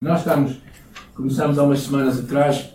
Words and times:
Nós 0.00 0.20
estamos, 0.20 0.56
começamos 1.12 1.58
há 1.58 1.64
umas 1.64 1.80
semanas 1.80 2.20
atrás 2.20 2.70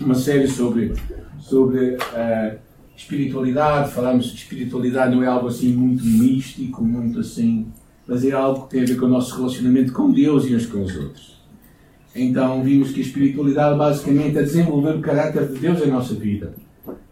uma 0.00 0.16
série 0.16 0.48
sobre, 0.48 0.92
sobre 1.38 1.94
uh, 1.94 2.58
espiritualidade. 2.96 3.92
Falámos 3.92 4.26
de 4.26 4.38
espiritualidade, 4.38 5.14
não 5.14 5.22
é 5.22 5.28
algo 5.28 5.46
assim 5.46 5.72
muito 5.72 6.04
místico, 6.04 6.82
muito 6.82 7.20
assim, 7.20 7.68
mas 8.08 8.24
é 8.24 8.32
algo 8.32 8.62
que 8.64 8.70
tem 8.70 8.82
a 8.82 8.86
ver 8.86 8.96
com 8.96 9.06
o 9.06 9.08
nosso 9.08 9.36
relacionamento 9.36 9.92
com 9.92 10.10
Deus 10.10 10.44
e 10.46 10.56
uns 10.56 10.66
com 10.66 10.82
os 10.82 10.96
outros. 10.96 11.40
Então 12.12 12.60
vimos 12.64 12.90
que 12.90 12.98
a 12.98 13.04
espiritualidade 13.04 13.78
basicamente 13.78 14.36
é 14.36 14.42
desenvolver 14.42 14.96
o 14.96 15.00
caráter 15.00 15.46
de 15.46 15.60
Deus 15.60 15.80
em 15.80 15.92
nossa 15.92 16.12
vida, 16.12 16.54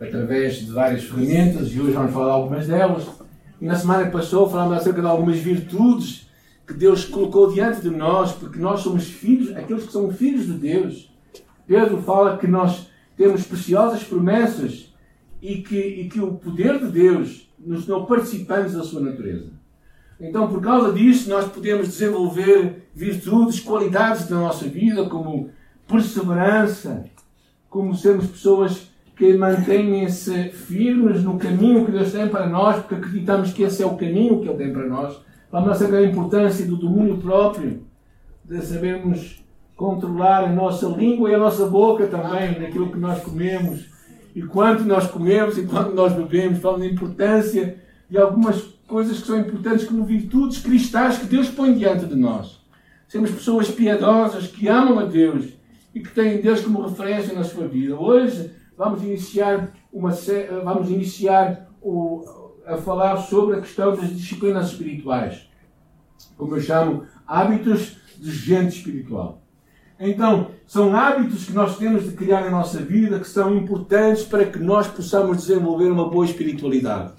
através 0.01 0.57
de 0.57 0.73
várias 0.73 1.05
ferramentas, 1.05 1.73
e 1.73 1.81
hoje 1.81 1.93
vamos 1.93 2.13
falar 2.13 2.33
algumas 2.33 2.67
delas. 2.67 3.07
E 3.61 3.65
na 3.65 3.77
semana 3.77 4.07
que 4.07 4.11
passou 4.11 4.51
falámos 4.51 4.79
acerca 4.79 5.01
de 5.01 5.07
algumas 5.07 5.39
virtudes 5.39 6.30
que 6.71 6.77
Deus 6.77 7.05
colocou 7.05 7.53
diante 7.53 7.81
de 7.81 7.91
nós, 7.91 8.31
porque 8.33 8.61
nós 8.61 8.81
somos 8.81 9.05
filhos, 9.05 9.57
aqueles 9.57 9.87
que 9.87 9.93
são 9.93 10.13
filhos 10.13 10.47
de 10.47 10.53
Deus. 10.53 11.13
Pedro 11.67 12.01
fala 12.01 12.39
que 12.39 12.47
nós 12.47 12.89
temos 13.17 13.45
preciosas 13.45 14.05
promessas 14.05 14.95
e 15.43 15.63
que, 15.63 15.77
e 15.77 16.09
que 16.09 16.21
o 16.21 16.35
poder 16.35 16.79
de 16.79 16.87
Deus 16.87 17.51
nos 17.59 17.87
tornou 17.87 18.07
participantes 18.07 18.75
da 18.75 18.85
sua 18.85 19.01
natureza. 19.01 19.51
Então, 20.21 20.47
por 20.47 20.61
causa 20.61 20.93
disso, 20.93 21.29
nós 21.29 21.51
podemos 21.51 21.89
desenvolver 21.89 22.85
virtudes, 22.95 23.59
qualidades 23.59 24.29
da 24.29 24.37
nossa 24.37 24.69
vida, 24.69 25.07
como 25.07 25.51
perseverança, 25.89 27.05
como 27.69 27.97
sermos 27.97 28.27
pessoas 28.29 28.93
que 29.17 29.35
mantêm-se 29.35 30.51
firmes 30.51 31.25
no 31.25 31.37
caminho 31.37 31.85
que 31.85 31.91
Deus 31.91 32.13
tem 32.13 32.29
para 32.29 32.49
nós, 32.49 32.77
porque 32.77 32.95
acreditamos 32.95 33.53
que 33.53 33.65
esse 33.65 33.83
é 33.83 33.87
o 33.87 33.97
caminho 33.97 34.41
que 34.41 34.49
Ele 34.49 34.57
tem 34.57 34.73
para 34.73 34.87
nós 34.87 35.30
Vamos 35.51 35.79
saber 35.79 35.97
a 35.97 36.07
importância 36.07 36.65
do 36.65 36.77
domínio 36.77 37.19
próprio, 37.19 37.83
de 38.45 38.63
sabermos 38.63 39.45
controlar 39.75 40.45
a 40.45 40.53
nossa 40.53 40.87
língua 40.87 41.29
e 41.29 41.35
a 41.35 41.39
nossa 41.39 41.67
boca 41.67 42.07
também, 42.07 42.61
naquilo 42.61 42.93
que 42.93 42.99
nós 42.99 43.21
comemos, 43.21 43.87
e 44.33 44.43
quanto 44.43 44.85
nós 44.85 45.11
comemos 45.11 45.59
e 45.59 45.67
quanto 45.67 45.93
nós 45.93 46.13
bebemos. 46.13 46.61
Falamos 46.61 46.87
da 46.87 46.93
importância 46.93 47.79
de 48.09 48.17
algumas 48.17 48.61
coisas 48.87 49.21
que 49.21 49.27
são 49.27 49.41
importantes 49.41 49.87
como 49.87 50.05
virtudes 50.05 50.59
cristãs 50.59 51.19
que 51.19 51.27
Deus 51.27 51.49
põe 51.49 51.75
diante 51.75 52.07
de 52.07 52.15
nós. 52.15 52.61
Sermos 53.09 53.33
pessoas 53.33 53.69
piedosas 53.69 54.47
que 54.47 54.69
amam 54.69 55.01
a 55.01 55.05
Deus 55.05 55.47
e 55.93 55.99
que 55.99 56.15
têm 56.15 56.41
Deus 56.41 56.61
como 56.61 56.83
referência 56.83 57.35
na 57.35 57.43
sua 57.43 57.67
vida. 57.67 57.99
Hoje 57.99 58.53
vamos 58.79 59.03
iniciar 59.03 59.73
uma 59.93 60.11
vamos 60.63 60.89
iniciar 60.91 61.69
o, 61.83 62.23
a 62.75 62.77
falar 62.77 63.17
sobre 63.19 63.57
a 63.57 63.61
questão 63.61 63.97
das 63.97 64.11
disciplinas 64.11 64.69
espirituais. 64.69 65.49
Como 66.37 66.57
eu 66.57 66.61
chamo, 66.61 67.05
hábitos 67.27 67.97
de 68.19 68.31
gente 68.31 68.77
espiritual. 68.77 69.41
Então, 69.99 70.51
são 70.67 70.97
hábitos 70.97 71.45
que 71.45 71.53
nós 71.53 71.77
temos 71.77 72.05
de 72.05 72.13
criar 72.13 72.43
na 72.43 72.51
nossa 72.51 72.79
vida 72.79 73.19
que 73.19 73.29
são 73.29 73.55
importantes 73.55 74.23
para 74.23 74.47
que 74.47 74.59
nós 74.59 74.87
possamos 74.87 75.39
desenvolver 75.39 75.91
uma 75.91 76.09
boa 76.09 76.25
espiritualidade. 76.25 77.13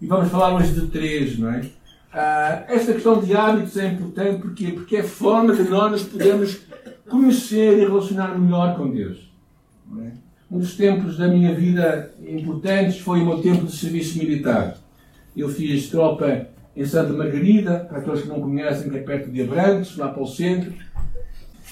E 0.00 0.06
vamos 0.06 0.28
falar 0.28 0.54
hoje 0.54 0.72
de 0.72 0.86
três, 0.88 1.38
não 1.38 1.50
é? 1.50 1.62
Ah, 2.12 2.64
esta 2.68 2.92
questão 2.92 3.20
de 3.20 3.34
hábitos 3.34 3.76
é 3.76 3.86
importante 3.86 4.42
porque, 4.42 4.72
porque 4.72 4.96
é 4.96 5.02
forma 5.02 5.54
de 5.54 5.62
nós 5.62 5.92
nos 5.92 6.02
podemos 6.02 6.60
conhecer 7.08 7.78
e 7.78 7.84
relacionar 7.86 8.36
melhor 8.38 8.76
com 8.76 8.90
Deus. 8.90 9.30
É? 9.98 10.10
Um 10.50 10.58
dos 10.58 10.76
tempos 10.76 11.16
da 11.16 11.28
minha 11.28 11.54
vida 11.54 12.12
importantes 12.26 12.98
foi 12.98 13.20
o 13.20 13.26
meu 13.26 13.40
tempo 13.40 13.64
de 13.66 13.72
serviço 13.72 14.18
militar. 14.18 14.76
Eu 15.36 15.48
fiz 15.48 15.88
tropa 15.88 16.48
em 16.76 16.84
Santa 16.84 17.12
Margarida, 17.12 17.86
para 17.88 17.98
aqueles 17.98 18.22
que 18.22 18.28
não 18.28 18.40
conhecem, 18.40 18.90
que 18.90 18.96
é 18.96 19.00
perto 19.00 19.30
de 19.30 19.42
Abrantes, 19.42 19.96
lá 19.96 20.08
para 20.08 20.22
o 20.22 20.26
centro. 20.26 20.72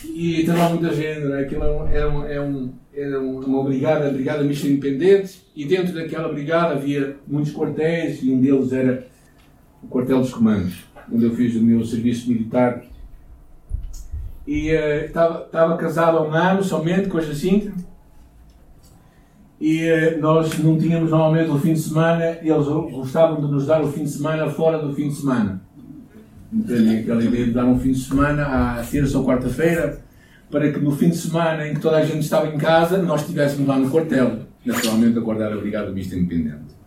E 0.04 0.44
lá 0.46 0.68
muita 0.68 0.94
gente, 0.94 1.20
né? 1.20 1.40
aquilo 1.40 1.64
era, 1.64 2.10
um, 2.10 2.24
era, 2.24 2.42
um, 2.42 2.72
era 2.94 3.20
uma 3.20 3.64
brigada, 3.64 4.08
a 4.08 4.12
Brigada 4.12 4.44
Mista 4.44 4.68
Independente, 4.68 5.42
e 5.56 5.64
dentro 5.64 5.92
daquela 5.92 6.32
brigada 6.32 6.74
havia 6.74 7.16
muitos 7.26 7.52
quartéis, 7.52 8.22
e 8.22 8.30
um 8.30 8.40
deles 8.40 8.72
era 8.72 9.06
o 9.82 9.88
Quartel 9.88 10.20
dos 10.20 10.32
Comandos, 10.32 10.84
onde 11.12 11.24
eu 11.24 11.34
fiz 11.34 11.56
o 11.56 11.62
meu 11.62 11.84
serviço 11.84 12.28
militar. 12.28 12.84
E 14.46 14.68
estava 14.68 15.74
uh, 15.74 15.78
casado 15.78 16.18
há 16.18 16.22
um 16.22 16.32
ano 16.32 16.62
somente 16.62 17.08
com 17.08 17.18
a 17.18 17.20
Jacinta, 17.20 17.72
e 19.60 19.82
eh, 19.82 20.16
nós 20.18 20.56
não 20.58 20.78
tínhamos 20.78 21.10
normalmente 21.10 21.50
o 21.50 21.58
fim 21.58 21.72
de 21.72 21.80
semana, 21.80 22.38
eles 22.40 22.66
gostavam 22.66 23.40
de 23.44 23.50
nos 23.50 23.66
dar 23.66 23.82
o 23.82 23.90
fim 23.90 24.04
de 24.04 24.10
semana 24.10 24.48
fora 24.48 24.78
do 24.78 24.94
fim 24.94 25.08
de 25.08 25.16
semana. 25.16 25.60
Entendem? 26.52 27.00
Aquela 27.00 27.22
ideia 27.22 27.44
de 27.46 27.50
dar 27.50 27.64
um 27.64 27.78
fim 27.78 27.92
de 27.92 27.98
semana 27.98 28.46
à 28.46 28.82
terça 28.82 29.18
ou 29.18 29.24
quarta-feira, 29.24 30.00
para 30.50 30.72
que 30.72 30.78
no 30.78 30.92
fim 30.92 31.10
de 31.10 31.16
semana 31.16 31.66
em 31.66 31.74
que 31.74 31.80
toda 31.80 31.98
a 31.98 32.04
gente 32.04 32.20
estava 32.20 32.46
em 32.48 32.56
casa, 32.56 33.02
nós 33.02 33.22
estivéssemos 33.22 33.66
lá 33.66 33.78
no 33.78 33.90
quartel, 33.90 34.40
naturalmente 34.64 35.18
a 35.18 35.20
guardar 35.20 35.52
a 35.52 35.56
Brigada 35.56 35.90
Vista 35.92 36.14
Independente. 36.14 36.78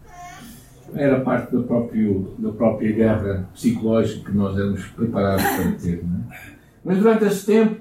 Era 0.95 1.19
parte 1.21 1.51
do 1.51 1.63
próprio, 1.63 2.33
da 2.39 2.51
própria 2.51 2.91
guerra 2.91 3.49
psicológica 3.53 4.29
que 4.29 4.35
nós 4.35 4.57
éramos 4.57 4.83
preparados 4.87 5.43
para 5.43 5.71
ter. 5.73 5.99
É? 5.99 6.35
Mas 6.83 6.97
durante 6.97 7.25
esse 7.25 7.45
tempo, 7.45 7.77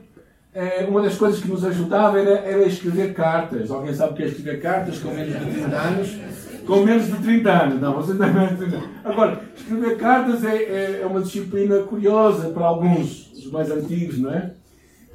é, 0.53 0.84
uma 0.84 1.03
das 1.03 1.16
coisas 1.16 1.41
que 1.41 1.49
nos 1.49 1.65
ajudava 1.65 2.19
era, 2.19 2.38
era 2.41 2.65
escrever 2.65 3.15
cartas. 3.15 3.71
Alguém 3.71 3.94
sabe 3.94 4.12
o 4.12 4.16
que 4.16 4.22
é 4.25 4.27
escrever 4.27 4.61
cartas 4.61 4.99
com 4.99 5.11
menos 5.11 5.38
de 5.38 5.53
30 5.53 5.77
anos? 5.77 6.19
Com 6.66 6.84
menos 6.84 7.06
de 7.06 7.16
30 7.22 7.50
anos, 7.50 7.81
não, 7.81 7.94
você 7.94 8.12
de 8.12 8.19
30 8.19 8.77
anos. 8.77 8.89
Agora, 9.05 9.41
escrever 9.56 9.97
cartas 9.97 10.44
é, 10.44 10.56
é, 10.56 11.00
é 11.03 11.06
uma 11.06 11.21
disciplina 11.21 11.78
curiosa 11.83 12.50
para 12.50 12.66
alguns, 12.66 13.33
os 13.33 13.50
mais 13.50 13.71
antigos, 13.71 14.19
não 14.19 14.33
é? 14.33 14.53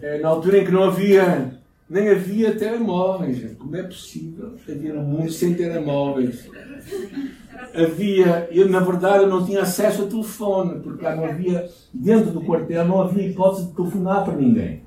é? 0.01 0.19
Na 0.19 0.29
altura 0.29 0.59
em 0.59 0.65
que 0.65 0.71
não 0.71 0.83
havia, 0.83 1.53
nem 1.89 2.09
havia 2.09 2.55
telemóveis. 2.55 3.55
Como 3.57 3.75
é 3.75 3.83
possível? 3.83 4.53
Havia 4.67 4.93
um 4.95 5.03
mundo 5.03 5.31
sem 5.31 5.53
telemóveis. 5.53 6.49
Havia, 7.73 8.47
eu 8.51 8.69
na 8.69 8.79
verdade 8.79 9.25
não 9.25 9.45
tinha 9.45 9.61
acesso 9.61 10.03
a 10.03 10.07
telefone, 10.07 10.79
porque 10.79 11.03
lá 11.03 11.15
não 11.15 11.25
havia, 11.25 11.69
dentro 11.93 12.31
do 12.31 12.41
quartel, 12.41 12.85
não 12.85 13.01
havia 13.01 13.27
hipótese 13.27 13.67
de 13.67 13.75
telefonar 13.75 14.23
para 14.23 14.35
ninguém. 14.35 14.84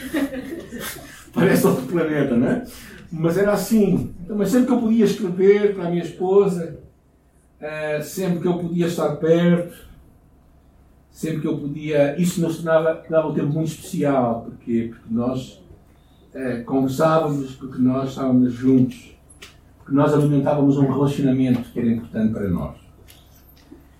Parece 1.32 1.66
outro 1.66 1.86
planeta, 1.86 2.36
não 2.36 2.48
é? 2.48 2.64
Mas 3.12 3.36
era 3.36 3.52
assim. 3.52 4.14
Então, 4.22 4.36
mas 4.36 4.50
sempre 4.50 4.68
que 4.68 4.72
eu 4.72 4.80
podia 4.80 5.04
escrever 5.04 5.74
para 5.74 5.86
a 5.86 5.90
minha 5.90 6.02
esposa, 6.02 6.78
uh, 7.60 8.02
sempre 8.02 8.40
que 8.40 8.48
eu 8.48 8.58
podia 8.58 8.86
estar 8.86 9.16
perto, 9.16 9.76
sempre 11.10 11.40
que 11.40 11.48
eu 11.48 11.58
podia. 11.58 12.20
Isso 12.20 12.40
nos 12.40 12.62
dava 12.62 13.28
um 13.28 13.34
tempo 13.34 13.48
muito 13.52 13.68
especial. 13.68 14.42
Porquê? 14.42 14.90
Porque 14.90 15.12
nós 15.12 15.62
uh, 16.34 16.64
conversávamos, 16.64 17.52
porque 17.56 17.80
nós 17.80 18.10
estávamos 18.10 18.52
juntos, 18.52 19.16
porque 19.78 19.94
nós 19.94 20.12
alimentávamos 20.12 20.76
um 20.76 20.90
relacionamento 20.90 21.70
que 21.72 21.80
era 21.80 21.88
importante 21.90 22.32
para 22.32 22.48
nós. 22.48 22.78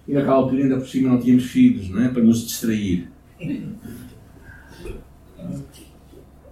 E 0.06 0.12
naquela 0.12 0.36
altura, 0.36 0.62
ainda 0.62 0.76
por 0.76 0.88
cima, 0.88 1.10
não 1.10 1.20
tínhamos 1.20 1.44
filhos, 1.44 1.88
não 1.88 2.02
é? 2.02 2.08
Para 2.08 2.22
nos 2.22 2.46
distrair. 2.46 3.08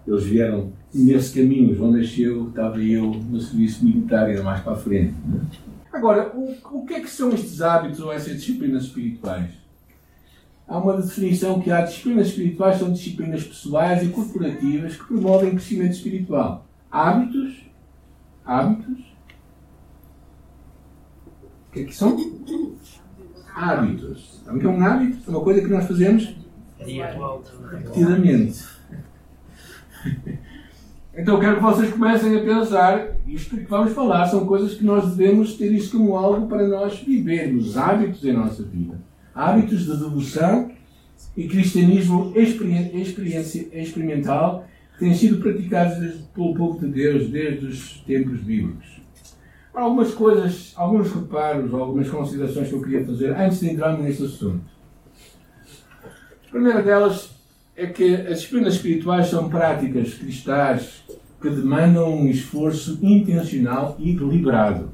Eles 0.09 0.25
vieram 0.25 0.73
nesse 0.93 1.39
caminho. 1.39 1.75
João 1.75 1.93
nasceu, 1.93 2.49
estava 2.49 2.83
eu 2.83 3.13
no 3.13 3.39
serviço 3.39 3.85
militar, 3.85 4.25
ainda 4.25 4.43
mais 4.43 4.63
para 4.63 4.73
a 4.73 4.77
frente. 4.77 5.13
Agora, 5.93 6.33
o, 6.35 6.57
o 6.79 6.87
que 6.87 6.95
é 6.95 7.01
que 7.01 7.11
são 7.11 7.31
estes 7.31 7.61
hábitos 7.61 8.01
ou 8.01 8.11
essas 8.11 8.37
disciplinas 8.37 8.85
espirituais? 8.85 9.51
Há 10.67 10.79
uma 10.79 10.97
definição 10.97 11.61
que 11.61 11.71
há 11.71 11.83
disciplinas 11.83 12.29
espirituais 12.29 12.79
são 12.79 12.91
disciplinas 12.91 13.45
pessoais 13.45 14.03
e 14.03 14.09
corporativas 14.09 14.97
que 14.97 15.05
promovem 15.05 15.51
crescimento 15.51 15.93
espiritual. 15.93 16.67
Hábitos, 16.91 17.65
hábitos, 18.47 18.99
o 21.69 21.73
que 21.73 21.81
é 21.81 21.85
que 21.85 21.95
são? 21.95 22.17
Hábitos. 23.55 24.41
Sabe 24.43 24.57
o 24.57 24.61
que 24.61 24.67
é 24.67 24.71
um 24.71 24.83
hábito? 24.83 25.19
É 25.27 25.31
uma 25.31 25.43
coisa 25.43 25.61
que 25.61 25.69
nós 25.69 25.87
fazemos 25.87 26.35
repetidamente. 26.79 28.78
Então 31.19 31.41
quero 31.41 31.57
que 31.57 31.63
vocês 31.63 31.91
comecem 31.91 32.37
a 32.37 32.45
pensar, 32.45 33.17
isto 33.27 33.57
que 33.57 33.65
vamos 33.65 33.93
falar 33.93 34.27
são 34.27 34.47
coisas 34.47 34.75
que 34.75 34.85
nós 34.85 35.17
devemos 35.17 35.55
ter 35.55 35.73
isto 35.73 35.99
como 35.99 36.17
algo 36.17 36.47
para 36.47 36.69
nós 36.69 37.01
vivermos, 37.01 37.77
hábitos 37.77 38.25
em 38.25 38.33
nossa 38.33 38.63
vida. 38.63 39.01
Hábitos 39.35 39.81
de 39.81 39.97
devoção 39.97 40.71
e 41.37 41.49
cristianismo 41.49 42.33
experimental 42.37 44.65
que 44.93 45.01
têm 45.01 45.13
sido 45.13 45.41
praticados 45.41 46.21
pelo 46.33 46.55
povo 46.55 46.79
de 46.79 46.87
Deus 46.87 47.29
desde 47.29 47.67
os 47.67 47.99
tempos 48.07 48.39
bíblicos. 48.39 49.01
Algumas 49.75 50.15
coisas, 50.15 50.73
alguns 50.77 51.13
reparos, 51.13 51.75
algumas 51.75 52.09
considerações 52.09 52.69
que 52.69 52.75
eu 52.75 52.83
queria 52.83 53.05
fazer 53.05 53.37
antes 53.37 53.59
de 53.59 53.71
entrarmos 53.71 54.05
neste 54.05 54.25
assunto. 54.25 54.63
A 56.47 56.51
primeira 56.51 56.81
delas 56.81 57.38
é 57.79 57.87
que 57.87 58.13
as 58.13 58.41
disciplinas 58.41 58.75
espirituais 58.75 59.29
são 59.29 59.49
práticas 59.49 60.13
cristãs 60.15 61.05
que 61.41 61.49
demandam 61.49 62.13
um 62.13 62.29
esforço 62.29 62.99
intencional 63.01 63.97
e 64.01 64.13
deliberado. 64.13 64.91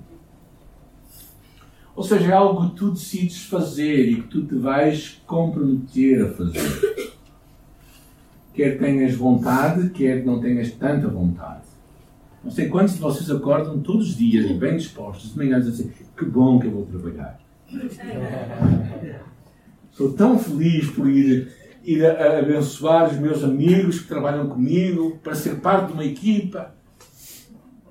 Ou 1.97 2.03
seja, 2.03 2.31
é 2.31 2.33
algo 2.33 2.69
que 2.69 2.77
tu 2.77 2.91
decides 2.91 3.47
fazer 3.47 4.11
e 4.11 4.17
que 4.17 4.29
tu 4.29 4.45
te 4.45 4.55
vais 4.57 5.23
comprometer 5.27 6.27
a 6.27 6.29
fazer. 6.33 7.15
Quer 8.53 8.79
tenhas 8.79 9.15
vontade, 9.15 9.89
quer 9.89 10.23
não 10.23 10.39
tenhas 10.39 10.71
tanta 10.73 11.09
vontade. 11.09 11.65
Não 12.43 12.51
sei 12.51 12.69
quantos 12.69 12.97
de 12.97 13.01
vocês 13.01 13.31
acordam 13.31 13.81
todos 13.81 14.11
os 14.11 14.17
dias 14.17 14.53
bem 14.59 14.77
dispostos, 14.77 15.33
de 15.33 15.39
manhã, 15.39 15.59
dizem 15.59 15.87
assim: 15.87 16.05
que 16.15 16.27
bom 16.27 16.61
que 16.61 16.67
eu 16.67 16.71
vou 16.73 16.85
trabalhar. 16.85 17.41
Sou 19.91 20.13
tão 20.13 20.39
feliz 20.39 20.91
por 20.91 21.09
ir, 21.09 21.64
ir 21.85 22.05
a, 22.05 22.13
a 22.13 22.39
abençoar 22.39 23.11
os 23.11 23.19
meus 23.19 23.45
amigos 23.45 24.01
que 24.01 24.09
trabalham 24.09 24.49
comigo, 24.49 25.19
para 25.23 25.35
ser 25.35 25.57
parte 25.61 25.89
de 25.89 25.93
uma 25.93 26.05
equipa. 26.05 26.75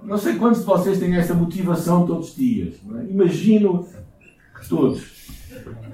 Não 0.03 0.17
sei 0.17 0.35
quantos 0.35 0.61
de 0.61 0.65
vocês 0.65 0.99
têm 0.99 1.15
essa 1.15 1.33
motivação 1.33 2.05
todos 2.05 2.29
os 2.29 2.35
dias. 2.35 2.75
É? 2.75 3.09
Imagino 3.09 3.87
que 4.59 4.67
todos. 4.67 5.29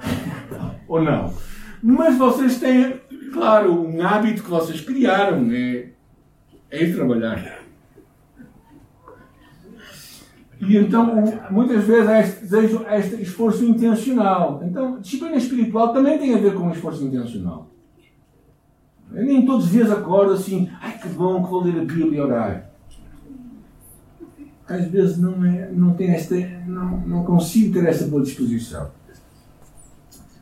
Ou 0.88 1.02
não. 1.04 1.34
Mas 1.82 2.18
vocês 2.18 2.60
têm, 2.60 3.00
claro, 3.32 3.82
um 3.82 4.02
hábito 4.02 4.44
que 4.44 4.50
vocês 4.50 4.82
criaram, 4.82 5.50
é, 5.52 5.90
é 6.72 6.84
ir 6.84 6.96
trabalhar. 6.96 7.60
E 10.62 10.76
então, 10.76 11.24
muitas 11.50 11.86
vezes, 11.86 12.10
há 12.10 12.20
este 12.20 12.42
desejo, 12.42 12.86
há 12.86 12.98
este 12.98 13.22
esforço 13.22 13.64
intencional. 13.64 14.62
Então, 14.64 15.00
disciplina 15.00 15.38
espiritual 15.38 15.94
também 15.94 16.18
tem 16.20 16.36
a 16.36 16.38
ver 16.38 16.54
com 16.54 16.64
um 16.64 16.72
esforço 16.72 17.04
intencional. 17.04 17.70
Eu 19.14 19.26
nem 19.26 19.46
todos 19.46 19.66
os 19.66 19.72
dias 19.72 19.90
acordo 19.90 20.34
assim, 20.34 20.70
ai 20.82 20.98
que 21.00 21.10
bom 21.10 21.44
que 21.44 21.50
vou 21.50 21.64
ler 21.64 21.82
a 21.82 21.86
Bíblia 21.86 22.18
e 22.18 22.22
orar. 22.22 22.70
Às 24.68 24.86
vezes 24.86 25.18
não, 25.18 25.44
é, 25.44 25.72
não, 25.72 25.94
tem 25.96 26.12
esta, 26.12 26.36
não, 26.68 27.00
não 27.02 27.24
consigo 27.24 27.74
ter 27.74 27.88
essa 27.88 28.06
boa 28.06 28.22
disposição. 28.22 28.92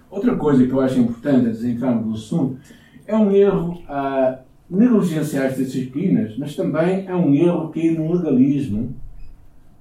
Outra 0.09 0.35
coisa 0.35 0.65
que 0.65 0.71
eu 0.71 0.81
acho 0.81 0.99
importante 0.99 1.47
antes 1.47 1.59
de 1.61 1.71
entrarmos 1.71 2.05
no 2.05 2.13
assunto 2.13 2.59
é 3.05 3.15
um 3.15 3.31
erro 3.31 3.81
a 3.87 4.39
negligenciar 4.69 5.45
estas 5.45 5.71
disciplinas, 5.71 6.37
mas 6.37 6.55
também 6.55 7.07
é 7.07 7.15
um 7.15 7.33
erro 7.33 7.69
cair 7.69 7.97
no 7.97 8.11
legalismo 8.11 8.93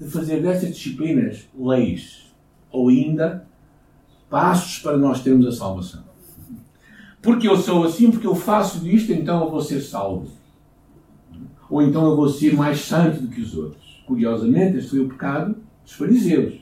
de 0.00 0.08
fazer 0.08 0.42
destas 0.42 0.76
disciplinas 0.76 1.48
leis 1.58 2.32
ou 2.70 2.88
ainda 2.88 3.46
passos 4.30 4.78
para 4.78 4.96
nós 4.96 5.22
termos 5.22 5.46
a 5.46 5.52
salvação. 5.52 6.04
Porque 7.22 7.48
eu 7.48 7.56
sou 7.56 7.84
assim, 7.84 8.10
porque 8.10 8.26
eu 8.26 8.34
faço 8.34 8.86
isto, 8.86 9.12
então 9.12 9.44
eu 9.44 9.50
vou 9.50 9.60
ser 9.60 9.80
salvo. 9.80 10.28
Ou 11.68 11.82
então 11.82 12.04
eu 12.06 12.16
vou 12.16 12.28
ser 12.28 12.54
mais 12.54 12.80
santo 12.80 13.20
do 13.20 13.28
que 13.28 13.40
os 13.40 13.56
outros. 13.56 14.02
Curiosamente, 14.06 14.78
este 14.78 14.90
foi 14.90 15.00
o 15.00 15.08
pecado 15.08 15.56
dos 15.82 15.92
fariseus. 15.92 16.54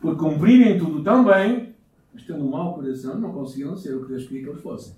Por 0.00 0.16
cumprirem 0.16 0.78
tudo 0.78 1.02
tão 1.02 1.24
bem, 1.24 1.74
mas 2.12 2.24
tendo 2.24 2.44
um 2.44 2.50
mau 2.50 2.74
coração, 2.74 3.18
não 3.18 3.32
conseguiram 3.32 3.76
ser 3.76 3.94
o 3.94 4.02
que 4.02 4.08
Deus 4.08 4.26
queria 4.26 4.44
que 4.44 4.50
eles 4.50 4.62
fossem. 4.62 4.94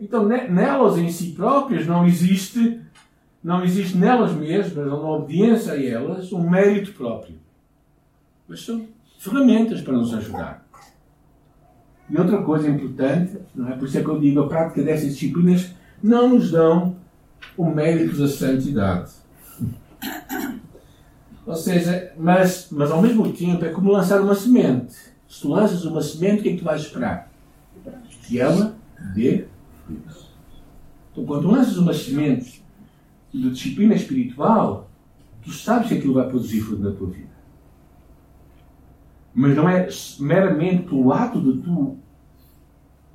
Então, 0.00 0.26
nelas 0.26 0.96
em 0.96 1.10
si 1.10 1.32
próprias 1.32 1.86
não 1.86 2.06
existe 2.06 2.80
não 3.42 3.64
existe 3.64 3.96
nelas 3.96 4.32
mesmas, 4.32 4.86
na 4.86 4.94
obediência 4.94 5.72
a 5.72 5.82
elas, 5.82 6.32
um 6.32 6.48
mérito 6.48 6.92
próprio. 6.92 7.36
Mas 8.48 8.64
são 8.64 8.86
ferramentas 9.18 9.80
para 9.80 9.92
nos 9.92 10.12
ajudar. 10.12 10.67
E 12.10 12.16
outra 12.16 12.42
coisa 12.42 12.68
importante, 12.68 13.38
não 13.54 13.68
é? 13.68 13.72
por 13.72 13.86
isso 13.86 13.98
é 13.98 14.02
que 14.02 14.08
eu 14.08 14.18
digo, 14.18 14.40
a 14.40 14.48
prática 14.48 14.82
dessas 14.82 15.14
disciplinas 15.14 15.74
não 16.02 16.30
nos 16.30 16.50
dão 16.50 16.96
o 17.56 17.66
mérito 17.66 18.16
da 18.16 18.28
santidade. 18.28 19.10
Ou 21.44 21.54
seja, 21.54 22.12
mas, 22.16 22.68
mas 22.70 22.90
ao 22.90 23.02
mesmo 23.02 23.32
tempo 23.32 23.64
é 23.64 23.70
como 23.70 23.90
lançar 23.90 24.20
uma 24.20 24.34
semente. 24.34 24.94
Se 25.26 25.42
tu 25.42 25.48
lanças 25.48 25.84
uma 25.84 26.02
semente, 26.02 26.40
o 26.40 26.42
que 26.42 26.48
é 26.50 26.52
que 26.52 26.58
tu 26.58 26.64
vais 26.64 26.82
esperar? 26.82 27.30
Que 28.22 28.38
ela 28.38 28.76
dê 29.14 29.46
frutos. 29.86 30.28
Então, 31.10 31.24
quando 31.24 31.50
lanças 31.50 31.76
uma 31.76 31.92
semente 31.92 32.62
de 33.32 33.50
disciplina 33.50 33.94
espiritual, 33.94 34.90
tu 35.42 35.50
sabes 35.52 35.88
que 35.88 35.94
aquilo 35.94 36.14
vai 36.14 36.28
produzir 36.28 36.60
fruto 36.60 36.82
na 36.82 36.90
tua 36.90 37.08
vida. 37.08 37.37
Mas 39.34 39.56
não 39.56 39.68
é 39.68 39.88
meramente 40.18 40.84
pelo 40.84 41.12
ato 41.12 41.40
de 41.40 41.62
tu 41.62 41.96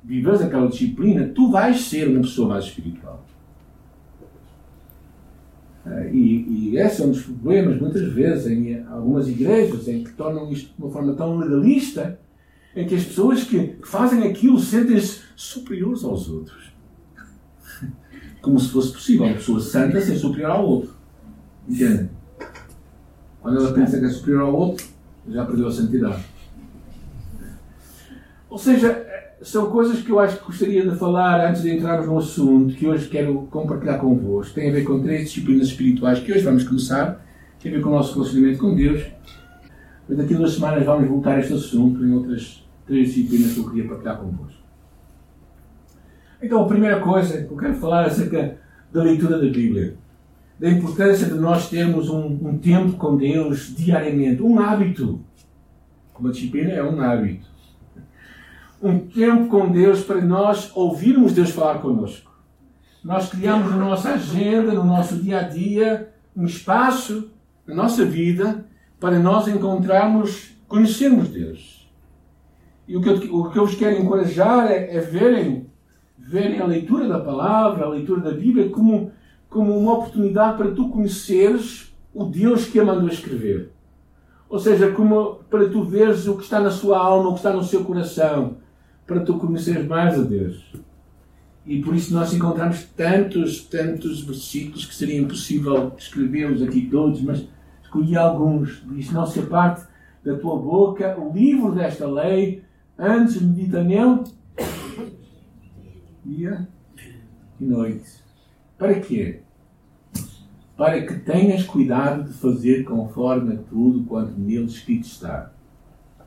viveres 0.02 0.42
aquela 0.42 0.68
disciplina, 0.68 1.30
tu 1.34 1.50
vais 1.50 1.80
ser 1.80 2.08
uma 2.08 2.20
pessoa 2.20 2.48
mais 2.48 2.64
espiritual. 2.64 3.24
Ah, 5.86 6.06
e, 6.06 6.70
e 6.72 6.78
esse 6.78 7.02
é 7.02 7.04
um 7.04 7.10
dos 7.10 7.22
problemas, 7.22 7.80
muitas 7.80 8.12
vezes, 8.12 8.46
em 8.46 8.82
algumas 8.86 9.28
igrejas, 9.28 9.88
em 9.88 10.04
que 10.04 10.12
tornam 10.12 10.50
isto 10.50 10.74
de 10.74 10.82
uma 10.82 10.90
forma 10.90 11.14
tão 11.14 11.36
legalista, 11.36 12.18
em 12.76 12.86
que 12.86 12.94
as 12.94 13.04
pessoas 13.04 13.44
que 13.44 13.76
fazem 13.82 14.24
aquilo 14.24 14.58
sentem-se 14.58 15.20
superiores 15.36 16.04
aos 16.04 16.28
outros 16.28 16.72
como 18.42 18.58
se 18.58 18.70
fosse 18.70 18.92
possível 18.92 19.26
uma 19.26 19.34
pessoa 19.34 19.60
santa 19.60 20.00
ser 20.00 20.16
superior 20.16 20.50
ao 20.50 20.66
outro. 20.66 20.94
Entendem? 21.68 22.10
Quando 23.40 23.58
ela 23.58 23.72
pensa 23.72 23.98
que 23.98 24.04
é 24.06 24.08
superior 24.08 24.42
ao 24.42 24.54
outro, 24.54 24.86
já 25.28 25.44
perdeu 25.44 25.68
a 25.68 25.72
santidade. 25.72 26.24
Ou 28.48 28.58
seja, 28.58 29.04
são 29.42 29.70
coisas 29.70 30.00
que 30.00 30.10
eu 30.10 30.20
acho 30.20 30.38
que 30.38 30.46
gostaria 30.46 30.88
de 30.88 30.96
falar 30.96 31.48
antes 31.48 31.62
de 31.62 31.74
entrarmos 31.74 32.06
no 32.06 32.18
assunto 32.18 32.74
que 32.74 32.86
hoje 32.86 33.08
quero 33.08 33.48
compartilhar 33.50 33.98
convosco. 33.98 34.54
Tem 34.54 34.70
a 34.70 34.72
ver 34.72 34.84
com 34.84 35.02
três 35.02 35.24
disciplinas 35.24 35.68
espirituais 35.68 36.20
que 36.20 36.32
hoje 36.32 36.44
vamos 36.44 36.64
começar. 36.64 37.24
Tem 37.60 37.72
a 37.72 37.76
ver 37.76 37.82
com 37.82 37.90
o 37.90 37.92
nosso 37.92 38.14
relacionamento 38.14 38.58
com 38.58 38.74
Deus. 38.74 39.02
Mas 40.08 40.18
daqui 40.18 40.34
a 40.34 40.38
duas 40.38 40.52
semanas 40.52 40.84
vamos 40.84 41.08
voltar 41.08 41.36
a 41.36 41.40
este 41.40 41.52
assunto 41.52 42.04
em 42.04 42.12
outras 42.12 42.64
três 42.86 43.08
disciplinas 43.08 43.52
que 43.52 43.60
eu 43.60 43.68
queria 43.70 43.88
partilhar 43.88 44.18
convosco. 44.18 44.62
Então, 46.42 46.62
a 46.62 46.68
primeira 46.68 47.00
coisa 47.00 47.42
que 47.42 47.50
eu 47.50 47.56
quero 47.56 47.74
falar 47.74 48.04
é 48.04 48.06
acerca 48.06 48.58
da 48.92 49.02
leitura 49.02 49.38
da 49.38 49.50
Bíblia. 49.50 49.96
Da 50.64 50.70
importância 50.70 51.26
de 51.26 51.34
nós 51.34 51.68
termos 51.68 52.08
um, 52.08 52.24
um 52.24 52.56
tempo 52.56 52.94
com 52.94 53.18
Deus 53.18 53.74
diariamente. 53.76 54.42
Um 54.42 54.58
hábito. 54.58 55.20
Como 56.14 56.28
a 56.28 56.32
disciplina 56.32 56.72
é 56.72 56.82
um 56.82 57.02
hábito. 57.02 57.46
Um 58.82 58.98
tempo 59.00 59.48
com 59.48 59.70
Deus 59.70 60.02
para 60.04 60.22
nós 60.22 60.74
ouvirmos 60.74 61.34
Deus 61.34 61.50
falar 61.50 61.80
connosco. 61.80 62.32
Nós 63.04 63.28
criamos 63.28 63.70
na 63.72 63.76
nossa 63.76 64.14
agenda, 64.14 64.72
no 64.72 64.84
nosso 64.84 65.16
dia 65.16 65.40
a 65.40 65.42
dia, 65.42 66.10
um 66.34 66.46
espaço 66.46 67.30
na 67.66 67.74
nossa 67.74 68.02
vida 68.02 68.64
para 68.98 69.18
nós 69.18 69.46
encontrarmos, 69.46 70.56
conhecermos 70.66 71.28
Deus. 71.28 71.90
E 72.88 72.96
o 72.96 73.02
que 73.02 73.10
eu, 73.10 73.16
o 73.36 73.50
que 73.50 73.58
eu 73.58 73.66
vos 73.66 73.74
quero 73.74 74.00
encorajar 74.00 74.70
é, 74.70 74.96
é 74.96 75.00
verem 75.02 75.66
verem 76.16 76.58
a 76.58 76.64
leitura 76.64 77.06
da 77.06 77.20
palavra, 77.20 77.84
a 77.84 77.90
leitura 77.90 78.22
da 78.22 78.30
Bíblia, 78.30 78.70
como, 78.70 79.12
como 79.54 79.78
uma 79.78 79.92
oportunidade 79.92 80.58
para 80.58 80.72
tu 80.72 80.88
conheceres 80.88 81.94
o 82.12 82.24
Deus 82.24 82.66
que 82.66 82.80
a 82.80 82.84
mandou 82.84 83.08
escrever. 83.08 83.70
Ou 84.48 84.58
seja, 84.58 84.90
como 84.90 85.36
para 85.48 85.68
tu 85.68 85.84
veres 85.84 86.26
o 86.26 86.36
que 86.36 86.42
está 86.42 86.58
na 86.58 86.72
sua 86.72 86.98
alma, 86.98 87.28
o 87.28 87.34
que 87.34 87.38
está 87.38 87.52
no 87.52 87.62
seu 87.62 87.84
coração, 87.84 88.56
para 89.06 89.20
tu 89.20 89.38
conheceres 89.38 89.86
mais 89.86 90.18
a 90.18 90.24
Deus. 90.24 90.74
E 91.64 91.80
por 91.80 91.94
isso 91.94 92.12
nós 92.12 92.34
encontramos 92.34 92.82
tantos, 92.96 93.64
tantos 93.64 94.24
versículos 94.24 94.86
que 94.86 94.94
seria 94.94 95.20
impossível 95.20 95.92
escrevê-los 95.96 96.60
aqui 96.60 96.88
todos, 96.90 97.22
mas 97.22 97.46
escolhi 97.80 98.16
alguns. 98.16 98.82
Diz: 98.90 99.12
Não 99.12 99.24
se 99.24 99.38
aparte 99.38 99.86
da 100.24 100.36
tua 100.36 100.56
boca 100.56 101.16
o 101.16 101.32
livro 101.32 101.70
desta 101.70 102.08
lei, 102.08 102.64
antes 102.98 103.40
medita 103.40 103.84
nele 103.84 104.24
dia 106.24 106.68
e 107.60 107.64
noite. 107.64 108.23
Para 108.84 109.00
quê? 109.00 109.40
Para 110.76 111.06
que 111.06 111.14
tenhas 111.20 111.62
cuidado 111.62 112.24
de 112.24 112.34
fazer 112.34 112.84
conforme 112.84 113.54
a 113.54 113.56
tudo 113.56 114.04
quanto 114.04 114.38
nele 114.38 114.66
escrito 114.66 115.06
está. 115.06 115.52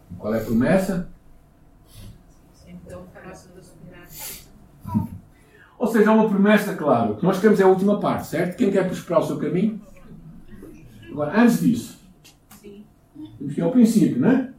E 0.10 0.16
qual 0.16 0.34
é 0.34 0.42
a 0.42 0.44
promessa? 0.44 1.08
Então 2.68 3.04
Ou 5.78 5.86
seja, 5.86 6.10
há 6.10 6.14
uma 6.16 6.28
promessa, 6.28 6.76
claro, 6.76 7.18
que 7.18 7.24
nós 7.24 7.40
queremos 7.40 7.60
é 7.60 7.64
a 7.64 7.68
última 7.68 8.00
parte, 8.00 8.26
certo? 8.26 8.58
Quem 8.58 8.72
quer 8.72 8.88
prosperar 8.88 9.22
o 9.22 9.28
seu 9.28 9.38
caminho? 9.38 9.80
Agora, 11.12 11.40
antes 11.40 11.60
disso, 11.60 12.00
temos 13.38 13.54
que 13.54 13.62
ir 13.62 13.64
ao 13.64 13.72
princípio, 13.72 14.20
não 14.20 14.32
é? 14.32 14.52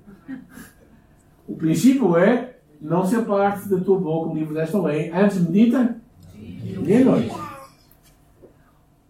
O 1.49 1.57
princípio 1.57 2.17
é 2.17 2.59
não 2.81 3.05
se 3.05 3.17
aparte 3.17 3.69
da 3.69 3.81
tua 3.81 3.99
boca 3.99 4.31
o 4.31 4.37
livro 4.37 4.55
desta 4.55 4.81
lei. 4.81 5.11
Antes 5.11 5.41
medita 5.41 6.01
dia 6.37 7.01
e 7.01 7.05
noite. 7.05 7.48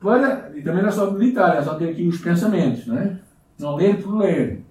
Para, 0.00 0.52
e 0.55 0.62
também 0.62 0.83
não 0.83 0.88
é 0.88 0.93
só 0.93 1.11
meditar, 1.11 1.57
é 1.57 1.62
só 1.62 1.75
ter 1.75 1.90
aqui 1.90 2.07
os 2.07 2.21
pensamentos, 2.21 2.87
não 2.87 2.99
é? 2.99 3.19
Não 3.59 3.75
ler 3.75 4.00
por 4.00 4.17
ler. 4.19 4.62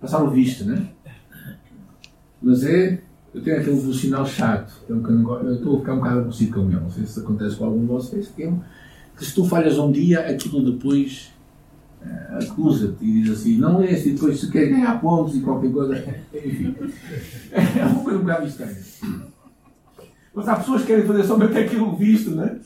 Passar 0.00 0.22
o 0.22 0.30
vista, 0.30 0.64
não 0.64 0.76
é? 0.76 0.82
Mas 2.42 2.64
é. 2.64 3.00
Eu 3.34 3.42
tenho 3.42 3.60
aquele 3.60 3.76
vocinal 3.76 4.24
chato. 4.26 4.72
Então, 4.88 5.42
eu 5.42 5.54
estou 5.54 5.76
a 5.76 5.80
ficar 5.80 5.92
um 5.92 5.96
bocado 5.98 6.18
aborrecido 6.20 6.54
com 6.54 6.70
ele. 6.70 6.80
Não 6.80 6.90
sei 6.90 7.06
se 7.06 7.20
acontece 7.20 7.56
com 7.56 7.64
algum 7.66 7.80
de 7.80 7.86
vocês. 7.86 8.28
Que, 8.28 8.44
é 8.44 8.52
que 9.16 9.24
se 9.24 9.34
tu 9.34 9.44
falhas 9.44 9.78
um 9.78 9.92
dia, 9.92 10.20
aquilo 10.20 10.72
depois 10.72 11.30
eh, 12.00 12.38
acusa-te 12.42 13.04
e 13.04 13.22
diz 13.22 13.32
assim, 13.32 13.58
não 13.58 13.82
é 13.82 13.90
assim, 13.90 14.14
depois 14.14 14.40
se 14.40 14.50
quer 14.50 14.66
ganhar 14.66 15.00
pontos 15.00 15.36
e 15.36 15.40
qualquer 15.40 15.70
coisa. 15.70 15.94
Enfim. 16.32 16.74
É 17.52 17.84
uma 17.84 18.02
coisa 18.02 18.18
um 18.18 18.22
bocado 18.22 18.46
estranha. 18.46 18.76
Mas 20.34 20.48
há 20.48 20.56
pessoas 20.56 20.80
que 20.82 20.86
querem 20.88 21.04
fazer 21.04 21.24
somente 21.24 21.58
aquilo 21.58 21.96
visto, 21.96 22.30
não 22.30 22.44
é? 22.44 22.58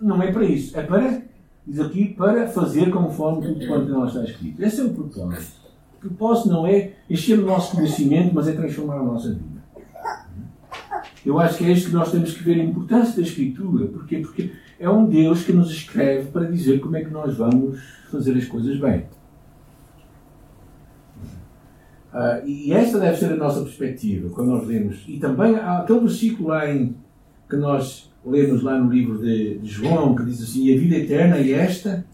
Não 0.00 0.22
é 0.22 0.32
para 0.32 0.44
isso. 0.44 0.78
É 0.78 0.82
para, 0.82 1.22
diz 1.66 1.80
aqui, 1.80 2.14
para 2.14 2.48
fazer 2.48 2.90
conforme 2.90 3.46
tudo 3.46 3.66
quanto 3.66 3.90
nós 3.90 4.14
está 4.14 4.24
escrito. 4.24 4.62
Esse 4.62 4.80
é 4.80 4.84
o 4.84 4.90
propósito. 4.90 5.64
O 5.96 6.08
propósito 6.08 6.48
não 6.48 6.66
é 6.66 6.92
encher 7.08 7.38
o 7.38 7.46
nosso 7.46 7.76
conhecimento, 7.76 8.34
mas 8.34 8.48
é 8.48 8.52
transformar 8.52 8.96
a 8.96 9.02
nossa 9.02 9.28
vida. 9.28 9.54
Eu 11.24 11.38
acho 11.38 11.56
que 11.56 11.64
é 11.64 11.72
isto 11.72 11.88
que 11.88 11.94
nós 11.94 12.10
temos 12.10 12.34
que 12.34 12.42
ver 12.42 12.60
a 12.60 12.64
importância 12.64 13.16
da 13.16 13.22
Escritura. 13.22 13.86
Porquê? 13.86 14.18
Porque 14.18 14.52
é 14.78 14.88
um 14.90 15.06
Deus 15.06 15.44
que 15.44 15.52
nos 15.52 15.70
escreve 15.70 16.30
para 16.30 16.44
dizer 16.44 16.80
como 16.80 16.96
é 16.96 17.04
que 17.04 17.10
nós 17.10 17.36
vamos 17.36 17.80
fazer 18.10 18.36
as 18.36 18.44
coisas 18.44 18.78
bem. 18.78 19.06
Uh, 22.12 22.46
e 22.46 22.72
esta 22.72 23.00
deve 23.00 23.16
ser 23.16 23.32
a 23.32 23.36
nossa 23.36 23.62
perspectiva 23.62 24.28
quando 24.30 24.50
nós 24.50 24.66
lemos. 24.66 25.02
E 25.08 25.18
também 25.18 25.56
há 25.56 25.78
aquele 25.78 26.00
versículo 26.00 26.50
lá 26.50 26.70
em, 26.70 26.94
que 27.48 27.56
nós 27.56 28.12
lemos 28.24 28.62
lá 28.62 28.78
no 28.78 28.90
livro 28.90 29.18
de, 29.18 29.58
de 29.58 29.68
João, 29.68 30.14
que 30.14 30.24
diz 30.24 30.42
assim: 30.42 30.72
a 30.74 30.78
vida 30.78 30.96
eterna 30.96 31.36
é 31.36 31.50
esta, 31.50 32.04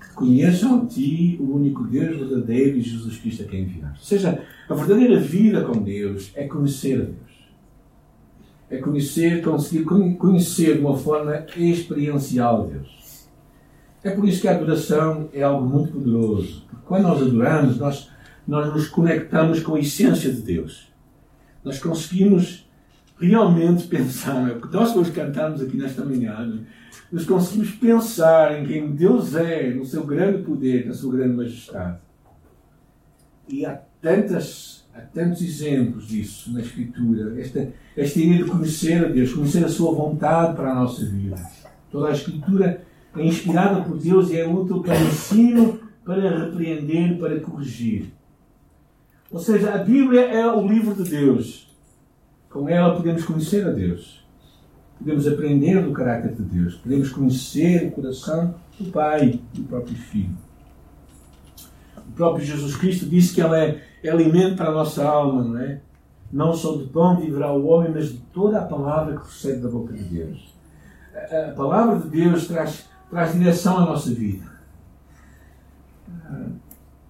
que 0.00 0.14
conheçam 0.14 0.86
ti, 0.86 1.36
o 1.40 1.54
único 1.56 1.84
Deus 1.84 2.16
verdadeiro 2.18 2.78
e 2.78 2.80
Jesus 2.80 3.18
Cristo 3.18 3.42
a 3.42 3.46
quem 3.46 3.62
enviaste. 3.62 3.98
Ou 3.98 4.04
seja, 4.04 4.44
a 4.68 4.74
verdadeira 4.74 5.18
vida 5.18 5.62
com 5.64 5.82
Deus 5.82 6.30
é 6.34 6.46
conhecer 6.46 7.00
a 7.00 7.04
Deus. 7.04 7.28
É 8.70 8.76
conhecer, 8.78 9.42
conseguir 9.42 9.84
conhecer 9.84 10.74
de 10.74 10.80
uma 10.80 10.96
forma 10.96 11.46
experiencial 11.56 12.66
Deus. 12.66 13.26
É 14.04 14.10
por 14.10 14.28
isso 14.28 14.42
que 14.42 14.48
a 14.48 14.54
adoração 14.54 15.28
é 15.32 15.42
algo 15.42 15.66
muito 15.66 15.92
poderoso. 15.92 16.64
Porque 16.68 16.84
quando 16.86 17.04
nós 17.04 17.22
adoramos, 17.22 17.78
nós 17.78 18.08
nós 18.48 18.72
nos 18.72 18.88
conectamos 18.88 19.60
com 19.60 19.74
a 19.74 19.78
essência 19.78 20.32
de 20.32 20.40
Deus. 20.40 20.90
Nós 21.62 21.78
conseguimos 21.78 22.66
realmente 23.20 23.86
pensar, 23.86 24.50
o 24.52 24.60
que 24.60 24.72
nós 24.72 24.94
hoje 24.94 25.12
cantamos 25.12 25.60
aqui 25.60 25.76
nesta 25.76 26.04
manhã, 26.04 26.60
nós 27.10 27.24
conseguimos 27.24 27.70
pensar 27.72 28.58
em 28.58 28.66
quem 28.66 28.90
Deus 28.94 29.34
é, 29.34 29.70
no 29.70 29.84
seu 29.84 30.04
grande 30.04 30.42
poder, 30.42 30.86
na 30.86 30.94
sua 30.94 31.16
grande 31.16 31.34
majestade. 31.34 31.98
E 33.48 33.64
há, 33.64 33.80
tantas, 34.00 34.86
há 34.94 35.00
tantos 35.00 35.40
exemplos 35.42 36.06
disso 36.06 36.52
na 36.52 36.60
Escritura. 36.60 37.40
Esta, 37.40 37.68
esta 37.96 38.18
ideia 38.18 38.44
de 38.44 38.50
conhecer 38.50 39.04
a 39.04 39.08
Deus, 39.08 39.32
conhecer 39.32 39.64
a 39.64 39.68
sua 39.68 39.92
vontade 39.94 40.54
para 40.54 40.70
a 40.70 40.74
nossa 40.74 41.04
vida. 41.06 41.36
Toda 41.90 42.08
a 42.08 42.12
Escritura 42.12 42.82
é 43.16 43.24
inspirada 43.24 43.82
por 43.82 43.98
Deus 43.98 44.30
e 44.30 44.38
é 44.38 44.46
útil 44.46 44.82
para 44.82 45.00
ensino, 45.00 45.80
para 46.04 46.44
repreender, 46.44 47.18
para 47.18 47.40
corrigir. 47.40 48.12
Ou 49.30 49.40
seja, 49.40 49.74
a 49.74 49.78
Bíblia 49.78 50.20
é 50.20 50.46
o 50.46 50.66
livro 50.66 50.94
de 50.94 51.08
Deus. 51.08 51.67
Com 52.50 52.68
ela 52.68 52.94
podemos 52.94 53.24
conhecer 53.24 53.66
a 53.66 53.70
Deus. 53.70 54.26
Podemos 54.98 55.28
aprender 55.28 55.82
do 55.82 55.92
caráter 55.92 56.34
de 56.34 56.42
Deus. 56.42 56.74
Podemos 56.76 57.10
conhecer 57.10 57.88
o 57.88 57.90
coração 57.92 58.54
do 58.78 58.90
Pai 58.90 59.40
e 59.54 59.58
do 59.58 59.64
próprio 59.68 59.96
Filho. 59.96 60.36
O 61.96 62.12
próprio 62.12 62.44
Jesus 62.44 62.74
Cristo 62.74 63.06
disse 63.06 63.34
que 63.34 63.40
ela 63.40 63.58
é, 63.58 63.82
é 64.02 64.10
alimento 64.10 64.56
para 64.56 64.70
a 64.70 64.72
nossa 64.72 65.06
alma, 65.06 65.44
não 65.44 65.58
é? 65.58 65.80
Não 66.32 66.52
só 66.52 66.76
de 66.76 66.84
pão 66.84 67.20
viverá 67.20 67.52
o 67.52 67.66
homem, 67.66 67.92
mas 67.92 68.08
de 68.08 68.18
toda 68.32 68.58
a 68.58 68.64
palavra 68.64 69.16
que 69.16 69.22
procede 69.22 69.60
da 69.60 69.68
boca 69.68 69.92
de 69.92 70.04
Deus. 70.04 70.54
A, 71.14 71.50
a 71.50 71.52
palavra 71.52 71.98
de 72.00 72.08
Deus 72.08 72.48
traz, 72.48 72.88
traz 73.10 73.32
direção 73.32 73.78
à 73.78 73.80
nossa 73.82 74.10
vida. 74.10 74.44
Ah, 76.24 76.46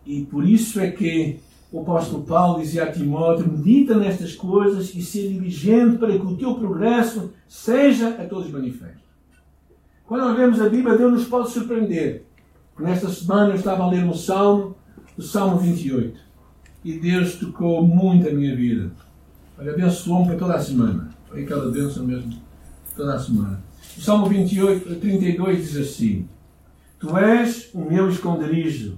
e 0.05 0.25
por 0.25 0.47
isso 0.47 0.79
é 0.81 0.91
que 0.91 1.41
o 1.71 1.81
apóstolo 1.81 2.25
Paulo 2.25 2.61
dizia 2.61 2.85
a 2.85 2.93
Timóteo: 2.93 3.51
medita 3.51 3.95
nestas 3.95 4.35
coisas 4.35 4.95
e 4.95 5.03
seja 5.03 5.29
diligente 5.29 5.99
para 5.99 6.19
que 6.19 6.27
o 6.27 6.37
teu 6.37 6.55
progresso 6.55 7.33
seja 7.47 8.09
a 8.11 8.25
todos 8.25 8.51
manifesto. 8.51 9.09
Quando 10.07 10.23
nós 10.23 10.37
vemos 10.37 10.61
a 10.61 10.69
Bíblia, 10.69 10.97
Deus 10.97 11.13
nos 11.13 11.25
pode 11.25 11.51
surpreender. 11.51 12.25
Nesta 12.79 13.09
semana 13.11 13.51
eu 13.51 13.57
estava 13.57 13.83
a 13.83 13.91
ler 13.91 14.05
um 14.05 14.15
salmo, 14.15 14.77
o 15.17 15.23
Salmo 15.23 15.59
28, 15.59 16.19
e 16.85 16.99
Deus 16.99 17.35
tocou 17.35 17.87
muito 17.87 18.29
a 18.29 18.33
minha 18.33 18.55
vida. 18.57 18.91
Olha, 19.59 19.73
abençoou-me 19.73 20.29
para 20.29 20.39
toda 20.39 20.55
a 20.55 20.63
semana. 20.63 21.11
Foi 21.29 21.43
aquela 21.43 21.71
bênção 21.71 22.07
mesmo, 22.07 22.33
toda 22.97 23.15
a 23.15 23.19
semana. 23.19 23.63
O 23.97 24.01
Salmo 24.01 24.27
28, 24.27 24.95
32 24.95 25.59
diz 25.59 25.77
assim: 25.77 26.29
Tu 26.99 27.15
és 27.19 27.69
o 27.75 27.81
meu 27.81 28.09
esconderijo 28.09 28.97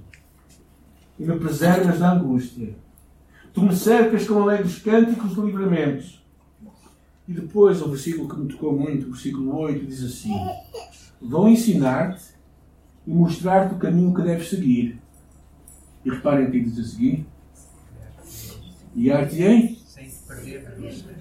e 1.21 1.23
me 1.23 1.37
preservas 1.37 1.99
da 1.99 2.13
angústia. 2.13 2.75
Tu 3.53 3.61
me 3.61 3.75
cercas 3.75 4.27
com 4.27 4.41
alegres 4.41 4.79
cânticos 4.79 5.35
de 5.35 5.41
livramentos. 5.41 6.25
E 7.27 7.33
depois, 7.33 7.79
o 7.79 7.89
versículo 7.89 8.27
que 8.27 8.39
me 8.39 8.47
tocou 8.47 8.75
muito, 8.75 9.07
o 9.07 9.11
versículo 9.11 9.55
8, 9.55 9.85
diz 9.85 10.03
assim: 10.03 10.33
Vão 11.21 11.47
ensinar-te 11.47 12.23
e 13.05 13.13
mostrar-te 13.13 13.75
o 13.75 13.77
caminho 13.77 14.15
que 14.15 14.23
deves 14.23 14.49
seguir. 14.49 14.99
E 16.03 16.09
reparem 16.09 16.47
o 16.47 16.51
que 16.51 16.59
diz 16.61 16.79
a 16.79 16.83
seguir: 16.83 17.25
E 18.95 19.11
arte-ei? 19.11 19.77
Sem 19.85 20.09
perder 20.27 20.67
a 20.67 20.71
vista. 20.71 21.13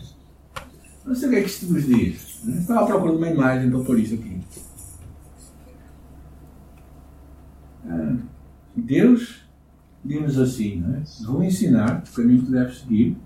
Não 1.05 1.15
sei 1.15 1.29
o 1.29 1.31
que 1.31 1.37
é 1.37 1.43
que 1.43 1.49
isto 1.49 1.67
vos 1.67 1.85
diz. 1.85 2.43
Estava 2.47 2.85
à 2.85 2.87
procura 2.87 3.13
de 3.13 3.19
uma 3.19 3.29
imagem 3.29 3.71
para 3.71 3.81
pôr 3.81 3.99
isso 3.99 4.15
aqui. 4.15 4.41
Ah, 7.87 8.17
Deus 8.75 9.50
diz 10.05 10.39
assim, 10.39 10.77
não 10.77 10.95
é? 10.97 11.03
Vou 11.25 11.45
ensinar 11.45 12.03
o 12.07 12.15
caminho 12.15 12.43
que 12.43 12.51
deves 12.51 12.79
seguir 12.79 13.17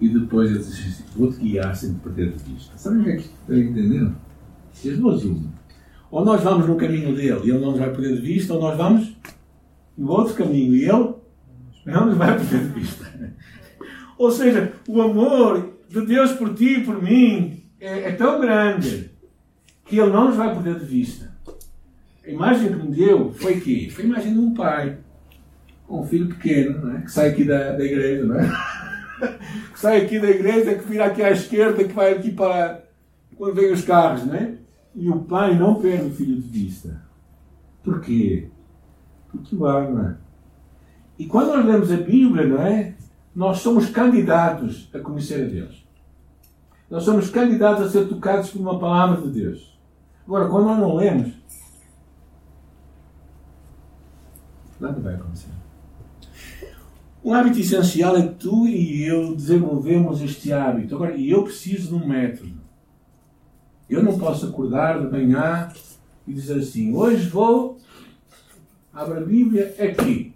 e 0.00 0.08
depois 0.08 0.50
diz 0.50 0.68
assim, 0.68 1.04
vou-te 1.16 1.38
guiar 1.38 1.74
sem 1.74 1.94
te 1.94 2.00
perder 2.00 2.32
de 2.32 2.52
vista. 2.52 2.76
Sabem 2.76 3.00
o 3.00 3.04
que 3.04 3.10
é 3.10 3.16
que 3.16 3.22
estão 3.22 3.56
entendendo? 3.56 4.16
As 4.74 4.98
duas 4.98 5.24
uma. 5.24 5.52
Ou 6.10 6.24
nós 6.24 6.42
vamos 6.42 6.66
no 6.66 6.76
caminho 6.76 7.14
dele 7.14 7.40
e 7.44 7.50
ele 7.50 7.58
não 7.58 7.70
nos 7.70 7.78
vai 7.78 7.90
perder 7.90 8.16
de 8.16 8.22
vista, 8.22 8.54
ou 8.54 8.60
nós 8.60 8.76
vamos 8.76 9.16
no 9.96 10.10
outro 10.10 10.34
caminho 10.34 10.74
e 10.74 10.84
ele 10.84 11.14
não 11.86 12.06
nos 12.06 12.16
vai 12.16 12.36
perder 12.36 12.68
de 12.68 12.80
vista. 12.80 13.04
Ou 14.16 14.30
seja, 14.30 14.72
o 14.88 15.02
amor 15.02 15.74
de 15.88 16.06
Deus 16.06 16.32
por 16.32 16.54
ti 16.54 16.78
e 16.78 16.84
por 16.84 17.02
mim 17.02 17.64
é, 17.80 18.10
é 18.10 18.12
tão 18.12 18.40
grande 18.40 19.10
que 19.86 19.98
ele 19.98 20.10
não 20.10 20.28
nos 20.28 20.36
vai 20.36 20.54
perder 20.54 20.78
de 20.78 20.84
vista. 20.84 21.33
A 22.26 22.30
imagem 22.30 22.72
que 22.72 22.86
me 22.86 22.94
deu 22.94 23.32
foi 23.32 23.60
que 23.60 23.90
foi 23.90 24.04
a 24.04 24.08
imagem 24.08 24.32
de 24.32 24.38
um 24.38 24.54
pai 24.54 24.98
com 25.86 26.00
um 26.00 26.06
filho 26.06 26.28
pequeno, 26.28 26.96
é? 26.96 27.02
que 27.02 27.12
sai 27.12 27.28
aqui 27.28 27.44
da, 27.44 27.72
da 27.72 27.84
igreja, 27.84 28.24
não 28.24 28.40
é? 28.40 28.50
que 29.72 29.78
sai 29.78 30.02
aqui 30.02 30.18
da 30.18 30.30
igreja, 30.30 30.74
que 30.74 30.88
vira 30.88 31.04
aqui 31.04 31.22
à 31.22 31.30
esquerda, 31.30 31.84
que 31.84 31.92
vai 31.92 32.14
aqui 32.14 32.30
para 32.30 32.82
quando 33.36 33.54
vem 33.54 33.72
os 33.72 33.84
carros, 33.84 34.24
não 34.24 34.34
é? 34.34 34.54
E 34.94 35.08
o 35.10 35.20
pai 35.20 35.58
não 35.58 35.74
perde 35.74 36.06
o 36.06 36.10
filho 36.10 36.40
de 36.40 36.48
vista. 36.48 37.02
Porquê? 37.82 38.48
Porque 39.30 39.54
o 39.54 39.66
ama. 39.66 40.20
E 41.18 41.26
quando 41.26 41.48
nós 41.48 41.66
lemos 41.66 41.92
a 41.92 41.96
Bíblia, 41.96 42.46
não 42.46 42.62
é? 42.62 42.94
Nós 43.34 43.58
somos 43.58 43.90
candidatos 43.90 44.88
a 44.94 44.98
conhecer 45.00 45.44
a 45.44 45.48
Deus. 45.48 45.84
Nós 46.88 47.02
somos 47.02 47.28
candidatos 47.28 47.86
a 47.86 47.90
ser 47.90 48.08
tocados 48.08 48.50
por 48.50 48.60
uma 48.60 48.78
palavra 48.78 49.20
de 49.20 49.28
Deus. 49.28 49.78
Agora, 50.26 50.48
quando 50.48 50.66
nós 50.66 50.78
não 50.78 50.94
lemos, 50.94 51.32
Nada 54.84 55.00
vai 55.00 55.14
acontecer. 55.14 55.48
Um 57.24 57.32
hábito 57.32 57.58
essencial 57.58 58.18
é 58.18 58.28
que 58.28 58.34
tu 58.34 58.66
e 58.66 59.02
eu 59.02 59.34
desenvolvemos 59.34 60.20
este 60.20 60.52
hábito. 60.52 60.94
Agora, 60.94 61.18
eu 61.18 61.42
preciso 61.42 61.88
de 61.88 61.94
um 61.94 62.06
método. 62.06 62.52
Eu 63.88 64.02
não 64.02 64.18
posso 64.18 64.44
acordar 64.44 65.00
de 65.00 65.10
manhã 65.10 65.72
e 66.28 66.34
dizer 66.34 66.58
assim: 66.58 66.94
hoje 66.94 67.26
vou, 67.30 67.78
abro 68.92 69.16
a 69.16 69.20
Bíblia 69.22 69.74
aqui. 69.78 70.34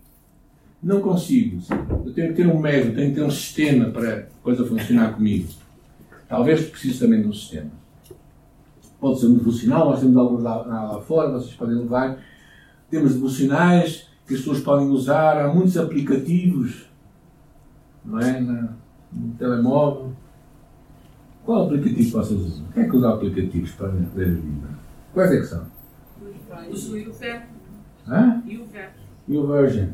Não 0.82 1.02
consigo. 1.02 1.60
Eu 2.06 2.14
tenho 2.14 2.28
que 2.28 2.42
ter 2.42 2.46
um 2.46 2.58
método, 2.58 2.94
tenho 2.94 3.10
que 3.10 3.16
ter 3.16 3.22
um 3.22 3.30
sistema 3.30 3.90
para 3.90 4.14
a 4.20 4.22
coisa 4.42 4.64
funcionar 4.64 5.12
comigo. 5.12 5.48
Talvez 6.26 6.70
precise 6.70 6.98
também 6.98 7.20
de 7.20 7.28
um 7.28 7.32
sistema. 7.34 7.70
Pode 8.98 9.20
ser 9.20 9.26
um 9.26 9.34
devocional, 9.34 9.90
nós 9.90 10.00
temos 10.00 10.16
alguns 10.16 10.42
lá, 10.42 10.56
lá 10.62 11.00
fora, 11.02 11.32
vocês 11.32 11.52
podem 11.54 11.74
levar. 11.74 12.18
Temos 12.90 13.12
devocionais, 13.12 14.07
que 14.28 14.34
as 14.34 14.40
pessoas 14.40 14.60
podem 14.60 14.88
usar. 14.88 15.38
Há 15.38 15.52
muitos 15.52 15.76
aplicativos 15.78 16.86
não 18.04 18.20
é? 18.20 18.40
no, 18.40 18.68
no 19.12 19.34
telemóvel. 19.38 20.12
Qual 21.44 21.64
aplicativo 21.64 22.10
vocês 22.10 22.40
usam? 22.40 22.66
Quem 22.74 22.82
é 22.82 22.88
que 22.88 22.96
usa 22.96 23.14
aplicativos 23.14 23.70
para 23.72 23.88
ler 23.88 24.04
a 24.04 24.28
Bíblia? 24.28 24.68
Quais 25.14 25.32
é 25.32 25.36
que 25.38 25.46
são? 25.46 25.66
Uso 26.70 26.92
o 26.92 26.98
YouVersion. 26.98 27.46
Hã? 28.06 28.42
YouVersion. 29.26 29.88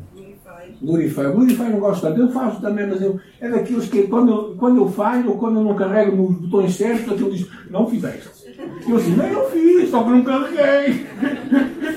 Glorify. 0.81 1.23
Glorify 1.31 1.63
não 1.63 1.79
gosto 1.79 2.01
tanto. 2.01 2.19
Eu 2.19 2.29
faço 2.29 2.61
também, 2.61 2.87
mas 2.87 3.01
eu, 3.01 3.19
é 3.39 3.49
daqueles 3.49 3.87
que 3.87 4.07
quando 4.07 4.31
eu, 4.31 4.55
quando 4.57 4.77
eu 4.77 4.89
falho 4.89 5.29
ou 5.29 5.37
quando 5.37 5.59
eu 5.59 5.63
não 5.63 5.75
carrego 5.75 6.15
nos 6.15 6.35
botões 6.37 6.75
certos, 6.75 7.13
aquilo 7.13 7.31
diz, 7.31 7.47
não 7.69 7.87
fizeste. 7.87 8.29
Eu 8.87 8.97
assim, 8.97 9.15
não, 9.15 9.25
eu 9.25 9.49
fiz, 9.49 9.89
só 9.89 10.03
que 10.03 10.09
não 10.09 10.23
carreguei. 10.23 11.05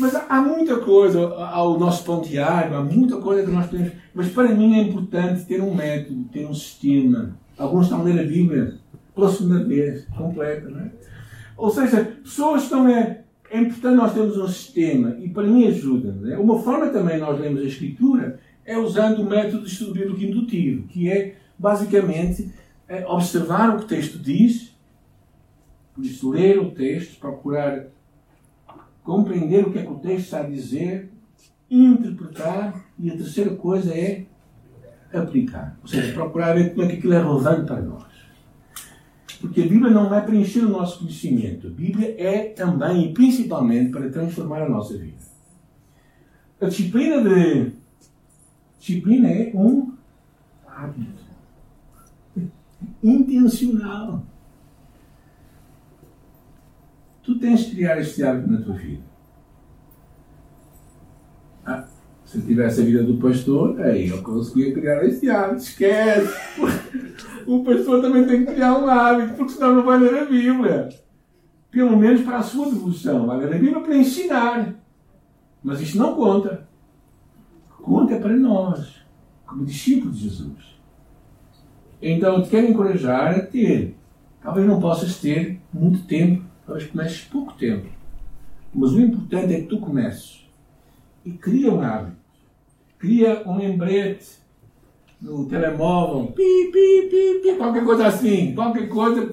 Mas 0.00 0.14
há 0.14 0.40
muita 0.40 0.78
coisa 0.78 1.20
ao 1.34 1.78
nosso 1.78 2.04
pão 2.04 2.20
diário, 2.20 2.76
há 2.76 2.82
muita 2.82 3.18
coisa 3.18 3.44
que 3.44 3.50
nós 3.50 3.68
temos. 3.68 3.92
Mas 4.14 4.28
para 4.30 4.48
mim 4.48 4.78
é 4.78 4.82
importante 4.82 5.44
ter 5.44 5.60
um 5.60 5.74
método, 5.74 6.24
ter 6.32 6.46
um 6.46 6.54
sistema. 6.54 7.36
Alguns 7.58 7.84
estão 7.84 8.00
a 8.00 8.04
ler 8.04 8.18
a 8.18 8.24
Bíblia 8.24 8.78
pela 9.14 9.30
segunda 9.30 9.62
vez, 9.64 10.06
completa, 10.16 10.70
não 10.70 10.80
é? 10.80 10.90
Ou 11.56 11.70
seja, 11.70 12.16
pessoas 12.24 12.62
estão 12.62 12.86
a 12.86 13.20
é 13.50 13.58
importante 13.58 13.96
nós 13.96 14.14
termos 14.14 14.38
um 14.38 14.46
sistema 14.46 15.16
e 15.18 15.28
para 15.28 15.42
mim 15.42 15.66
ajuda. 15.66 16.12
Né? 16.12 16.38
Uma 16.38 16.60
forma 16.60 16.86
também 16.88 17.18
nós 17.18 17.38
lemos 17.38 17.60
a 17.60 17.64
Escritura 17.64 18.38
é 18.64 18.78
usando 18.78 19.20
o 19.20 19.28
método 19.28 19.66
bíblico 19.92 20.22
indutivo, 20.22 20.86
que 20.86 21.10
é 21.10 21.36
basicamente 21.58 22.52
é 22.88 23.04
observar 23.06 23.70
o 23.70 23.78
que 23.78 23.84
o 23.84 23.88
texto 23.88 24.18
diz, 24.18 24.72
por 25.94 26.04
isso 26.04 26.30
ler 26.30 26.58
o 26.58 26.70
texto, 26.70 27.18
procurar 27.18 27.86
compreender 29.10 29.66
o 29.66 29.72
que 29.72 29.80
é 29.80 29.82
que 29.82 29.90
o 29.90 29.98
texto 29.98 30.26
está 30.26 30.38
a 30.38 30.44
dizer, 30.44 31.10
interpretar 31.68 32.86
e 32.96 33.10
a 33.10 33.16
terceira 33.16 33.56
coisa 33.56 33.92
é 33.92 34.24
aplicar. 35.12 35.76
Ou 35.82 35.88
seja, 35.88 36.12
procurar 36.12 36.54
ver 36.54 36.70
como 36.70 36.82
é 36.82 36.86
que 36.86 36.98
aquilo 36.98 37.14
é 37.14 37.20
relevante 37.20 37.66
para 37.66 37.82
nós. 37.82 38.04
Porque 39.40 39.62
a 39.62 39.66
Bíblia 39.66 39.90
não 39.90 40.14
é 40.14 40.20
preencher 40.20 40.60
o 40.60 40.68
nosso 40.68 41.00
conhecimento. 41.00 41.66
A 41.66 41.70
Bíblia 41.70 42.14
é 42.18 42.50
também 42.50 43.06
e 43.06 43.12
principalmente 43.12 43.90
para 43.90 44.08
transformar 44.10 44.62
a 44.62 44.68
nossa 44.68 44.96
vida. 44.96 45.18
A 46.60 46.66
disciplina 46.66 47.20
de 47.20 47.72
disciplina 48.78 49.28
é 49.28 49.50
um 49.52 49.92
hábito 50.68 51.24
intencional. 53.02 54.22
Tu 57.24 57.29
tens 57.40 57.60
de 57.60 57.74
criar 57.74 57.98
este 58.00 58.22
hábito 58.22 58.50
na 58.50 58.60
tua 58.60 58.74
vida. 58.74 59.02
Ah, 61.64 61.84
se 62.24 62.38
eu 62.38 62.42
tivesse 62.42 62.80
a 62.80 62.84
vida 62.84 63.02
do 63.02 63.16
pastor, 63.16 63.80
aí 63.80 64.08
eu 64.08 64.22
conseguia 64.22 64.72
criar 64.72 65.04
este 65.04 65.28
hábito. 65.30 65.62
Esquece! 65.62 66.32
o 67.46 67.64
pastor 67.64 68.00
também 68.00 68.26
tem 68.26 68.44
que 68.44 68.52
criar 68.52 68.78
um 68.78 68.86
hábito, 68.86 69.34
porque 69.34 69.52
senão 69.52 69.74
não 69.74 69.84
vai 69.84 69.98
ler 69.98 70.18
a 70.18 70.24
Bíblia. 70.24 70.88
Pelo 71.70 71.96
menos 71.96 72.22
para 72.22 72.38
a 72.38 72.42
sua 72.42 72.66
devoção. 72.66 73.26
Vai 73.26 73.38
ler 73.38 73.54
a 73.54 73.58
Bíblia 73.58 73.80
para 73.80 73.96
ensinar. 73.96 74.74
Mas 75.62 75.80
isto 75.80 75.98
não 75.98 76.14
conta. 76.14 76.68
Conta 77.82 78.16
para 78.16 78.36
nós, 78.36 79.02
como 79.46 79.64
discípulos 79.64 80.18
de 80.18 80.28
Jesus. 80.28 80.78
Então 82.02 82.36
eu 82.36 82.42
te 82.42 82.50
quero 82.50 82.68
encorajar 82.68 83.36
a 83.36 83.40
ter. 83.40 83.96
Talvez 84.42 84.66
não 84.66 84.80
possas 84.80 85.18
ter 85.18 85.60
muito 85.72 86.06
tempo, 86.06 86.44
talvez 86.70 86.88
comeces 86.88 87.20
pouco 87.22 87.52
tempo. 87.54 87.88
Mas 88.72 88.92
o 88.92 89.00
importante 89.00 89.52
é 89.52 89.60
que 89.62 89.66
tu 89.66 89.80
comeces. 89.80 90.48
E 91.24 91.32
cria 91.32 91.72
um 91.72 91.82
hábito. 91.82 92.16
Cria 92.96 93.42
um 93.44 93.58
lembrete 93.58 94.38
no 95.20 95.46
telemóvel, 95.46 96.32
pi, 96.32 96.70
pi, 96.72 97.08
pi, 97.10 97.40
pi, 97.42 97.56
qualquer 97.56 97.84
coisa 97.84 98.06
assim, 98.06 98.54
qualquer 98.54 98.88
coisa 98.88 99.26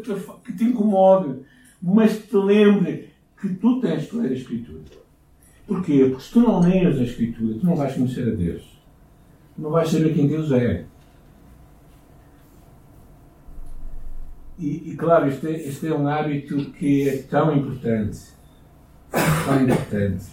que 0.44 0.51
te 0.51 0.65
incomode, 0.65 1.44
mas 1.82 2.13
que 2.17 2.27
te 2.27 2.36
lembre 2.36 3.10
que 3.39 3.53
tu 3.53 3.79
tens 3.79 4.08
que 4.08 4.17
ler 4.17 4.32
a 4.32 4.34
Escritura. 4.34 4.82
Porquê? 5.65 6.08
Porque 6.10 6.24
se 6.24 6.32
tu 6.32 6.41
não 6.41 6.60
lês 6.60 7.00
a 7.00 7.03
Escritura, 7.03 7.60
tu 7.60 7.65
não 7.65 7.75
vais 7.75 7.94
conhecer 7.94 8.27
a 8.27 8.36
Deus. 8.36 8.63
Tu 9.56 9.62
não 9.62 9.70
vais 9.70 9.89
saber 9.89 10.13
quem 10.13 10.27
Deus 10.27 10.51
é. 10.51 10.86
E, 14.59 14.91
e 14.91 14.95
claro, 14.95 15.27
este 15.27 15.47
é, 15.47 15.67
este 15.67 15.87
é 15.87 15.93
um 15.93 16.07
hábito 16.07 16.57
que 16.71 17.07
é 17.07 17.17
tão 17.17 17.55
importante. 17.55 18.19
Tão 19.11 19.61
importante. 19.61 20.25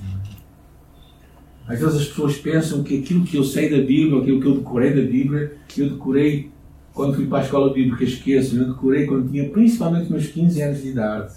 Às 1.67 1.81
vezes 1.81 1.97
as 1.97 2.09
pessoas 2.09 2.37
pensam 2.37 2.83
que 2.83 2.99
aquilo 2.99 3.25
que 3.25 3.37
eu 3.37 3.45
sei 3.45 3.71
da 3.71 3.79
Bíblia, 3.79 4.21
aquilo 4.21 4.41
que 4.41 4.47
eu 4.47 4.57
decorei 4.57 4.91
da 4.91 5.11
Bíblia, 5.11 5.57
eu 5.77 5.91
decorei 5.91 6.53
quando 6.93 7.15
fui 7.15 7.27
para 7.27 7.39
a 7.39 7.43
escola 7.43 7.73
bíblica, 7.73 8.05
esqueço, 8.05 8.57
eu 8.57 8.69
decorei 8.69 9.05
quando 9.05 9.29
tinha 9.29 9.49
principalmente 9.51 10.11
meus 10.11 10.29
15 10.29 10.63
anos 10.63 10.83
de 10.83 10.89
idade. 10.91 11.35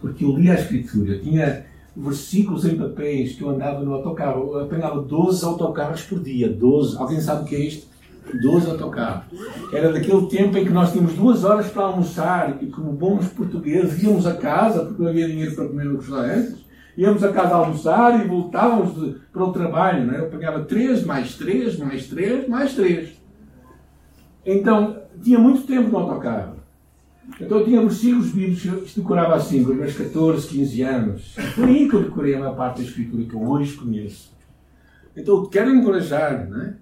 Porque 0.00 0.24
eu 0.24 0.36
lia 0.36 0.52
a 0.52 0.56
Escritura, 0.56 1.18
tinha 1.18 1.64
versículos 1.96 2.64
em 2.66 2.76
papéis 2.76 3.34
que 3.34 3.42
eu 3.42 3.50
andava 3.50 3.82
no 3.82 3.94
autocarro, 3.94 4.52
eu 4.52 4.64
apanhava 4.64 5.00
12 5.00 5.44
autocarros 5.44 6.02
por 6.02 6.20
dia. 6.20 6.52
12. 6.52 6.98
Alguém 6.98 7.20
sabe 7.20 7.44
o 7.44 7.44
que 7.46 7.54
é 7.54 7.60
isto? 7.60 7.86
12 8.32 8.70
autocarros. 8.70 9.24
Era 9.72 9.92
daquele 9.92 10.26
tempo 10.26 10.56
em 10.56 10.64
que 10.64 10.72
nós 10.72 10.92
tínhamos 10.92 11.14
duas 11.14 11.44
horas 11.44 11.68
para 11.68 11.84
almoçar 11.84 12.58
e, 12.60 12.66
como 12.66 12.92
bons 12.92 13.28
portugueses, 13.28 14.02
íamos 14.02 14.26
a 14.26 14.34
casa 14.34 14.84
porque 14.84 15.02
não 15.02 15.10
havia 15.10 15.26
dinheiro 15.26 15.54
para 15.54 15.68
comer 15.68 15.84
nos 15.84 16.00
restaurantes 16.06 16.66
íamos 16.96 17.22
a 17.22 17.32
casa 17.32 17.54
almoçar 17.54 18.24
e 18.24 18.28
voltávamos 18.28 18.94
de, 18.94 19.18
para 19.32 19.44
o 19.44 19.52
trabalho. 19.52 20.06
Não 20.06 20.14
é? 20.14 20.20
Eu 20.20 20.30
pegava 20.30 20.64
três, 20.64 21.04
mais 21.04 21.34
três, 21.36 21.78
mais 21.78 22.06
três, 22.06 22.48
mais 22.48 22.74
três. 22.74 23.20
Então, 24.44 25.02
tinha 25.22 25.38
muito 25.38 25.66
tempo 25.66 25.90
no 25.90 25.98
autocarro. 25.98 26.56
Então, 27.40 27.58
eu 27.58 27.64
tinha 27.64 27.80
versículos 27.80 28.30
bíblicos, 28.30 28.92
que 28.92 29.00
decorava 29.00 29.34
assim, 29.34 29.64
com 29.64 29.72
os 29.72 29.76
meus 29.76 29.96
14, 29.96 30.48
15 30.48 30.82
anos. 30.82 31.34
Foi 31.54 31.64
aí 31.64 31.88
que 31.88 31.96
eu 31.96 32.04
decorei 32.04 32.34
a 32.34 32.38
maior 32.38 32.56
parte 32.56 32.78
da 32.78 32.84
Escritura 32.84 33.24
que 33.24 33.34
eu 33.34 33.42
hoje 33.42 33.76
conheço. 33.76 34.34
Então, 35.16 35.44
quero 35.46 35.74
encorajar 35.74 36.48
não 36.48 36.62
é? 36.62 36.76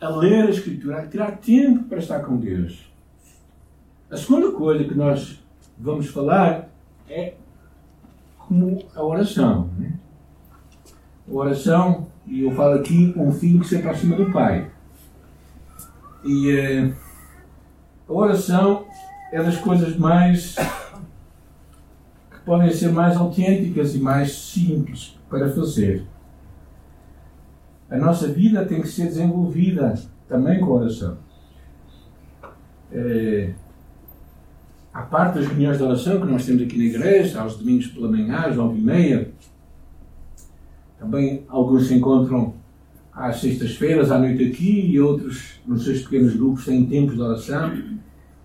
A, 0.00 0.08
ler 0.08 0.46
a 0.46 0.50
Escritura, 0.50 0.98
a 0.98 1.06
tirar 1.06 1.38
tempo 1.38 1.84
para 1.84 1.98
estar 1.98 2.20
com 2.20 2.36
Deus. 2.36 2.90
A 4.10 4.16
segunda 4.16 4.52
coisa 4.52 4.84
que 4.84 4.94
nós 4.94 5.42
vamos 5.78 6.08
falar 6.08 6.68
é 7.08 7.34
como 8.38 8.84
a 8.94 9.02
oração. 9.02 9.70
Né? 9.76 9.92
A 11.28 11.34
oração, 11.34 12.06
e 12.26 12.42
eu 12.42 12.52
falo 12.52 12.74
aqui, 12.74 13.12
um 13.16 13.32
filho 13.32 13.60
que 13.60 13.68
se 13.68 13.76
aproxima 13.76 14.16
do 14.16 14.32
pai. 14.32 14.70
E 16.24 16.52
uh, 16.52 16.96
a 18.08 18.12
oração 18.12 18.86
é 19.30 19.42
das 19.42 19.58
coisas 19.58 19.96
mais 19.96 20.54
que 22.30 22.38
podem 22.44 22.72
ser 22.72 22.90
mais 22.92 23.16
autênticas 23.16 23.94
e 23.94 23.98
mais 23.98 24.32
simples 24.32 25.18
para 25.28 25.50
fazer. 25.52 26.06
A 27.90 27.96
nossa 27.96 28.28
vida 28.28 28.64
tem 28.64 28.80
que 28.80 28.88
ser 28.88 29.06
desenvolvida 29.06 29.94
também 30.28 30.60
com 30.60 30.72
oração. 30.72 31.18
É, 32.92 33.52
parte 35.08 35.38
das 35.38 35.46
reuniões 35.46 35.78
de 35.78 35.82
oração 35.82 36.20
que 36.20 36.26
nós 36.26 36.44
temos 36.44 36.62
aqui 36.62 36.78
na 36.78 36.84
igreja, 36.84 37.40
aos 37.40 37.56
domingos 37.56 37.86
pela 37.88 38.10
manhã, 38.10 38.36
às 38.40 38.56
nove 38.56 38.78
e 38.78 38.82
meia, 38.82 39.30
também 40.98 41.44
alguns 41.48 41.88
se 41.88 41.94
encontram 41.94 42.54
às 43.12 43.40
sextas-feiras, 43.40 44.10
à 44.10 44.18
noite 44.18 44.44
aqui, 44.44 44.86
e 44.86 45.00
outros 45.00 45.60
nos 45.66 45.84
seus 45.84 46.02
pequenos 46.02 46.36
grupos 46.36 46.64
têm 46.64 46.86
tempos 46.86 47.14
de 47.14 47.22
oração. 47.22 47.72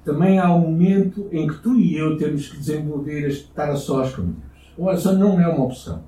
Também 0.05 0.39
há 0.39 0.53
um 0.53 0.61
momento 0.61 1.27
em 1.31 1.47
que 1.47 1.61
tu 1.61 1.75
e 1.79 1.95
eu 1.95 2.17
temos 2.17 2.49
que 2.49 2.57
desenvolver 2.57 3.27
estar 3.27 3.69
a 3.69 3.75
sós 3.75 4.15
com 4.15 4.23
Deus. 4.23 4.37
A 4.77 4.81
oração 4.81 5.17
não 5.17 5.39
é 5.39 5.47
uma 5.47 5.65
opção. 5.65 6.03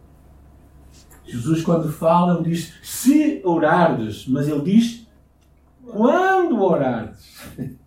Jesus, 1.25 1.63
quando 1.63 1.91
fala, 1.91 2.41
diz 2.43 2.73
se 2.83 3.41
orardes, 3.43 4.27
mas 4.27 4.47
ele 4.47 4.61
diz 4.61 5.07
quando 5.85 6.61
orardes. 6.61 7.41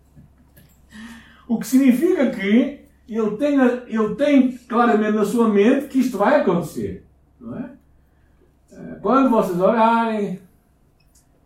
O 1.47 1.57
que 1.57 1.65
significa 1.65 2.29
que 2.29 2.81
ele 3.07 3.37
tem, 3.37 3.59
ele 3.87 4.13
tem 4.13 4.51
claramente 4.55 5.13
na 5.13 5.25
sua 5.25 5.49
mente 5.49 5.87
que 5.87 5.97
isto 5.97 6.15
vai 6.15 6.39
acontecer. 6.39 7.03
Não 7.39 7.57
é? 7.57 7.71
Eh, 8.71 8.97
quando 9.01 9.31
vocês 9.31 9.59
orarem. 9.59 10.39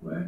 Não 0.01 0.12
é? 0.12 0.27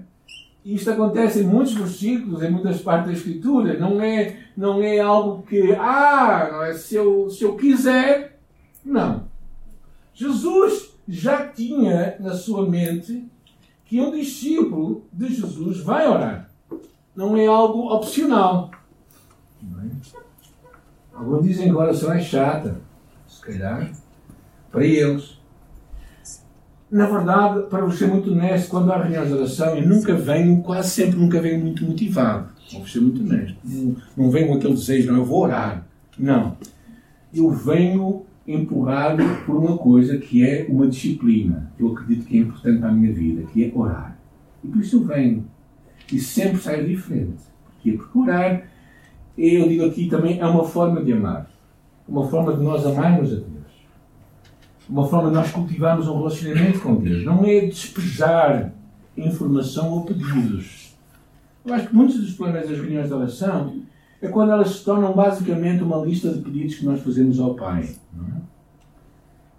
Isto 0.63 0.91
acontece 0.91 1.41
em 1.41 1.43
muitos 1.43 1.73
versículos, 1.73 2.41
em 2.41 2.49
muitas 2.49 2.82
partes 2.82 3.08
da 3.08 3.13
Escritura. 3.13 3.78
Não 3.78 4.01
é, 4.01 4.45
não 4.56 4.82
é 4.82 4.99
algo 4.99 5.43
que, 5.43 5.73
ah, 5.73 6.67
é, 6.69 6.73
se, 6.73 6.95
eu, 6.95 7.30
se 7.30 7.43
eu 7.43 7.58
quiser. 7.58 8.39
Não. 8.84 9.28
Jesus 10.13 10.94
já 11.07 11.47
tinha 11.47 12.15
na 12.19 12.33
sua 12.33 12.67
mente 12.67 13.25
que 13.85 14.01
um 14.01 14.11
discípulo 14.11 15.05
de 15.13 15.33
Jesus 15.33 15.79
vai 15.81 16.07
orar. 16.07 16.49
Não 17.15 17.37
é 17.37 17.45
algo 17.45 17.93
opcional. 17.93 18.71
Alguns 21.13 21.43
dizem 21.43 21.65
que 21.65 21.77
a 21.77 21.79
oração 21.79 22.11
é 22.11 22.19
chata. 22.19 22.81
Se 23.27 23.41
calhar, 23.41 23.91
para 24.71 24.85
eles. 24.85 25.39
Na 26.91 27.07
verdade, 27.07 27.67
para 27.67 27.85
vos 27.85 27.97
ser 27.97 28.07
muito 28.07 28.31
honesto, 28.31 28.69
quando 28.69 28.91
há 28.91 29.01
reuniões 29.01 29.27
de 29.27 29.33
oração, 29.33 29.75
eu 29.75 29.87
nunca 29.87 30.13
venho, 30.15 30.61
quase 30.61 30.89
sempre 30.89 31.19
nunca 31.19 31.41
venho 31.41 31.59
muito 31.59 31.83
motivado. 31.83 32.49
Vou 32.71 32.87
ser 32.87 32.99
muito 32.99 33.21
honesto. 33.21 33.57
Não 34.15 34.29
venho 34.29 34.47
com 34.47 34.55
aquele 34.55 34.73
desejo, 34.73 35.11
não, 35.11 35.19
eu 35.19 35.25
vou 35.25 35.43
orar. 35.43 35.85
Não. 36.17 36.57
Eu 37.33 37.49
venho 37.51 38.25
empurrado 38.47 39.23
por 39.45 39.55
uma 39.55 39.77
coisa 39.77 40.17
que 40.17 40.45
é 40.45 40.65
uma 40.69 40.88
disciplina, 40.88 41.71
que 41.75 41.84
eu 41.84 41.93
acredito 41.93 42.25
que 42.25 42.38
é 42.38 42.41
importante 42.41 42.79
para 42.79 42.89
a 42.89 42.93
minha 42.93 43.13
vida, 43.13 43.43
que 43.51 43.65
é 43.65 43.71
orar. 43.73 44.17
E 44.63 44.67
por 44.67 44.81
isso 44.81 44.97
eu 44.97 45.03
venho. 45.03 45.45
E 46.12 46.19
sempre 46.19 46.60
saio 46.60 46.88
diferente. 46.88 47.43
Porquê? 47.65 47.93
Porque 47.93 48.19
orar 48.19 48.67
eu 49.38 49.67
digo 49.67 49.86
aqui 49.86 50.08
também, 50.08 50.39
é 50.39 50.45
uma 50.45 50.63
forma 50.63 51.03
de 51.03 51.12
amar. 51.12 51.49
Uma 52.08 52.27
forma 52.27 52.55
de 52.55 52.63
nós 52.63 52.86
amarmos 52.86 53.31
a 53.31 53.36
Deus. 53.36 53.45
uma 54.88 55.08
forma 55.08 55.29
de 55.29 55.36
nós 55.36 55.51
cultivarmos 55.51 56.08
um 56.08 56.17
relacionamento 56.17 56.79
com 56.79 56.95
Deus. 56.95 57.25
Não 57.25 57.43
é 57.43 57.62
despejar 57.62 58.71
informação 59.17 59.91
ou 59.91 60.05
pedidos. 60.05 60.95
Eu 61.65 61.73
acho 61.73 61.88
que 61.88 61.95
muitos 61.95 62.17
dos 62.17 62.34
problemas 62.34 62.69
das 62.69 62.77
reuniões 62.77 63.08
de 63.08 63.13
oração 63.13 63.81
é 64.25 64.29
quando 64.29 64.51
elas 64.51 64.69
se 64.69 64.83
tornam 64.83 65.13
basicamente 65.13 65.83
uma 65.83 65.97
lista 65.97 66.29
de 66.29 66.41
pedidos 66.41 66.75
que 66.75 66.85
nós 66.85 67.01
fazemos 67.01 67.39
ao 67.39 67.55
Pai. 67.55 67.83
É? 67.83 68.41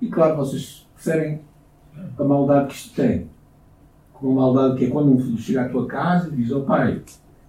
E 0.00 0.08
claro, 0.08 0.36
vocês 0.36 0.86
percebem 0.94 1.40
a 2.18 2.24
maldade 2.24 2.68
que 2.68 2.74
isto 2.74 2.94
tem. 2.94 3.28
Com 4.12 4.32
a 4.32 4.34
maldade 4.34 4.76
que 4.76 4.84
é 4.86 4.90
quando 4.90 5.12
um 5.12 5.18
filho 5.18 5.38
chega 5.38 5.62
à 5.62 5.68
tua 5.68 5.86
casa 5.86 6.28
e 6.28 6.36
diz 6.36 6.50
ao 6.50 6.62
pai 6.62 7.02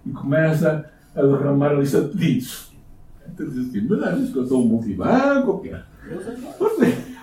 e 0.05 0.11
começa 0.11 0.89
a 1.15 1.21
derramar 1.21 1.71
a 1.71 1.75
lista 1.75 2.01
de 2.01 2.09
pedidos. 2.09 2.73
Então 3.25 3.47
diz 3.47 3.69
assim, 3.69 3.87
mas 3.89 4.03
às 4.03 4.15
vezes 4.15 4.33
que 4.33 4.39
eu 4.39 4.45
sou 4.45 4.63
um 4.63 4.67
multibanco 4.67 5.51
ou 5.51 5.59
quê? 5.59 5.75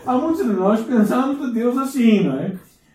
Há 0.06 0.18
muitos 0.18 0.44
de 0.44 0.52
nós 0.52 0.80
pensamos 0.80 1.46
de 1.46 1.54
Deus 1.54 1.78
assim, 1.78 2.24
não 2.24 2.38
é? 2.38 2.52